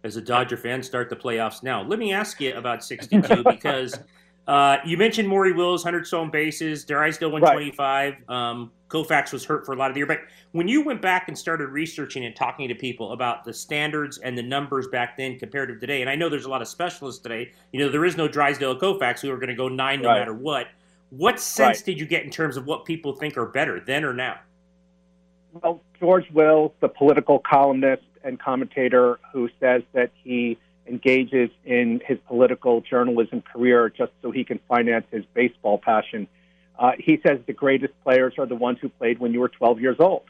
As 0.04 0.18
a 0.18 0.22
Dodger 0.22 0.58
fan, 0.58 0.84
start 0.84 1.10
the 1.10 1.16
playoffs 1.16 1.64
now. 1.64 1.82
Let 1.82 1.98
me 1.98 2.12
ask 2.14 2.42
you 2.42 2.54
about 2.56 2.84
62 2.84 3.44
because 3.44 3.98
uh, 4.48 4.78
you 4.86 4.98
mentioned 4.98 5.28
Maury 5.28 5.54
Wills, 5.54 5.84
100 5.84 6.06
stolen 6.06 6.30
bases. 6.30 6.84
Drysdale 6.84 7.32
125. 7.32 8.14
Right. 8.28 8.50
Um, 8.50 8.72
Koufax 8.90 9.32
was 9.32 9.44
hurt 9.44 9.66
for 9.66 9.74
a 9.74 9.76
lot 9.76 9.90
of 9.90 9.96
the 9.96 10.00
year. 10.00 10.06
But 10.06 10.20
when 10.52 10.68
you 10.68 10.84
went 10.84 11.02
back 11.02 11.28
and 11.28 11.38
started 11.38 11.68
researching 11.68 12.26
and 12.26 12.36
talking 12.36 12.68
to 12.68 12.76
people 12.76 13.14
about 13.14 13.44
the 13.44 13.54
standards 13.54 14.18
and 14.20 14.38
the 14.38 14.44
numbers 14.44 14.88
back 14.88 15.18
then 15.18 15.40
compared 15.40 15.70
to 15.70 15.80
today, 15.80 16.02
and 16.02 16.10
I 16.10 16.16
know 16.16 16.30
there's 16.30 16.46
a 16.46 16.50
lot 16.50 16.62
of 16.62 16.68
specialists 16.68 17.22
today. 17.22 17.52
You 17.72 17.80
know, 17.80 17.90
there 17.90 18.06
is 18.06 18.18
no 18.18 18.28
Drysdale 18.28 18.78
Koufax 18.78 19.22
who 19.22 19.32
are 19.32 19.38
going 19.38 19.50
to 19.50 19.56
go 19.56 19.70
nine 19.70 20.02
no 20.02 20.10
right. 20.10 20.20
matter 20.20 20.34
what. 20.34 20.68
What 21.10 21.40
sense 21.40 21.80
right. 21.80 21.86
did 21.86 22.00
you 22.00 22.06
get 22.06 22.24
in 22.24 22.30
terms 22.30 22.58
of 22.58 22.66
what 22.66 22.86
people 22.86 23.14
think 23.14 23.38
are 23.38 23.46
better 23.46 23.80
then 23.80 24.04
or 24.04 24.14
now? 24.14 24.40
Well, 25.54 25.82
George 26.00 26.30
Wills, 26.32 26.72
the 26.80 26.90
political 26.90 27.40
columnist 27.40 28.04
and 28.24 28.40
commentator 28.40 29.20
who 29.32 29.50
says 29.60 29.84
that 29.94 30.12
he 30.24 30.58
engages 30.88 31.50
in 31.66 32.02
his 32.06 32.18
political 32.28 32.82
journalism 32.82 33.42
career 33.42 33.90
just 33.90 34.12
so 34.22 34.32
he 34.32 34.44
can 34.44 34.60
finance 34.68 35.06
his 35.12 35.24
baseball 35.34 35.78
passion. 35.78 36.28
Uh, 36.78 36.92
he 37.00 37.20
says 37.26 37.40
the 37.46 37.54
greatest 37.54 37.94
players 38.04 38.34
are 38.38 38.46
the 38.46 38.56
ones 38.56 38.80
who 38.82 38.90
played 38.90 39.20
when 39.20 39.34
you 39.34 39.40
were 39.40 39.50
12 39.50 39.80
years 39.80 39.98
old. 40.00 40.24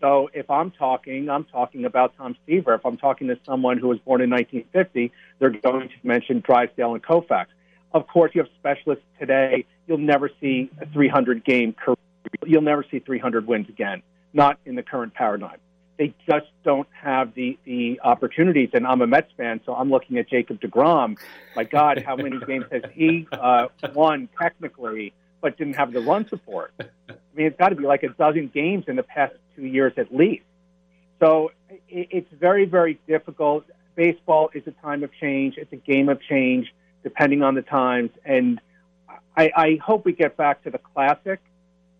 So 0.00 0.28
if 0.34 0.50
I'm 0.50 0.70
talking, 0.72 1.30
I'm 1.30 1.44
talking 1.44 1.86
about 1.86 2.16
Tom 2.16 2.36
Seaver. 2.46 2.74
If 2.74 2.84
I'm 2.84 2.98
talking 2.98 3.28
to 3.28 3.38
someone 3.46 3.78
who 3.78 3.88
was 3.88 3.98
born 4.00 4.20
in 4.20 4.28
1950, 4.30 5.10
they're 5.38 5.50
going 5.50 5.88
to 5.88 5.94
mention 6.02 6.40
Drysdale 6.40 6.94
and 6.94 7.02
Koufax. 7.02 7.46
Of 7.92 8.06
course, 8.06 8.32
you 8.34 8.42
have 8.42 8.50
specialists 8.58 9.04
today. 9.18 9.64
You'll 9.86 9.98
never 9.98 10.30
see 10.40 10.70
a 10.80 10.86
300 10.86 11.44
game 11.44 11.72
career. 11.72 11.96
You'll 12.44 12.62
never 12.62 12.84
see 12.90 12.98
300 12.98 13.46
wins 13.46 13.68
again. 13.70 14.02
Not 14.34 14.58
in 14.66 14.74
the 14.74 14.82
current 14.82 15.14
paradigm 15.14 15.58
they 15.98 16.14
just 16.28 16.46
don't 16.64 16.88
have 16.92 17.34
the 17.34 17.58
the 17.64 18.00
opportunities. 18.02 18.70
And 18.72 18.86
I'm 18.86 19.00
a 19.00 19.06
Mets 19.06 19.30
fan, 19.36 19.60
so 19.64 19.74
I'm 19.74 19.90
looking 19.90 20.18
at 20.18 20.28
Jacob 20.28 20.60
deGrom. 20.60 21.18
My 21.54 21.64
God, 21.64 22.02
how 22.04 22.16
many 22.16 22.38
games 22.46 22.66
has 22.70 22.82
he 22.92 23.26
uh, 23.32 23.68
won 23.94 24.28
technically, 24.40 25.12
but 25.40 25.56
didn't 25.56 25.74
have 25.74 25.92
the 25.92 26.00
run 26.00 26.28
support? 26.28 26.72
I 26.80 26.84
mean, 27.34 27.46
it's 27.46 27.58
got 27.58 27.70
to 27.70 27.76
be 27.76 27.84
like 27.84 28.02
a 28.02 28.08
dozen 28.10 28.48
games 28.48 28.84
in 28.88 28.96
the 28.96 29.02
past 29.02 29.34
two 29.54 29.66
years 29.66 29.92
at 29.96 30.14
least. 30.14 30.44
So 31.20 31.52
it, 31.88 32.08
it's 32.10 32.32
very, 32.32 32.66
very 32.66 33.00
difficult. 33.06 33.64
Baseball 33.94 34.50
is 34.54 34.62
a 34.66 34.72
time 34.82 35.02
of 35.02 35.10
change. 35.20 35.54
It's 35.56 35.72
a 35.72 35.76
game 35.76 36.08
of 36.08 36.20
change, 36.22 36.74
depending 37.02 37.42
on 37.42 37.54
the 37.54 37.62
times. 37.62 38.10
And 38.24 38.60
I, 39.36 39.50
I 39.56 39.78
hope 39.82 40.04
we 40.04 40.12
get 40.12 40.36
back 40.36 40.64
to 40.64 40.70
the 40.70 40.78
classic 40.78 41.40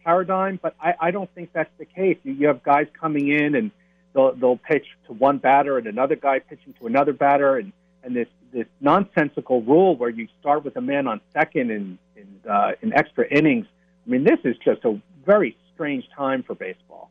paradigm, 0.04 0.58
but 0.62 0.74
I, 0.80 0.94
I 1.00 1.10
don't 1.10 1.32
think 1.34 1.52
that's 1.52 1.70
the 1.78 1.84
case. 1.86 2.18
You, 2.22 2.32
you 2.32 2.46
have 2.48 2.62
guys 2.62 2.86
coming 2.98 3.28
in 3.28 3.54
and 3.54 3.70
they'll, 4.16 4.34
they'll 4.34 4.56
pitch 4.56 4.86
to 5.06 5.12
one 5.12 5.38
batter 5.38 5.78
and 5.78 5.86
another 5.86 6.16
guy 6.16 6.40
pitching 6.40 6.74
to 6.80 6.86
another 6.86 7.12
batter, 7.12 7.58
and, 7.58 7.72
and 8.02 8.16
this, 8.16 8.28
this 8.52 8.66
nonsensical 8.80 9.62
rule 9.62 9.94
where 9.94 10.10
you 10.10 10.26
start 10.40 10.64
with 10.64 10.74
a 10.76 10.80
man 10.80 11.06
on 11.06 11.20
second 11.32 11.70
in, 11.70 11.98
in, 12.16 12.50
uh, 12.50 12.72
in 12.82 12.92
extra 12.94 13.28
innings. 13.28 13.66
I 14.06 14.10
mean, 14.10 14.24
this 14.24 14.38
is 14.44 14.56
just 14.64 14.84
a 14.84 14.98
very 15.24 15.56
strange 15.74 16.08
time 16.16 16.42
for 16.42 16.54
baseball. 16.54 17.10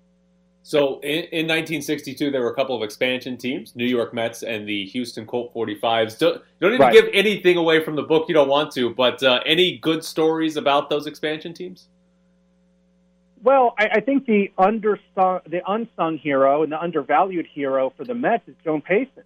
So 0.64 1.00
in, 1.02 1.26
in 1.26 1.46
1962, 1.46 2.32
there 2.32 2.42
were 2.42 2.50
a 2.50 2.56
couple 2.56 2.76
of 2.76 2.82
expansion 2.82 3.38
teams, 3.38 3.76
New 3.76 3.86
York 3.86 4.16
Mets 4.16 4.42
and 4.42 4.68
the 4.68 4.86
Houston 4.88 5.28
Colt 5.28 5.54
45s. 5.54 6.18
Don't, 6.18 6.42
don't 6.60 6.72
need 6.72 6.80
right. 6.80 6.92
give 6.92 7.06
anything 7.14 7.58
away 7.58 7.84
from 7.84 7.96
the 7.96 8.02
book 8.02 8.28
you 8.28 8.34
don't 8.34 8.50
want 8.50 8.72
to, 8.72 8.90
but 8.90 9.22
uh, 9.22 9.42
any 9.46 9.78
good 9.78 10.04
stories 10.04 10.58
about 10.58 10.90
those 10.90 11.06
expansion 11.06 11.54
teams? 11.54 11.90
Well, 13.46 13.76
I, 13.78 13.90
I 13.98 14.00
think 14.00 14.26
the 14.26 14.52
undersung, 14.58 15.44
the 15.48 15.62
unsung 15.68 16.18
hero 16.18 16.64
and 16.64 16.72
the 16.72 16.82
undervalued 16.82 17.46
hero 17.46 17.94
for 17.96 18.04
the 18.04 18.16
Mets 18.16 18.48
is 18.48 18.56
Joan 18.64 18.82
Payson. 18.82 19.22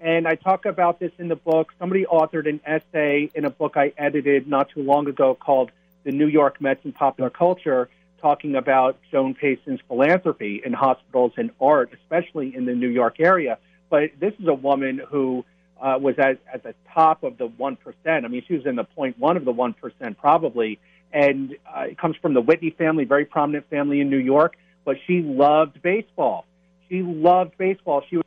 And 0.00 0.26
I 0.26 0.34
talk 0.34 0.64
about 0.64 0.98
this 0.98 1.12
in 1.18 1.28
the 1.28 1.36
book. 1.36 1.70
Somebody 1.78 2.06
authored 2.06 2.48
an 2.48 2.62
essay 2.64 3.28
in 3.34 3.44
a 3.44 3.50
book 3.50 3.76
I 3.76 3.92
edited 3.98 4.48
not 4.48 4.70
too 4.70 4.82
long 4.82 5.08
ago 5.08 5.34
called 5.34 5.72
The 6.04 6.10
New 6.10 6.26
York 6.26 6.58
Mets 6.62 6.80
and 6.84 6.94
Popular 6.94 7.28
Culture, 7.28 7.90
talking 8.18 8.56
about 8.56 8.96
Joan 9.12 9.34
Payson's 9.34 9.80
philanthropy 9.88 10.62
in 10.64 10.72
hospitals 10.72 11.32
and 11.36 11.50
art, 11.60 11.92
especially 11.92 12.56
in 12.56 12.64
the 12.64 12.74
New 12.74 12.88
York 12.88 13.16
area. 13.20 13.58
But 13.90 14.12
this 14.18 14.32
is 14.40 14.48
a 14.48 14.54
woman 14.54 15.02
who 15.06 15.44
uh, 15.78 15.98
was 16.00 16.18
at, 16.18 16.38
at 16.50 16.62
the 16.62 16.74
top 16.94 17.22
of 17.22 17.36
the 17.36 17.48
1%. 17.48 17.76
I 18.06 18.20
mean, 18.26 18.42
she 18.48 18.54
was 18.54 18.64
in 18.64 18.76
the 18.76 18.86
0.1 18.96 19.36
of 19.36 19.44
the 19.44 19.52
1% 19.52 20.16
probably 20.16 20.78
and 21.14 21.56
uh, 21.74 21.82
it 21.82 21.96
comes 21.96 22.16
from 22.20 22.34
the 22.34 22.40
Whitney 22.40 22.74
family, 22.76 23.04
very 23.04 23.24
prominent 23.24 23.70
family 23.70 24.00
in 24.00 24.10
New 24.10 24.18
York. 24.18 24.56
But 24.84 24.96
she 25.06 25.22
loved 25.22 25.80
baseball. 25.80 26.44
She 26.90 27.02
loved 27.02 27.56
baseball. 27.56 28.02
She 28.10 28.16
was 28.16 28.24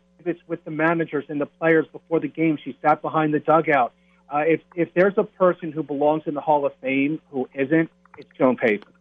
with 0.47 0.63
the 0.65 0.71
managers 0.71 1.25
and 1.29 1.39
the 1.39 1.45
players 1.45 1.85
before 1.91 2.19
the 2.19 2.27
game. 2.27 2.57
She 2.63 2.75
sat 2.81 3.01
behind 3.01 3.33
the 3.33 3.39
dugout. 3.39 3.91
Uh, 4.33 4.39
if 4.39 4.61
if 4.75 4.89
there's 4.95 5.13
a 5.17 5.23
person 5.23 5.71
who 5.71 5.83
belongs 5.83 6.23
in 6.25 6.33
the 6.33 6.41
Hall 6.41 6.65
of 6.65 6.73
Fame 6.81 7.21
who 7.29 7.47
isn't, 7.53 7.91
it's 8.17 8.29
Joan 8.37 8.57
Payson. 8.57 8.96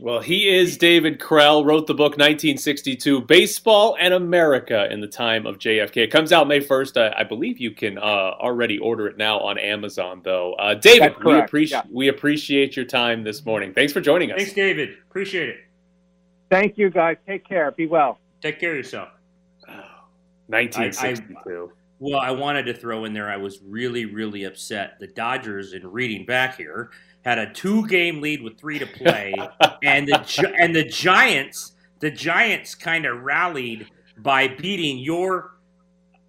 Well, 0.00 0.20
he 0.20 0.48
is 0.48 0.76
David 0.76 1.18
Krell, 1.18 1.64
wrote 1.64 1.88
the 1.88 1.94
book 1.94 2.12
1962, 2.12 3.22
Baseball 3.22 3.96
and 3.98 4.14
America 4.14 4.86
in 4.92 5.00
the 5.00 5.08
Time 5.08 5.44
of 5.44 5.58
JFK. 5.58 5.96
It 5.96 6.12
comes 6.12 6.32
out 6.32 6.46
May 6.46 6.60
1st. 6.60 6.96
Uh, 6.96 7.14
I 7.16 7.24
believe 7.24 7.58
you 7.58 7.72
can 7.72 7.98
uh, 7.98 8.02
already 8.02 8.78
order 8.78 9.08
it 9.08 9.16
now 9.16 9.40
on 9.40 9.58
Amazon, 9.58 10.20
though. 10.22 10.52
Uh, 10.52 10.74
David, 10.74 11.16
we, 11.24 11.36
appreciate 11.40 11.84
yeah. 11.84 11.90
we 11.90 12.06
appreciate 12.06 12.76
your 12.76 12.84
time 12.84 13.24
this 13.24 13.44
morning. 13.44 13.74
Thanks 13.74 13.92
for 13.92 14.00
joining 14.00 14.30
us. 14.30 14.36
Thanks, 14.36 14.52
David. 14.52 14.90
Appreciate 15.10 15.48
it. 15.48 15.56
Thank 16.48 16.78
you, 16.78 16.90
guys. 16.90 17.16
Take 17.26 17.44
care. 17.44 17.72
Be 17.72 17.86
well. 17.86 18.20
Take 18.40 18.60
care 18.60 18.70
of 18.70 18.76
yourself. 18.76 19.08
1962. 20.46 21.34
I, 21.44 21.52
I, 21.52 21.66
well, 21.98 22.20
I 22.20 22.30
wanted 22.30 22.66
to 22.66 22.74
throw 22.74 23.04
in 23.04 23.12
there, 23.12 23.28
I 23.28 23.36
was 23.36 23.58
really, 23.66 24.04
really 24.04 24.44
upset. 24.44 25.00
The 25.00 25.08
Dodgers, 25.08 25.72
in 25.72 25.84
reading 25.90 26.24
back 26.24 26.56
here, 26.56 26.90
had 27.28 27.38
a 27.38 27.52
two 27.52 27.86
game 27.88 28.20
lead 28.20 28.42
with 28.42 28.58
three 28.58 28.78
to 28.78 28.86
play, 28.86 29.34
and 29.82 30.08
the 30.08 30.54
and 30.58 30.74
the 30.74 30.84
Giants 30.84 31.72
the 32.00 32.10
Giants 32.10 32.74
kind 32.74 33.04
of 33.04 33.22
rallied 33.22 33.88
by 34.16 34.48
beating 34.48 34.98
your 34.98 35.56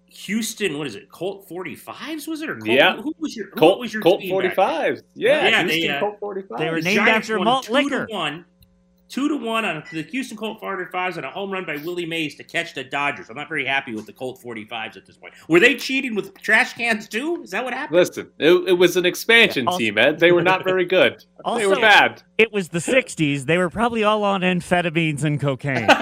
Houston. 0.06 0.76
What 0.76 0.86
is 0.86 0.94
it? 0.94 1.10
Colt 1.10 1.48
forty 1.48 1.74
fives 1.74 2.26
was 2.26 2.42
it 2.42 2.50
or 2.50 2.56
Colt, 2.56 2.68
yeah? 2.68 2.96
Who 2.96 3.14
was 3.18 3.34
your 3.34 3.48
Colt? 3.48 3.80
was 3.80 3.92
your 3.92 4.02
Colt 4.02 4.22
forty 4.28 4.50
fives? 4.50 5.02
Yeah, 5.14 5.48
yeah. 5.48 5.62
Houston 5.62 5.80
they, 5.80 5.88
uh, 5.88 6.00
Colt 6.00 6.20
forty 6.20 6.42
fives. 6.42 6.60
They 6.60 6.68
were 6.68 6.76
the 6.76 6.82
named 6.82 6.96
Giants 6.96 7.30
after 7.30 7.40
malt 7.40 7.70
liquor. 7.70 8.06
one 8.10 8.44
two 9.10 9.28
to 9.28 9.36
one 9.36 9.64
on 9.64 9.82
the 9.92 10.02
Houston 10.04 10.36
Colt 10.36 10.60
45s 10.62 11.16
and 11.16 11.26
a 11.26 11.30
home 11.30 11.50
run 11.50 11.64
by 11.66 11.76
Willie 11.76 12.06
Mays 12.06 12.36
to 12.36 12.44
catch 12.44 12.74
the 12.74 12.84
Dodgers. 12.84 13.28
I'm 13.28 13.36
not 13.36 13.48
very 13.48 13.66
happy 13.66 13.92
with 13.94 14.06
the 14.06 14.12
Colt 14.12 14.40
45s 14.42 14.96
at 14.96 15.04
this 15.04 15.16
point. 15.16 15.34
Were 15.48 15.60
they 15.60 15.74
cheating 15.74 16.14
with 16.14 16.40
trash 16.40 16.74
cans 16.74 17.08
too? 17.08 17.42
Is 17.42 17.50
that 17.50 17.64
what 17.64 17.74
happened? 17.74 17.98
Listen, 17.98 18.30
it, 18.38 18.52
it 18.68 18.72
was 18.72 18.96
an 18.96 19.04
expansion 19.04 19.66
also, 19.66 19.78
team, 19.78 19.98
Ed. 19.98 20.20
They 20.20 20.32
were 20.32 20.42
not 20.42 20.64
very 20.64 20.84
good. 20.84 21.24
Also, 21.44 21.58
they 21.58 21.66
were 21.66 21.76
bad. 21.76 22.22
It 22.38 22.52
was 22.52 22.68
the 22.68 22.78
60s. 22.78 23.44
They 23.44 23.58
were 23.58 23.68
probably 23.68 24.04
all 24.04 24.22
on 24.24 24.42
amphetamines 24.42 25.24
and 25.24 25.40
cocaine. 25.40 25.88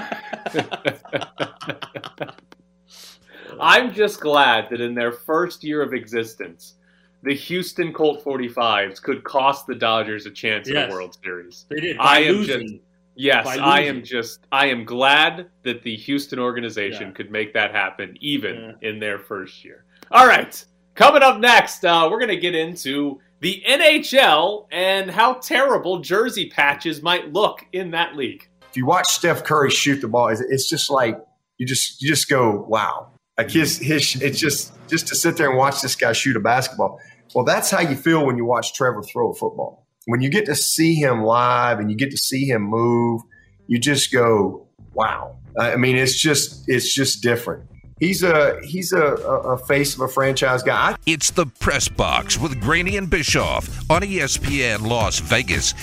I'm 3.61 3.93
just 3.93 4.21
glad 4.21 4.69
that 4.69 4.79
in 4.79 4.95
their 4.95 5.11
first 5.11 5.65
year 5.65 5.81
of 5.81 5.93
existence, 5.93 6.75
the 7.23 7.35
Houston 7.35 7.91
Colt 7.91 8.23
45s 8.23 9.01
could 9.01 9.25
cost 9.25 9.67
the 9.67 9.75
Dodgers 9.75 10.25
a 10.25 10.31
chance 10.31 10.69
yes. 10.69 10.83
in 10.83 10.89
the 10.89 10.95
World 10.95 11.17
Series. 11.21 11.65
They 11.69 11.81
did. 11.81 11.97
I 11.99 12.19
am 12.21 12.43
just 12.43 12.75
Yes, 13.19 13.45
I 13.47 13.81
am 13.81 14.01
just 14.03 14.39
I 14.49 14.67
am 14.67 14.85
glad 14.85 15.47
that 15.63 15.83
the 15.83 15.95
Houston 15.97 16.39
organization 16.39 17.07
Yeah. 17.07 17.13
could 17.13 17.31
make 17.31 17.53
that 17.53 17.71
happen 17.71 18.17
even 18.21 18.75
in 18.81 18.99
their 18.99 19.19
first 19.19 19.65
year. 19.65 19.83
All 20.09 20.25
right. 20.25 20.63
Coming 20.95 21.21
up 21.21 21.37
next, 21.39 21.83
uh, 21.83 22.07
we're 22.09 22.19
going 22.19 22.29
to 22.29 22.37
get 22.37 22.55
into 22.55 23.19
the 23.41 23.61
NHL 23.67 24.67
and 24.71 25.11
how 25.11 25.33
terrible 25.33 25.99
jersey 25.99 26.49
patches 26.49 27.01
might 27.01 27.33
look 27.33 27.65
in 27.73 27.91
that 27.91 28.15
league. 28.15 28.47
if 28.69 28.77
you 28.77 28.85
watch 28.85 29.07
Steph 29.07 29.43
Curry 29.43 29.69
shoot 29.69 29.99
the 30.01 30.07
ball, 30.07 30.29
it's, 30.29 30.41
it's 30.41 30.69
just 30.69 30.89
like 30.89 31.19
you 31.57 31.65
just 31.65 32.01
you 32.01 32.07
just 32.07 32.29
go, 32.29 32.65
wow. 32.69 33.09
Like 33.37 33.51
his 33.51 33.77
his 33.79 34.21
it's 34.21 34.39
just 34.39 34.71
just 34.89 35.07
to 35.07 35.15
sit 35.15 35.35
there 35.35 35.49
and 35.49 35.57
watch 35.57 35.81
this 35.81 35.95
guy 35.95 36.13
shoot 36.13 36.37
a 36.37 36.39
basketball. 36.39 36.99
Well, 37.35 37.43
that's 37.43 37.69
how 37.69 37.81
you 37.81 37.95
feel 37.97 38.25
when 38.25 38.37
you 38.37 38.45
watch 38.45 38.73
Trevor 38.73 39.03
throw 39.03 39.31
a 39.31 39.33
football. 39.33 39.85
When 40.09 40.21
you 40.21 40.29
get 40.29 40.47
to 40.47 40.55
see 40.55 40.95
him 40.95 41.21
live 41.21 41.77
and 41.77 41.91
you 41.91 41.95
get 41.95 42.09
to 42.09 42.17
see 42.17 42.45
him 42.45 42.63
move, 42.63 43.21
you 43.67 43.77
just 43.77 44.11
go, 44.11 44.65
wow. 44.95 45.37
I 45.59 45.75
mean, 45.75 45.95
it's 45.95 46.19
just 46.19 46.67
it's 46.67 46.91
just 46.91 47.21
different. 47.21 47.69
He's 47.99 48.23
a 48.23 48.59
he's 48.63 48.91
a, 48.91 49.03
a, 49.03 49.53
a 49.53 49.57
face 49.67 49.93
of 49.93 50.01
a 50.01 50.07
franchise 50.07 50.63
guy. 50.63 50.95
It's 51.05 51.29
the 51.29 51.45
Press 51.45 51.87
Box 51.89 52.39
with 52.39 52.59
Graney 52.59 52.97
and 52.97 53.07
Bischoff 53.07 53.69
on 53.91 54.01
ESPN 54.01 54.81
Las 54.87 55.19
Vegas. 55.19 55.75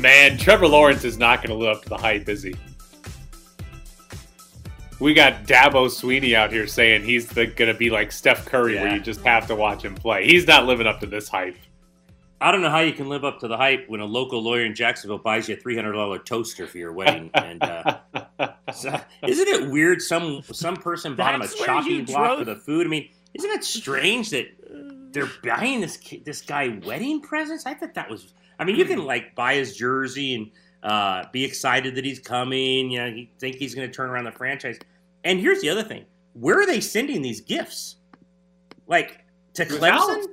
Man, 0.00 0.36
Trevor 0.36 0.66
Lawrence 0.66 1.04
is 1.04 1.16
not 1.16 1.44
going 1.44 1.56
to 1.56 1.64
live 1.64 1.76
up 1.76 1.82
to 1.84 1.90
the 1.90 1.96
hype, 1.96 2.28
is 2.28 2.42
he? 2.42 2.56
We 5.00 5.14
got 5.14 5.44
Dabo 5.44 5.86
Swinney 5.86 6.34
out 6.34 6.52
here 6.52 6.66
saying 6.66 7.04
he's 7.04 7.32
going 7.32 7.54
to 7.54 7.74
be 7.74 7.88
like 7.88 8.10
Steph 8.10 8.44
Curry, 8.46 8.74
where 8.74 8.94
you 8.94 9.00
just 9.00 9.20
have 9.22 9.46
to 9.46 9.54
watch 9.54 9.84
him 9.84 9.94
play. 9.94 10.26
He's 10.26 10.46
not 10.46 10.66
living 10.66 10.86
up 10.88 10.98
to 11.00 11.06
this 11.06 11.28
hype. 11.28 11.56
I 12.40 12.50
don't 12.52 12.62
know 12.62 12.70
how 12.70 12.80
you 12.80 12.92
can 12.92 13.08
live 13.08 13.24
up 13.24 13.40
to 13.40 13.48
the 13.48 13.56
hype 13.56 13.88
when 13.88 14.00
a 14.00 14.04
local 14.04 14.40
lawyer 14.42 14.64
in 14.64 14.74
Jacksonville 14.74 15.18
buys 15.18 15.48
you 15.48 15.56
a 15.56 15.58
three 15.58 15.74
hundred 15.76 15.92
dollar 15.92 16.18
toaster 16.18 16.66
for 16.66 16.78
your 16.78 16.92
wedding. 16.92 17.30
and 17.34 17.62
uh, 17.62 17.98
so- 18.72 19.00
isn't 19.26 19.48
it 19.48 19.70
weird? 19.70 20.00
Some 20.02 20.42
some 20.52 20.76
person 20.76 21.14
bought 21.14 21.34
him 21.34 21.42
a 21.42 21.44
That's 21.44 21.58
chopping 21.58 22.04
block 22.04 22.26
drove- 22.26 22.38
for 22.40 22.44
the 22.44 22.56
food. 22.56 22.86
I 22.86 22.90
mean, 22.90 23.08
isn't 23.34 23.50
it 23.50 23.64
strange 23.64 24.30
that 24.30 24.46
they're 25.12 25.30
buying 25.44 25.80
this 25.80 25.98
this 26.24 26.42
guy 26.42 26.78
wedding 26.84 27.20
presents? 27.20 27.66
I 27.66 27.74
thought 27.74 27.94
that 27.94 28.08
was. 28.10 28.34
I 28.60 28.64
mean, 28.64 28.76
you 28.76 28.84
can 28.84 29.04
like 29.04 29.34
buy 29.36 29.54
his 29.54 29.76
jersey 29.76 30.34
and 30.34 30.50
uh, 30.82 31.24
be 31.32 31.44
excited 31.44 31.94
that 31.96 32.04
he's 32.04 32.18
coming. 32.20 32.90
You 32.90 32.98
know, 33.00 33.06
you 33.06 33.26
think 33.38 33.56
he's 33.56 33.74
going 33.74 33.88
to 33.88 33.94
turn 33.94 34.10
around 34.10 34.24
the 34.24 34.32
franchise. 34.32 34.78
And 35.24 35.40
here's 35.40 35.60
the 35.60 35.68
other 35.70 35.82
thing: 35.82 36.04
where 36.34 36.60
are 36.60 36.66
they 36.66 36.80
sending 36.80 37.22
these 37.22 37.40
gifts? 37.40 37.96
Like 38.86 39.24
to 39.54 39.64
To 39.64 39.74
Clemson? 39.74 40.24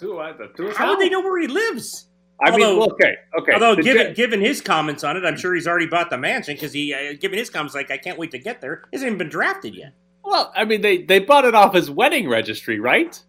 To, 0.00 0.18
uh, 0.18 0.32
to 0.56 0.70
How 0.76 0.90
would 0.90 1.00
they 1.00 1.08
know 1.08 1.20
where 1.20 1.40
he 1.40 1.48
lives? 1.48 2.06
I 2.40 2.52
mean, 2.52 2.64
Although- 2.64 2.92
okay, 2.92 3.16
okay. 3.40 3.52
Although, 3.54 3.74
The 3.74 3.82
given 3.82 4.14
given 4.14 4.40
his 4.40 4.60
comments 4.60 5.02
on 5.02 5.16
it, 5.16 5.24
I'm 5.24 5.36
sure 5.36 5.54
he's 5.54 5.66
already 5.66 5.88
bought 5.88 6.08
the 6.08 6.18
mansion 6.18 6.54
because 6.54 6.72
he, 6.72 6.94
uh, 6.94 7.14
given 7.20 7.36
his 7.36 7.50
comments, 7.50 7.74
like 7.74 7.90
I 7.90 7.96
can't 7.98 8.16
wait 8.16 8.30
to 8.30 8.38
get 8.38 8.60
there. 8.60 8.84
He 8.92 8.96
hasn't 8.96 9.08
even 9.08 9.18
been 9.18 9.28
drafted 9.28 9.74
yet. 9.74 9.92
well, 10.22 10.52
I 10.54 10.64
mean, 10.64 10.80
they 10.82 11.02
they 11.02 11.18
bought 11.18 11.44
it 11.44 11.56
off 11.56 11.74
his 11.74 11.90
wedding 11.90 12.28
registry, 12.28 12.78
right? 12.78 13.20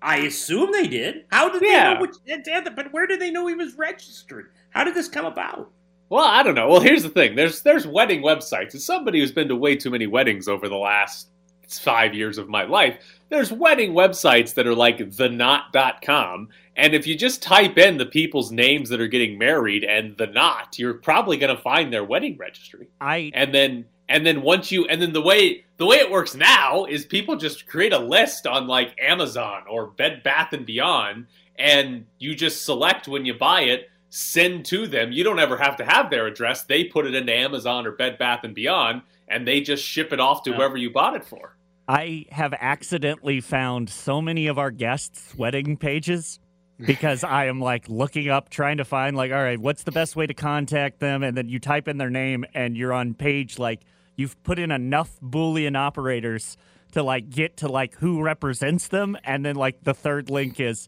I 0.00 0.18
assume 0.18 0.70
they 0.70 0.86
did. 0.86 1.24
How 1.32 1.48
did 1.48 1.62
Yeah. 1.62 1.88
they 1.88 1.94
know? 1.94 2.00
Which, 2.02 2.74
but 2.76 2.92
where 2.92 3.06
did 3.08 3.20
they 3.20 3.30
know 3.32 3.46
he 3.48 3.54
was 3.54 3.74
registered? 3.74 4.50
How 4.70 4.84
did 4.84 4.94
this 4.94 5.08
come 5.08 5.24
about? 5.26 5.70
Well, 6.12 6.26
I 6.26 6.42
don't 6.42 6.54
know. 6.54 6.68
Well, 6.68 6.80
here's 6.82 7.02
the 7.02 7.08
thing. 7.08 7.36
There's 7.36 7.62
there's 7.62 7.86
wedding 7.86 8.22
websites. 8.22 8.74
As 8.74 8.84
somebody 8.84 9.18
who's 9.18 9.32
been 9.32 9.48
to 9.48 9.56
way 9.56 9.76
too 9.76 9.88
many 9.88 10.06
weddings 10.06 10.46
over 10.46 10.68
the 10.68 10.76
last 10.76 11.28
five 11.66 12.12
years 12.12 12.36
of 12.36 12.50
my 12.50 12.64
life, 12.64 12.98
there's 13.30 13.50
wedding 13.50 13.94
websites 13.94 14.52
that 14.52 14.66
are 14.66 14.74
like 14.74 14.98
theknot.com. 14.98 16.50
And 16.76 16.94
if 16.94 17.06
you 17.06 17.16
just 17.16 17.42
type 17.42 17.78
in 17.78 17.96
the 17.96 18.04
people's 18.04 18.52
names 18.52 18.90
that 18.90 19.00
are 19.00 19.06
getting 19.06 19.38
married 19.38 19.84
and 19.84 20.14
the 20.18 20.26
knot, 20.26 20.78
you're 20.78 20.92
probably 20.92 21.38
going 21.38 21.56
to 21.56 21.62
find 21.62 21.90
their 21.90 22.04
wedding 22.04 22.36
registry. 22.36 22.88
I 23.00 23.30
And 23.32 23.54
then 23.54 23.86
and 24.10 24.26
then 24.26 24.42
once 24.42 24.70
you 24.70 24.84
and 24.88 25.00
then 25.00 25.14
the 25.14 25.22
way 25.22 25.64
the 25.78 25.86
way 25.86 25.96
it 25.96 26.10
works 26.10 26.34
now 26.34 26.84
is 26.84 27.06
people 27.06 27.36
just 27.36 27.66
create 27.66 27.94
a 27.94 27.98
list 27.98 28.46
on 28.46 28.66
like 28.66 28.94
Amazon 29.00 29.62
or 29.66 29.86
Bed 29.86 30.22
Bath 30.22 30.52
and 30.52 30.66
Beyond 30.66 31.26
and 31.56 32.04
you 32.18 32.34
just 32.34 32.66
select 32.66 33.08
when 33.08 33.24
you 33.24 33.32
buy 33.32 33.62
it 33.62 33.88
send 34.14 34.62
to 34.66 34.86
them 34.86 35.10
you 35.10 35.24
don't 35.24 35.38
ever 35.38 35.56
have 35.56 35.74
to 35.74 35.84
have 35.86 36.10
their 36.10 36.26
address 36.26 36.64
they 36.64 36.84
put 36.84 37.06
it 37.06 37.14
into 37.14 37.32
Amazon 37.32 37.86
or 37.86 37.92
Bed 37.92 38.18
Bath 38.18 38.44
and 38.44 38.54
Beyond 38.54 39.00
and 39.26 39.48
they 39.48 39.62
just 39.62 39.82
ship 39.82 40.12
it 40.12 40.20
off 40.20 40.42
to 40.42 40.50
Yeah. 40.50 40.56
whoever 40.56 40.76
you 40.76 40.90
bought 40.90 41.16
it 41.16 41.24
for 41.24 41.56
I 41.88 42.26
have 42.30 42.52
accidentally 42.52 43.40
found 43.40 43.88
so 43.88 44.20
many 44.20 44.46
of 44.48 44.58
our 44.58 44.70
guests' 44.70 45.34
wedding 45.34 45.78
pages 45.78 46.38
because 46.86 47.24
I 47.24 47.46
am 47.46 47.58
like 47.60 47.88
looking 47.88 48.28
up, 48.28 48.50
trying 48.50 48.76
to 48.76 48.84
find 48.84 49.16
like, 49.16 49.32
all 49.32 49.42
right, 49.42 49.58
what's 49.58 49.82
the 49.82 49.92
best 49.92 50.14
way 50.14 50.26
to 50.26 50.34
contact 50.34 51.00
them? 51.00 51.22
And 51.22 51.36
then 51.36 51.48
you 51.48 51.58
type 51.58 51.88
in 51.88 51.96
their 51.96 52.10
name 52.10 52.44
and 52.54 52.76
you're 52.76 52.92
on 52.92 53.14
page 53.14 53.58
like 53.58 53.80
you've 54.16 54.40
put 54.42 54.58
in 54.58 54.70
enough 54.70 55.18
Boolean 55.20 55.76
operators 55.76 56.56
to 56.92 57.02
like 57.02 57.30
get 57.30 57.56
to 57.58 57.68
like 57.68 57.94
who 57.96 58.22
represents 58.22 58.88
them. 58.88 59.16
And 59.24 59.44
then 59.44 59.56
like 59.56 59.82
the 59.82 59.94
third 59.94 60.30
link 60.30 60.60
is 60.60 60.86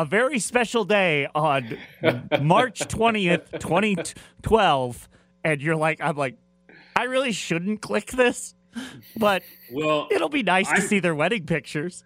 a 0.00 0.04
very 0.04 0.38
special 0.38 0.84
day 0.84 1.26
on 1.34 1.76
March 2.40 2.80
20th, 2.80 3.58
2012. 3.58 5.08
And 5.44 5.60
you're 5.60 5.76
like, 5.76 6.00
I'm 6.00 6.16
like, 6.16 6.36
I 6.94 7.04
really 7.04 7.32
shouldn't 7.32 7.80
click 7.80 8.06
this, 8.12 8.54
but 9.16 9.42
Well, 9.72 10.08
It'll 10.10 10.28
be 10.28 10.42
nice 10.42 10.68
to 10.68 10.74
I'm- 10.74 10.82
see 10.86 11.00
their 11.00 11.14
wedding 11.14 11.46
pictures. 11.46 12.04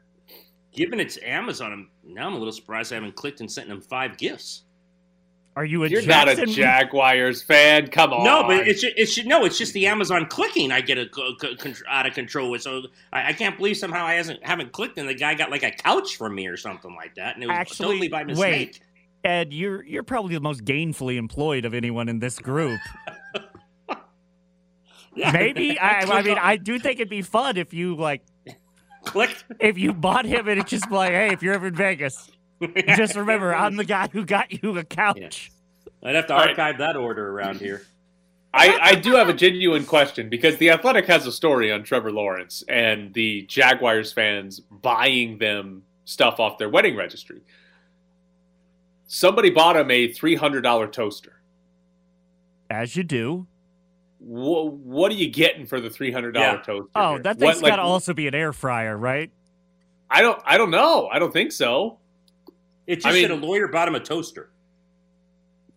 given 0.72 1.00
it's 1.00 1.18
Amazon, 1.22 1.72
I'm, 1.72 1.90
now 2.04 2.26
I'm 2.28 2.34
a 2.34 2.38
little 2.38 2.52
surprised 2.52 2.92
I 2.92 2.96
haven't 2.96 3.14
clicked 3.14 3.40
and 3.40 3.50
sent 3.50 3.68
them 3.68 3.80
five 3.80 4.16
gifts. 4.16 4.64
Are 5.54 5.64
you 5.66 5.84
a 5.84 5.88
you're 5.88 6.00
not 6.06 6.28
a 6.28 6.46
Jaguars 6.46 7.42
fan 7.42 7.88
come 7.88 8.12
on 8.14 8.24
No, 8.24 8.44
but 8.44 8.66
it's 8.66 8.80
ju- 8.80 8.92
it's 8.96 9.14
ju- 9.14 9.24
no, 9.24 9.44
it's 9.44 9.58
just 9.58 9.74
the 9.74 9.86
Amazon 9.86 10.24
clicking 10.26 10.72
I 10.72 10.80
get 10.80 10.96
a, 10.96 11.06
co- 11.06 11.34
co- 11.38 11.54
con- 11.56 11.74
out 11.90 12.06
of 12.06 12.14
control 12.14 12.50
with. 12.50 12.62
So 12.62 12.84
I, 13.12 13.28
I 13.28 13.32
can't 13.34 13.58
believe 13.58 13.76
somehow 13.76 14.06
I 14.06 14.14
hasn't 14.14 14.42
haven't 14.44 14.72
clicked 14.72 14.96
and 14.96 15.06
the 15.06 15.14
guy 15.14 15.34
got 15.34 15.50
like 15.50 15.62
a 15.62 15.70
couch 15.70 16.16
from 16.16 16.34
me 16.34 16.46
or 16.46 16.56
something 16.56 16.94
like 16.96 17.16
that, 17.16 17.34
and 17.34 17.44
it 17.44 17.48
was 17.48 17.56
Actually, 17.58 17.86
totally 17.86 18.08
by 18.08 18.24
mistake. 18.24 18.40
wait. 18.50 18.80
Ed, 19.24 19.52
you're 19.52 19.84
you're 19.84 20.02
probably 20.02 20.34
the 20.34 20.40
most 20.40 20.64
gainfully 20.64 21.16
employed 21.16 21.64
of 21.66 21.74
anyone 21.74 22.08
in 22.08 22.18
this 22.18 22.38
group. 22.38 22.80
Yeah. 25.14 25.32
Maybe 25.32 25.78
I, 25.78 26.00
I 26.00 26.22
mean 26.22 26.38
I 26.38 26.56
do 26.56 26.78
think 26.78 26.98
it'd 26.98 27.10
be 27.10 27.22
fun 27.22 27.56
if 27.58 27.74
you 27.74 27.94
like 27.94 28.22
clicked. 29.04 29.44
if 29.60 29.76
you 29.76 29.92
bought 29.92 30.24
him 30.24 30.48
and 30.48 30.60
it's 30.60 30.70
just 30.70 30.90
like, 30.90 31.10
hey, 31.10 31.28
if 31.32 31.42
you're 31.42 31.52
ever 31.54 31.66
in 31.66 31.74
Vegas, 31.74 32.30
just 32.96 33.16
remember 33.16 33.54
I'm 33.54 33.76
the 33.76 33.84
guy 33.84 34.08
who 34.12 34.24
got 34.24 34.62
you 34.62 34.76
a 34.78 34.84
couch. 34.84 35.50
I'd 36.02 36.14
have 36.14 36.26
to 36.28 36.32
All 36.34 36.40
right. 36.40 36.50
archive 36.50 36.78
that 36.78 36.96
order 36.96 37.30
around 37.30 37.58
here. 37.58 37.82
I, 38.54 38.78
I 38.82 38.94
do 38.96 39.12
have 39.14 39.28
a 39.30 39.32
genuine 39.32 39.86
question 39.86 40.28
because 40.28 40.58
the 40.58 40.70
Athletic 40.70 41.06
has 41.06 41.26
a 41.26 41.32
story 41.32 41.72
on 41.72 41.84
Trevor 41.84 42.12
Lawrence 42.12 42.62
and 42.68 43.14
the 43.14 43.42
Jaguars 43.46 44.12
fans 44.12 44.60
buying 44.60 45.38
them 45.38 45.84
stuff 46.04 46.38
off 46.38 46.58
their 46.58 46.68
wedding 46.68 46.94
registry. 46.94 47.40
Somebody 49.06 49.50
bought 49.50 49.76
him 49.76 49.90
a 49.90 50.08
three 50.08 50.34
hundred 50.34 50.62
dollar 50.62 50.86
toaster. 50.86 51.40
As 52.70 52.96
you 52.96 53.04
do. 53.04 53.46
Wha 54.18 54.64
what 54.64 55.10
are 55.12 55.16
you 55.16 55.28
getting 55.30 55.66
for 55.66 55.80
the 55.80 55.90
three 55.90 56.12
hundred 56.12 56.32
dollar 56.32 56.56
Yeah. 56.56 56.62
toaster? 56.62 56.90
Oh, 56.94 57.12
here? 57.14 57.22
that 57.22 57.36
What, 57.38 57.52
thing's 57.54 57.62
like, 57.62 57.70
got 57.72 57.76
to 57.76 57.82
also 57.82 58.12
be 58.14 58.26
an 58.26 58.34
air 58.34 58.52
fryer, 58.52 58.96
right? 58.96 59.30
I 60.10 60.20
don't. 60.20 60.40
I 60.44 60.58
don't 60.58 60.70
know. 60.70 61.08
I 61.10 61.18
don't 61.18 61.32
think 61.32 61.52
so. 61.52 61.98
It 62.86 62.96
just 62.96 63.06
I 63.06 63.12
mean- 63.12 63.22
said 63.22 63.30
a 63.30 63.36
lawyer 63.36 63.68
bought 63.68 63.88
him 63.88 63.94
a 63.94 64.00
toaster. 64.00 64.50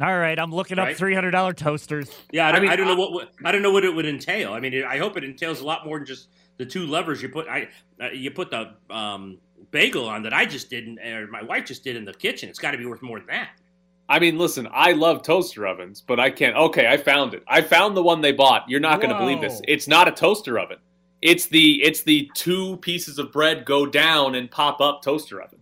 All 0.01 0.17
right, 0.17 0.37
I'm 0.37 0.51
looking 0.53 0.77
up 0.77 0.93
three 0.95 1.13
hundred 1.13 1.31
dollar 1.31 1.53
toasters. 1.53 2.13
Yeah, 2.29 2.47
I 2.47 2.51
don't, 2.51 2.65
I 2.65 2.67
mean, 2.67 2.77
don't 2.77 2.87
know 2.87 2.95
what, 2.95 3.13
what 3.13 3.31
I 3.45 3.53
don't 3.53 3.61
know 3.61 3.71
what 3.71 3.85
it 3.85 3.95
would 3.95 4.05
entail. 4.05 4.51
I 4.51 4.59
mean, 4.59 4.73
it, 4.73 4.83
I 4.83 4.97
hope 4.97 5.15
it 5.15 5.23
entails 5.23 5.61
a 5.61 5.65
lot 5.65 5.85
more 5.85 5.99
than 5.99 6.05
just 6.05 6.27
the 6.57 6.65
two 6.65 6.85
levers 6.85 7.21
you 7.21 7.29
put. 7.29 7.47
I 7.47 7.69
uh, 8.01 8.09
you 8.09 8.29
put 8.31 8.51
the 8.51 8.73
um, 8.89 9.37
bagel 9.71 10.05
on 10.09 10.23
that 10.23 10.33
I 10.33 10.45
just 10.45 10.69
didn't, 10.69 10.99
or 10.99 11.27
my 11.27 11.43
wife 11.43 11.63
just 11.63 11.85
did 11.85 11.95
in 11.95 12.03
the 12.03 12.13
kitchen. 12.13 12.49
It's 12.49 12.59
got 12.59 12.71
to 12.71 12.77
be 12.77 12.85
worth 12.85 13.01
more 13.01 13.19
than 13.19 13.27
that. 13.27 13.51
I 14.09 14.19
mean, 14.19 14.37
listen. 14.37 14.67
I 14.71 14.91
love 14.91 15.23
toaster 15.23 15.65
ovens, 15.65 16.01
but 16.01 16.19
I 16.19 16.29
can't. 16.29 16.57
Okay, 16.57 16.87
I 16.87 16.97
found 16.97 17.33
it. 17.33 17.43
I 17.47 17.61
found 17.61 17.95
the 17.95 18.03
one 18.03 18.19
they 18.19 18.33
bought. 18.33 18.65
You're 18.67 18.81
not 18.81 18.99
going 18.99 19.13
to 19.13 19.17
believe 19.17 19.39
this. 19.39 19.61
It's 19.65 19.87
not 19.87 20.09
a 20.09 20.11
toaster 20.11 20.59
oven. 20.59 20.77
It's 21.21 21.45
the 21.47 21.81
it's 21.81 22.03
the 22.03 22.29
two 22.35 22.77
pieces 22.77 23.17
of 23.17 23.31
bread 23.31 23.63
go 23.63 23.85
down 23.85 24.35
and 24.35 24.51
pop 24.51 24.81
up 24.81 25.01
toaster 25.01 25.41
oven, 25.41 25.54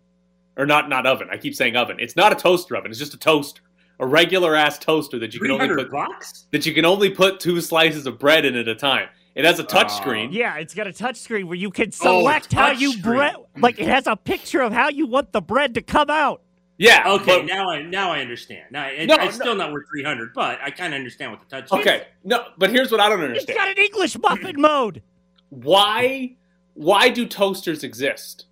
or 0.57 0.65
not 0.65 0.89
not 0.89 1.05
oven. 1.05 1.27
I 1.31 1.37
keep 1.37 1.55
saying 1.55 1.75
oven. 1.75 1.97
It's 1.99 2.15
not 2.15 2.31
a 2.31 2.35
toaster 2.35 2.75
oven. 2.75 2.91
It's 2.91 2.99
just 2.99 3.13
a 3.13 3.17
toaster, 3.17 3.61
a 3.99 4.05
regular 4.05 4.55
ass 4.55 4.77
toaster 4.79 5.19
that 5.19 5.33
you 5.33 5.39
can 5.39 5.51
only 5.51 5.67
put 5.69 5.91
bucks. 5.91 6.47
that 6.51 6.65
you 6.65 6.73
can 6.73 6.85
only 6.85 7.09
put 7.09 7.39
two 7.39 7.59
slices 7.61 8.05
of 8.05 8.19
bread 8.19 8.45
in 8.45 8.55
at 8.55 8.67
a 8.67 8.75
time. 8.75 9.07
It 9.35 9.45
has 9.45 9.57
a 9.59 9.63
touch 9.63 9.87
Oh. 9.89 9.95
screen. 9.97 10.31
Yeah, 10.31 10.57
it's 10.57 10.75
got 10.75 10.85
a 10.85 10.93
touch 10.93 11.15
screen 11.17 11.47
where 11.47 11.57
you 11.57 11.71
can 11.71 11.87
Oh, 12.01 12.21
select 12.21 12.53
how 12.53 12.69
you 12.71 12.97
bread. 13.01 13.35
Like 13.57 13.79
it 13.79 13.87
has 13.87 14.05
a 14.05 14.15
picture 14.15 14.61
of 14.61 14.71
how 14.73 14.89
you 14.89 15.07
want 15.07 15.31
the 15.31 15.41
bread 15.41 15.73
to 15.75 15.81
come 15.81 16.09
out. 16.11 16.41
Yeah. 16.77 17.03
Okay, 17.13 17.39
but- 17.39 17.45
now 17.45 17.69
I 17.69 17.81
now 17.81 18.11
I 18.11 18.19
understand. 18.21 18.65
Now 18.71 18.87
it, 18.87 19.07
No, 19.07 19.15
it's 19.15 19.37
no. 19.39 19.43
still 19.45 19.55
not 19.55 19.71
worth 19.71 19.85
three 19.89 20.03
hundred, 20.03 20.33
but 20.35 20.59
I 20.61 20.69
kind 20.69 20.93
of 20.93 20.97
understand 20.99 21.31
what 21.31 21.39
the 21.39 21.47
touch. 21.47 21.71
okay. 21.71 22.07
No, 22.23 22.45
but 22.59 22.69
here's 22.69 22.91
what 22.91 22.99
I 22.99 23.09
don't 23.09 23.21
understand. 23.23 23.49
It's 23.49 23.57
got 23.57 23.69
an 23.69 23.77
English 23.83 24.17
muffin 24.19 24.61
mode. 24.61 25.01
why 25.49 26.35
why 26.73 27.09
do 27.09 27.25
toasters 27.25 27.83
exist? 27.83 28.45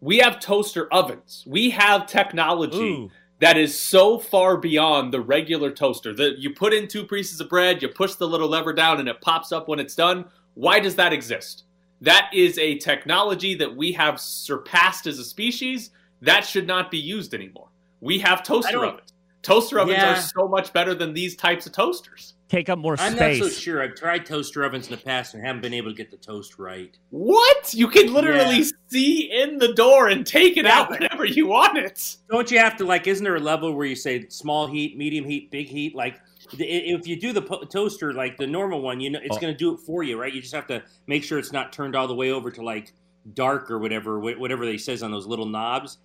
We 0.00 0.18
have 0.18 0.40
toaster 0.40 0.92
ovens. 0.92 1.44
We 1.46 1.70
have 1.70 2.06
technology 2.06 2.78
Ooh, 2.78 3.10
that 3.40 3.56
is 3.56 3.78
so 3.78 4.18
far 4.18 4.56
beyond 4.56 5.12
the 5.12 5.20
regular 5.20 5.70
toaster. 5.70 6.14
That 6.14 6.38
you 6.38 6.54
put 6.54 6.72
in 6.72 6.88
two 6.88 7.04
pieces 7.04 7.40
of 7.40 7.48
bread, 7.48 7.82
you 7.82 7.88
push 7.88 8.14
the 8.14 8.28
little 8.28 8.48
lever 8.48 8.72
down, 8.72 9.00
and 9.00 9.08
it 9.08 9.20
pops 9.20 9.52
up 9.52 9.68
when 9.68 9.78
it's 9.78 9.94
done. 9.94 10.26
Why 10.54 10.80
does 10.80 10.94
that 10.96 11.12
exist? 11.12 11.64
That 12.00 12.30
is 12.32 12.58
a 12.58 12.78
technology 12.78 13.54
that 13.56 13.74
we 13.74 13.92
have 13.92 14.20
surpassed 14.20 15.06
as 15.06 15.18
a 15.18 15.24
species. 15.24 15.90
That 16.22 16.46
should 16.46 16.66
not 16.66 16.90
be 16.90 16.98
used 16.98 17.34
anymore. 17.34 17.68
We 18.00 18.18
have 18.20 18.42
toaster 18.42 18.84
ovens. 18.84 19.12
Toaster 19.42 19.78
ovens 19.80 19.96
Yeah. 19.98 20.12
are 20.18 20.20
so 20.20 20.46
much 20.48 20.72
better 20.72 20.94
than 20.94 21.14
these 21.14 21.34
types 21.34 21.64
of 21.66 21.72
toasters. 21.72 22.34
Take 22.48 22.68
up 22.68 22.78
more 22.78 22.96
space. 22.96 23.12
I'm 23.12 23.16
not 23.16 23.36
so 23.36 23.48
sure. 23.48 23.82
I've 23.82 23.94
tried 23.94 24.26
toaster 24.26 24.64
ovens 24.64 24.86
in 24.86 24.90
the 24.90 24.96
past 25.02 25.34
and 25.34 25.44
haven't 25.44 25.62
been 25.62 25.72
able 25.72 25.90
to 25.90 25.96
get 25.96 26.10
the 26.10 26.16
toast 26.16 26.58
right. 26.58 26.94
What? 27.10 27.72
You 27.72 27.88
can 27.88 28.12
literally 28.12 28.58
Yeah. 28.58 28.64
see 28.88 29.30
in 29.30 29.58
the 29.58 29.72
door 29.72 30.08
and 30.08 30.26
take 30.26 30.56
it 30.56 30.64
Yeah, 30.64 30.80
out 30.80 30.90
whenever 30.90 31.24
you 31.24 31.46
want 31.46 31.78
it. 31.78 32.16
Don't 32.30 32.50
you 32.50 32.58
have 32.58 32.76
to 32.78 32.84
like? 32.84 33.06
Isn't 33.06 33.24
there 33.24 33.36
a 33.36 33.40
level 33.40 33.72
where 33.72 33.86
you 33.86 33.94
say 33.96 34.26
small 34.28 34.66
heat, 34.66 34.98
medium 34.98 35.24
heat, 35.24 35.50
big 35.50 35.68
heat? 35.68 35.94
Like, 35.94 36.20
if 36.58 37.06
you 37.06 37.14
do 37.18 37.32
the 37.32 37.42
po- 37.42 37.62
toaster 37.62 38.12
like 38.12 38.36
the 38.36 38.46
normal 38.46 38.82
one, 38.82 39.00
you 39.00 39.10
know 39.10 39.20
it's 39.22 39.36
Oh. 39.36 39.40
going 39.40 39.54
to 39.54 39.58
do 39.58 39.72
it 39.72 39.78
for 39.86 40.02
you, 40.02 40.20
right? 40.20 40.32
You 40.34 40.40
just 40.42 40.54
have 40.54 40.66
to 40.66 40.82
make 41.06 41.22
sure 41.22 41.38
it's 41.38 41.52
not 41.52 41.72
turned 41.72 41.94
all 41.94 42.08
the 42.08 42.14
way 42.14 42.30
over 42.32 42.50
to 42.50 42.62
like 42.62 42.92
dark 43.34 43.70
or 43.70 43.78
whatever, 43.78 44.18
whatever 44.18 44.66
they 44.66 44.76
says 44.78 45.02
on 45.04 45.12
those 45.12 45.26
little 45.26 45.46
knobs. 45.46 45.98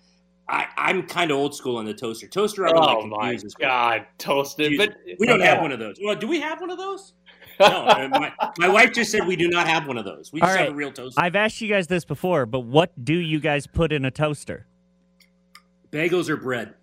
I, 0.48 0.66
I'm 0.76 1.02
kind 1.02 1.30
of 1.30 1.38
old 1.38 1.54
school 1.54 1.76
on 1.76 1.84
the 1.84 1.94
toaster. 1.94 2.28
Toaster 2.28 2.66
oven 2.66 2.78
oh 2.78 2.86
like 2.86 2.96
Oh 2.98 3.06
my 3.06 3.16
confuses 3.30 3.54
god, 3.54 4.06
toasted! 4.18 4.78
But 4.78 4.96
We 5.18 5.26
don't 5.26 5.40
have 5.40 5.60
one 5.60 5.72
of 5.72 5.78
those. 5.80 5.96
Well, 6.02 6.14
do 6.14 6.28
we 6.28 6.40
have 6.40 6.60
one 6.60 6.70
of 6.70 6.78
those? 6.78 7.12
No, 7.58 7.86
my, 8.12 8.30
my 8.58 8.68
wife 8.68 8.92
just 8.92 9.10
said 9.10 9.26
we 9.26 9.34
do 9.34 9.48
not 9.48 9.66
have 9.66 9.86
one 9.88 9.96
of 9.96 10.04
those. 10.04 10.30
We 10.30 10.40
just 10.40 10.52
All 10.52 10.58
have 10.58 10.72
a 10.72 10.74
real 10.74 10.92
toaster. 10.92 11.18
I've 11.18 11.34
asked 11.36 11.58
you 11.62 11.68
guys 11.70 11.86
this 11.86 12.04
before, 12.04 12.44
but 12.44 12.60
what 12.60 12.92
do 13.02 13.14
you 13.14 13.40
guys 13.40 13.66
put 13.66 13.92
in 13.94 14.04
a 14.04 14.10
toaster? 14.10 14.66
Bagels 15.90 16.28
or 16.28 16.36
bread? 16.36 16.74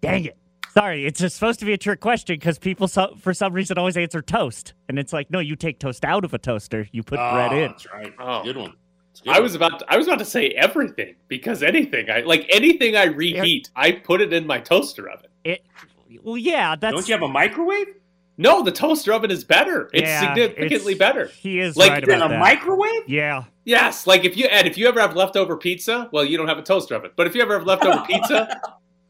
Dang 0.00 0.24
it. 0.24 0.38
Sorry, 0.72 1.04
it's 1.04 1.20
just 1.20 1.36
supposed 1.36 1.58
to 1.60 1.66
be 1.66 1.74
a 1.74 1.78
trick 1.78 2.00
question 2.00 2.36
because 2.36 2.58
people, 2.58 2.88
so, 2.88 3.16
for 3.20 3.34
some 3.34 3.52
reason, 3.52 3.76
always 3.76 3.98
answer 3.98 4.22
toast. 4.22 4.72
And 4.88 4.98
it's 4.98 5.12
like, 5.12 5.30
no, 5.30 5.40
you 5.40 5.56
take 5.56 5.78
toast 5.78 6.06
out 6.06 6.24
of 6.24 6.32
a 6.32 6.38
toaster, 6.38 6.88
you 6.92 7.02
put 7.02 7.16
bread 7.16 7.52
Oh, 7.52 7.56
in. 7.56 7.70
That's 7.72 7.92
right. 7.92 8.14
Oh. 8.18 8.42
Good 8.44 8.56
one. 8.56 8.72
It's 9.16 9.20
a 9.22 9.24
good 9.24 9.36
I 9.36 9.40
was 9.40 9.54
about 9.54 9.78
to, 9.78 9.86
I 9.92 9.96
was 9.96 10.06
about 10.06 10.18
to 10.18 10.24
say 10.26 10.48
everything 10.50 11.14
because 11.28 11.62
anything 11.62 12.10
I 12.10 12.20
like 12.20 12.46
anything 12.50 12.96
I 12.96 13.04
reheat, 13.06 13.70
I 13.74 13.92
put 13.92 14.20
it 14.20 14.32
in 14.32 14.46
my 14.46 14.58
toaster 14.60 15.08
oven. 15.08 15.30
It, 15.44 15.62
well, 16.22 16.36
yeah, 16.36 16.76
that's. 16.76 16.94
Don't 16.94 17.08
you 17.08 17.14
have 17.14 17.22
a 17.22 17.28
microwave? 17.28 17.86
No, 18.38 18.62
the 18.62 18.72
toaster 18.72 19.14
oven 19.14 19.30
is 19.30 19.44
better. 19.44 19.88
It's 19.94 20.02
yeah, 20.06 20.20
significantly 20.20 20.92
it's- 20.92 20.98
better. 20.98 21.26
He 21.28 21.58
is 21.60 21.74
Like, 21.76 21.90
right 21.92 22.04
In 22.04 22.10
about 22.10 22.26
a 22.30 22.34
that. 22.34 22.40
microwave? 22.40 23.08
yeah. 23.08 23.44
Yes, 23.64 24.06
like 24.06 24.24
if 24.24 24.36
you 24.36 24.44
and 24.46 24.68
if 24.68 24.76
you 24.78 24.86
ever 24.86 25.00
have 25.00 25.16
leftover 25.16 25.56
pizza, 25.56 26.08
well, 26.12 26.24
you 26.24 26.36
don't 26.36 26.46
have 26.48 26.58
a 26.58 26.62
toaster 26.62 26.94
oven. 26.94 27.10
But 27.16 27.26
if 27.26 27.34
you 27.34 27.40
ever 27.42 27.54
have 27.58 27.66
leftover 27.66 28.04
pizza, 28.06 28.60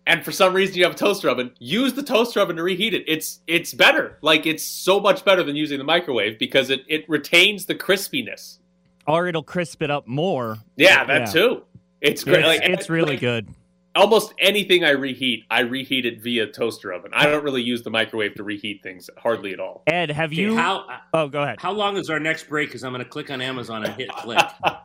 and 0.07 0.25
for 0.25 0.31
some 0.33 0.55
reason 0.55 0.77
you 0.77 0.85
have 0.85 0.95
a 0.95 0.97
toaster 0.97 1.29
oven, 1.29 1.51
use 1.59 1.93
the 1.93 2.03
toaster 2.03 2.39
oven 2.41 2.57
to 2.57 2.63
reheat 2.63 2.95
it. 2.95 3.05
It's 3.09 3.41
it's 3.49 3.75
better. 3.75 4.19
Like 4.23 4.47
it's 4.47 4.63
so 4.63 4.99
much 5.01 5.25
better 5.25 5.43
than 5.43 5.57
using 5.57 5.77
the 5.79 5.85
microwave 5.85 6.39
because 6.39 6.71
it 6.71 6.85
it 6.89 7.05
retains 7.09 7.67
the 7.67 7.75
crispiness. 7.75 8.59
Or 9.07 9.29
it'll 9.29 9.43
crisp 9.43 9.83
it 9.83 9.91
up 9.91 10.07
more. 10.07 10.59
Yeah, 10.77 11.05
that 11.05 11.21
Yeah. 11.21 11.25
too. 11.27 11.63
It's 12.01 12.25
great. 12.25 12.39
It's, 12.39 12.47
like, 12.47 12.61
it's 12.63 12.91
really 12.91 13.13
like, 13.13 13.21
good. 13.21 13.49
Almost 13.95 14.35
anything 14.39 14.85
I 14.85 14.91
reheat, 14.91 15.45
I 15.51 15.61
reheat 15.61 16.05
it 16.05 16.21
via 16.21 16.47
toaster 16.47 16.93
oven. 16.93 17.13
I 17.15 17.25
don't 17.27 17.43
really 17.43 17.63
use 17.63 17.83
the 17.83 17.89
microwave 17.89 18.35
to 18.35 18.43
reheat 18.45 18.83
things 18.83 19.09
hardly 19.17 19.55
at 19.55 19.61
all. 19.61 19.83
Ed, 19.87 20.11
have 20.11 20.31
Okay, 20.33 20.43
you. 20.43 20.55
how 20.55 20.85
oh, 21.15 21.29
go 21.29 21.43
ahead. 21.43 21.59
how 21.63 21.73
long 21.73 21.97
is 21.97 22.11
our 22.11 22.21
next 22.21 22.47
break? 22.51 22.69
Because 22.69 22.85
I'm 22.85 22.93
going 22.93 23.03
to 23.03 23.09
click 23.09 23.31
on 23.31 23.41
Amazon 23.41 23.87
and 23.87 23.95
hit 23.95 24.11
click 24.11 24.39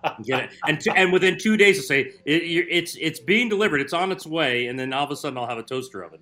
and 0.06 0.26
get 0.26 0.44
it, 0.46 0.50
and 0.66 0.80
t- 0.80 0.92
and 0.96 1.12
within 1.12 1.38
two 1.38 1.58
days, 1.58 1.78
I'll 1.78 1.84
say 1.84 2.00
it, 2.04 2.16
it's 2.26 2.96
it's 2.96 3.20
being 3.20 3.50
delivered, 3.50 3.82
it's 3.82 3.92
on 3.92 4.14
its 4.14 4.26
way, 4.26 4.68
and 4.68 4.80
then 4.80 4.94
all 4.94 5.04
of 5.04 5.12
a 5.12 5.18
sudden 5.18 5.38
I'll 5.38 5.48
have 5.48 5.58
a 5.58 5.64
toaster 5.64 6.04
oven. 6.06 6.20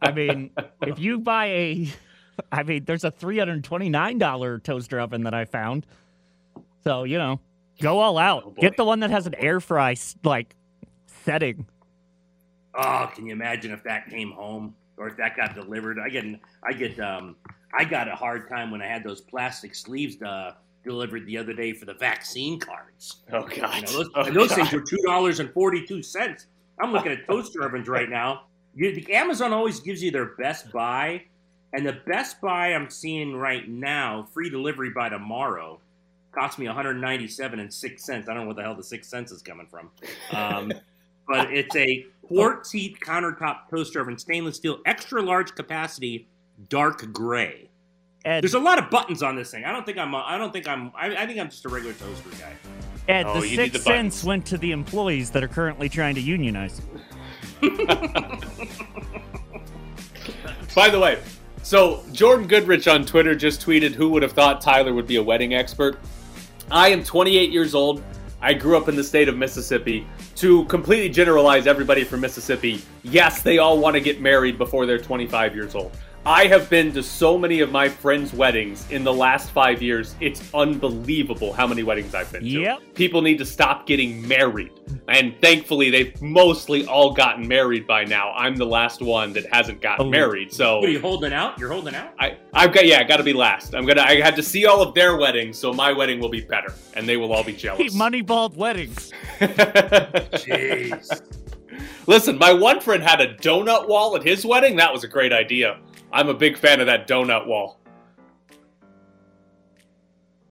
I 0.00 0.12
mean, 0.12 0.50
if 0.86 1.00
you 1.00 1.18
buy 1.18 1.46
a. 1.46 1.88
I 2.52 2.62
mean, 2.62 2.84
there's 2.84 3.02
a 3.02 3.10
$329 3.10 4.62
toaster 4.62 5.00
oven 5.00 5.24
that 5.24 5.34
I 5.34 5.44
found. 5.44 5.84
So, 6.84 7.04
you 7.04 7.18
know, 7.18 7.40
go 7.80 7.98
all 7.98 8.18
out. 8.18 8.44
Oh. 8.46 8.54
Get 8.58 8.76
the 8.76 8.84
one 8.84 9.00
that 9.00 9.10
has 9.10 9.26
an 9.26 9.34
air 9.34 9.60
fry, 9.60 9.94
like, 10.24 10.54
setting. 11.06 11.66
Oh, 12.74 13.10
can 13.14 13.26
you 13.26 13.32
imagine 13.32 13.72
if 13.72 13.82
that 13.84 14.08
came 14.08 14.30
home 14.30 14.74
or 14.96 15.08
if 15.08 15.16
that 15.16 15.36
got 15.36 15.54
delivered? 15.54 15.98
I 15.98 16.08
get 16.08 16.24
I 16.62 16.72
get 16.72 16.98
um 17.00 17.36
I 17.76 17.84
got 17.84 18.08
a 18.08 18.14
hard 18.14 18.48
time 18.48 18.70
when 18.70 18.80
I 18.80 18.86
had 18.86 19.02
those 19.04 19.20
plastic 19.20 19.74
sleeves 19.74 20.20
uh, 20.22 20.54
delivered 20.84 21.26
the 21.26 21.36
other 21.36 21.52
day 21.52 21.72
for 21.72 21.84
the 21.86 21.94
vaccine 21.94 22.58
cards. 22.60 23.16
Oh 23.32 23.42
god. 23.42 23.74
You 23.76 23.82
know, 23.82 23.92
those, 23.92 24.10
Oh, 24.14 24.30
those 24.30 24.48
God. 24.50 24.54
things 24.56 24.72
were 24.72 24.80
two 24.80 24.98
dollars 25.04 25.40
and 25.40 25.52
forty 25.52 25.84
two 25.84 26.02
cents. 26.02 26.46
I'm 26.80 26.92
looking 26.92 27.10
at 27.12 27.26
toaster 27.26 27.64
ovens 27.64 27.88
right 27.88 28.08
now. 28.08 28.44
You, 28.74 28.94
the 28.94 29.12
Amazon 29.12 29.52
always 29.52 29.80
gives 29.80 30.00
you 30.02 30.12
their 30.12 30.36
best 30.36 30.70
buy, 30.70 31.24
and 31.72 31.84
the 31.84 32.00
best 32.06 32.40
buy 32.40 32.68
I'm 32.74 32.88
seeing 32.88 33.34
right 33.34 33.68
now, 33.68 34.28
free 34.32 34.48
delivery 34.48 34.90
by 34.90 35.08
tomorrow, 35.08 35.80
cost 36.32 36.58
me 36.58 36.66
197 36.66 37.58
and 37.58 37.72
six 37.72 38.04
cents. 38.04 38.28
I 38.28 38.34
don't 38.34 38.42
know 38.42 38.48
what 38.48 38.56
the 38.56 38.62
hell 38.62 38.74
the 38.74 38.82
six 38.82 39.08
cents 39.08 39.32
is 39.32 39.42
coming 39.42 39.66
from, 39.66 39.90
um, 40.32 40.72
but 41.26 41.52
it's 41.52 41.74
a 41.76 42.06
quartz 42.26 42.70
heat 42.70 42.98
countertop 43.00 43.68
toaster 43.70 44.00
oven, 44.00 44.18
stainless 44.18 44.56
steel, 44.56 44.78
extra 44.86 45.22
large 45.22 45.54
capacity, 45.54 46.28
dark 46.68 47.12
gray. 47.12 47.70
Ed, 48.24 48.42
There's 48.42 48.54
a 48.54 48.58
lot 48.58 48.78
of 48.78 48.90
buttons 48.90 49.22
on 49.22 49.36
this 49.36 49.50
thing. 49.50 49.64
I 49.64 49.72
don't 49.72 49.86
think 49.86 49.96
I'm. 49.96 50.14
I 50.14 50.36
don't 50.36 50.52
think 50.52 50.66
I'm. 50.66 50.92
I, 50.96 51.16
I 51.16 51.26
think 51.26 51.38
I'm 51.38 51.48
just 51.48 51.64
a 51.64 51.68
regular 51.68 51.94
toaster 51.94 52.30
guy. 52.30 52.52
Ed 53.08 53.26
Oh, 53.26 53.40
the 53.40 53.54
six 53.54 53.72
the 53.72 53.78
cents 53.78 54.24
went 54.24 54.44
to 54.46 54.58
the 54.58 54.72
employees 54.72 55.30
that 55.30 55.42
are 55.42 55.48
currently 55.48 55.88
trying 55.88 56.14
to 56.16 56.20
unionize. 56.20 56.82
By 60.74 60.90
the 60.90 60.98
way, 61.00 61.18
so 61.62 62.04
Jordan 62.12 62.46
Goodrich 62.46 62.86
on 62.86 63.06
Twitter 63.06 63.34
just 63.34 63.64
tweeted, 63.64 63.94
"Who 63.94 64.10
would 64.10 64.22
have 64.22 64.32
thought 64.32 64.60
Tyler 64.60 64.92
would 64.92 65.06
be 65.06 65.16
a 65.16 65.22
wedding 65.22 65.54
expert?" 65.54 65.98
I 66.70 66.88
am 66.88 67.02
28 67.02 67.50
years 67.50 67.74
old. 67.74 68.02
I 68.42 68.52
grew 68.52 68.76
up 68.76 68.88
in 68.88 68.96
the 68.96 69.02
state 69.02 69.28
of 69.28 69.36
Mississippi. 69.36 70.06
To 70.36 70.64
completely 70.66 71.08
generalize 71.08 71.66
everybody 71.66 72.04
from 72.04 72.20
Mississippi, 72.20 72.82
yes, 73.02 73.42
they 73.42 73.58
all 73.58 73.78
want 73.78 73.94
to 73.94 74.00
get 74.00 74.20
married 74.20 74.58
before 74.58 74.84
they're 74.84 74.98
25 74.98 75.54
years 75.54 75.74
old. 75.74 75.96
I 76.26 76.46
have 76.48 76.68
been 76.68 76.92
to 76.92 77.02
so 77.02 77.38
many 77.38 77.60
of 77.60 77.72
my 77.72 77.88
friends' 77.88 78.34
weddings 78.34 78.90
in 78.90 79.02
the 79.02 79.12
last 79.12 79.50
five 79.50 79.80
years. 79.80 80.14
It's 80.20 80.52
unbelievable 80.52 81.54
how 81.54 81.66
many 81.66 81.82
weddings 81.82 82.14
I've 82.14 82.30
been 82.30 82.42
to. 82.42 82.48
Yep. 82.48 82.80
People 82.94 83.22
need 83.22 83.38
to 83.38 83.46
stop 83.46 83.86
getting 83.86 84.26
married. 84.28 84.72
And 85.08 85.34
thankfully, 85.40 85.88
they've 85.88 86.20
mostly 86.20 86.86
all 86.86 87.14
gotten 87.14 87.48
married 87.48 87.86
by 87.86 88.04
now. 88.04 88.32
I'm 88.32 88.56
the 88.56 88.66
last 88.66 89.00
one 89.00 89.32
that 89.34 89.46
hasn't 89.52 89.80
gotten 89.80 90.06
Oh. 90.06 90.10
married. 90.10 90.52
So 90.52 90.80
What 90.80 90.88
are 90.90 90.92
you 90.92 91.00
holding 91.00 91.32
out? 91.32 91.58
You're 91.58 91.72
holding 91.72 91.94
out. 91.94 92.10
I, 92.18 92.36
I've 92.52 92.74
got 92.74 92.84
yeah, 92.86 92.98
I 92.98 93.04
got 93.04 93.16
to 93.18 93.22
be 93.24 93.32
last. 93.32 93.74
I'm 93.74 93.86
gonna. 93.86 94.02
I 94.02 94.20
had 94.20 94.36
to 94.36 94.42
see 94.42 94.66
all 94.66 94.82
of 94.82 94.92
their 94.94 95.16
weddings, 95.16 95.56
so 95.58 95.72
my 95.72 95.92
wedding 95.92 96.20
will 96.20 96.28
be 96.28 96.42
better, 96.42 96.74
and 96.94 97.08
they 97.08 97.16
will 97.16 97.32
all 97.32 97.44
be 97.44 97.54
jealous. 97.54 97.94
Moneyballed 97.96 98.54
weddings. 98.54 99.12
Jeez. 99.40 101.22
Listen, 102.06 102.36
my 102.38 102.52
one 102.52 102.80
friend 102.80 103.02
had 103.02 103.20
a 103.20 103.34
donut 103.36 103.86
wall 103.88 104.16
at 104.16 104.22
his 104.24 104.44
wedding. 104.44 104.76
That 104.76 104.92
was 104.92 105.04
a 105.04 105.08
great 105.08 105.32
idea. 105.32 105.78
I'm 106.12 106.28
a 106.28 106.34
big 106.34 106.56
fan 106.56 106.80
of 106.80 106.86
that 106.86 107.06
donut 107.08 107.46
wall. 107.46 107.77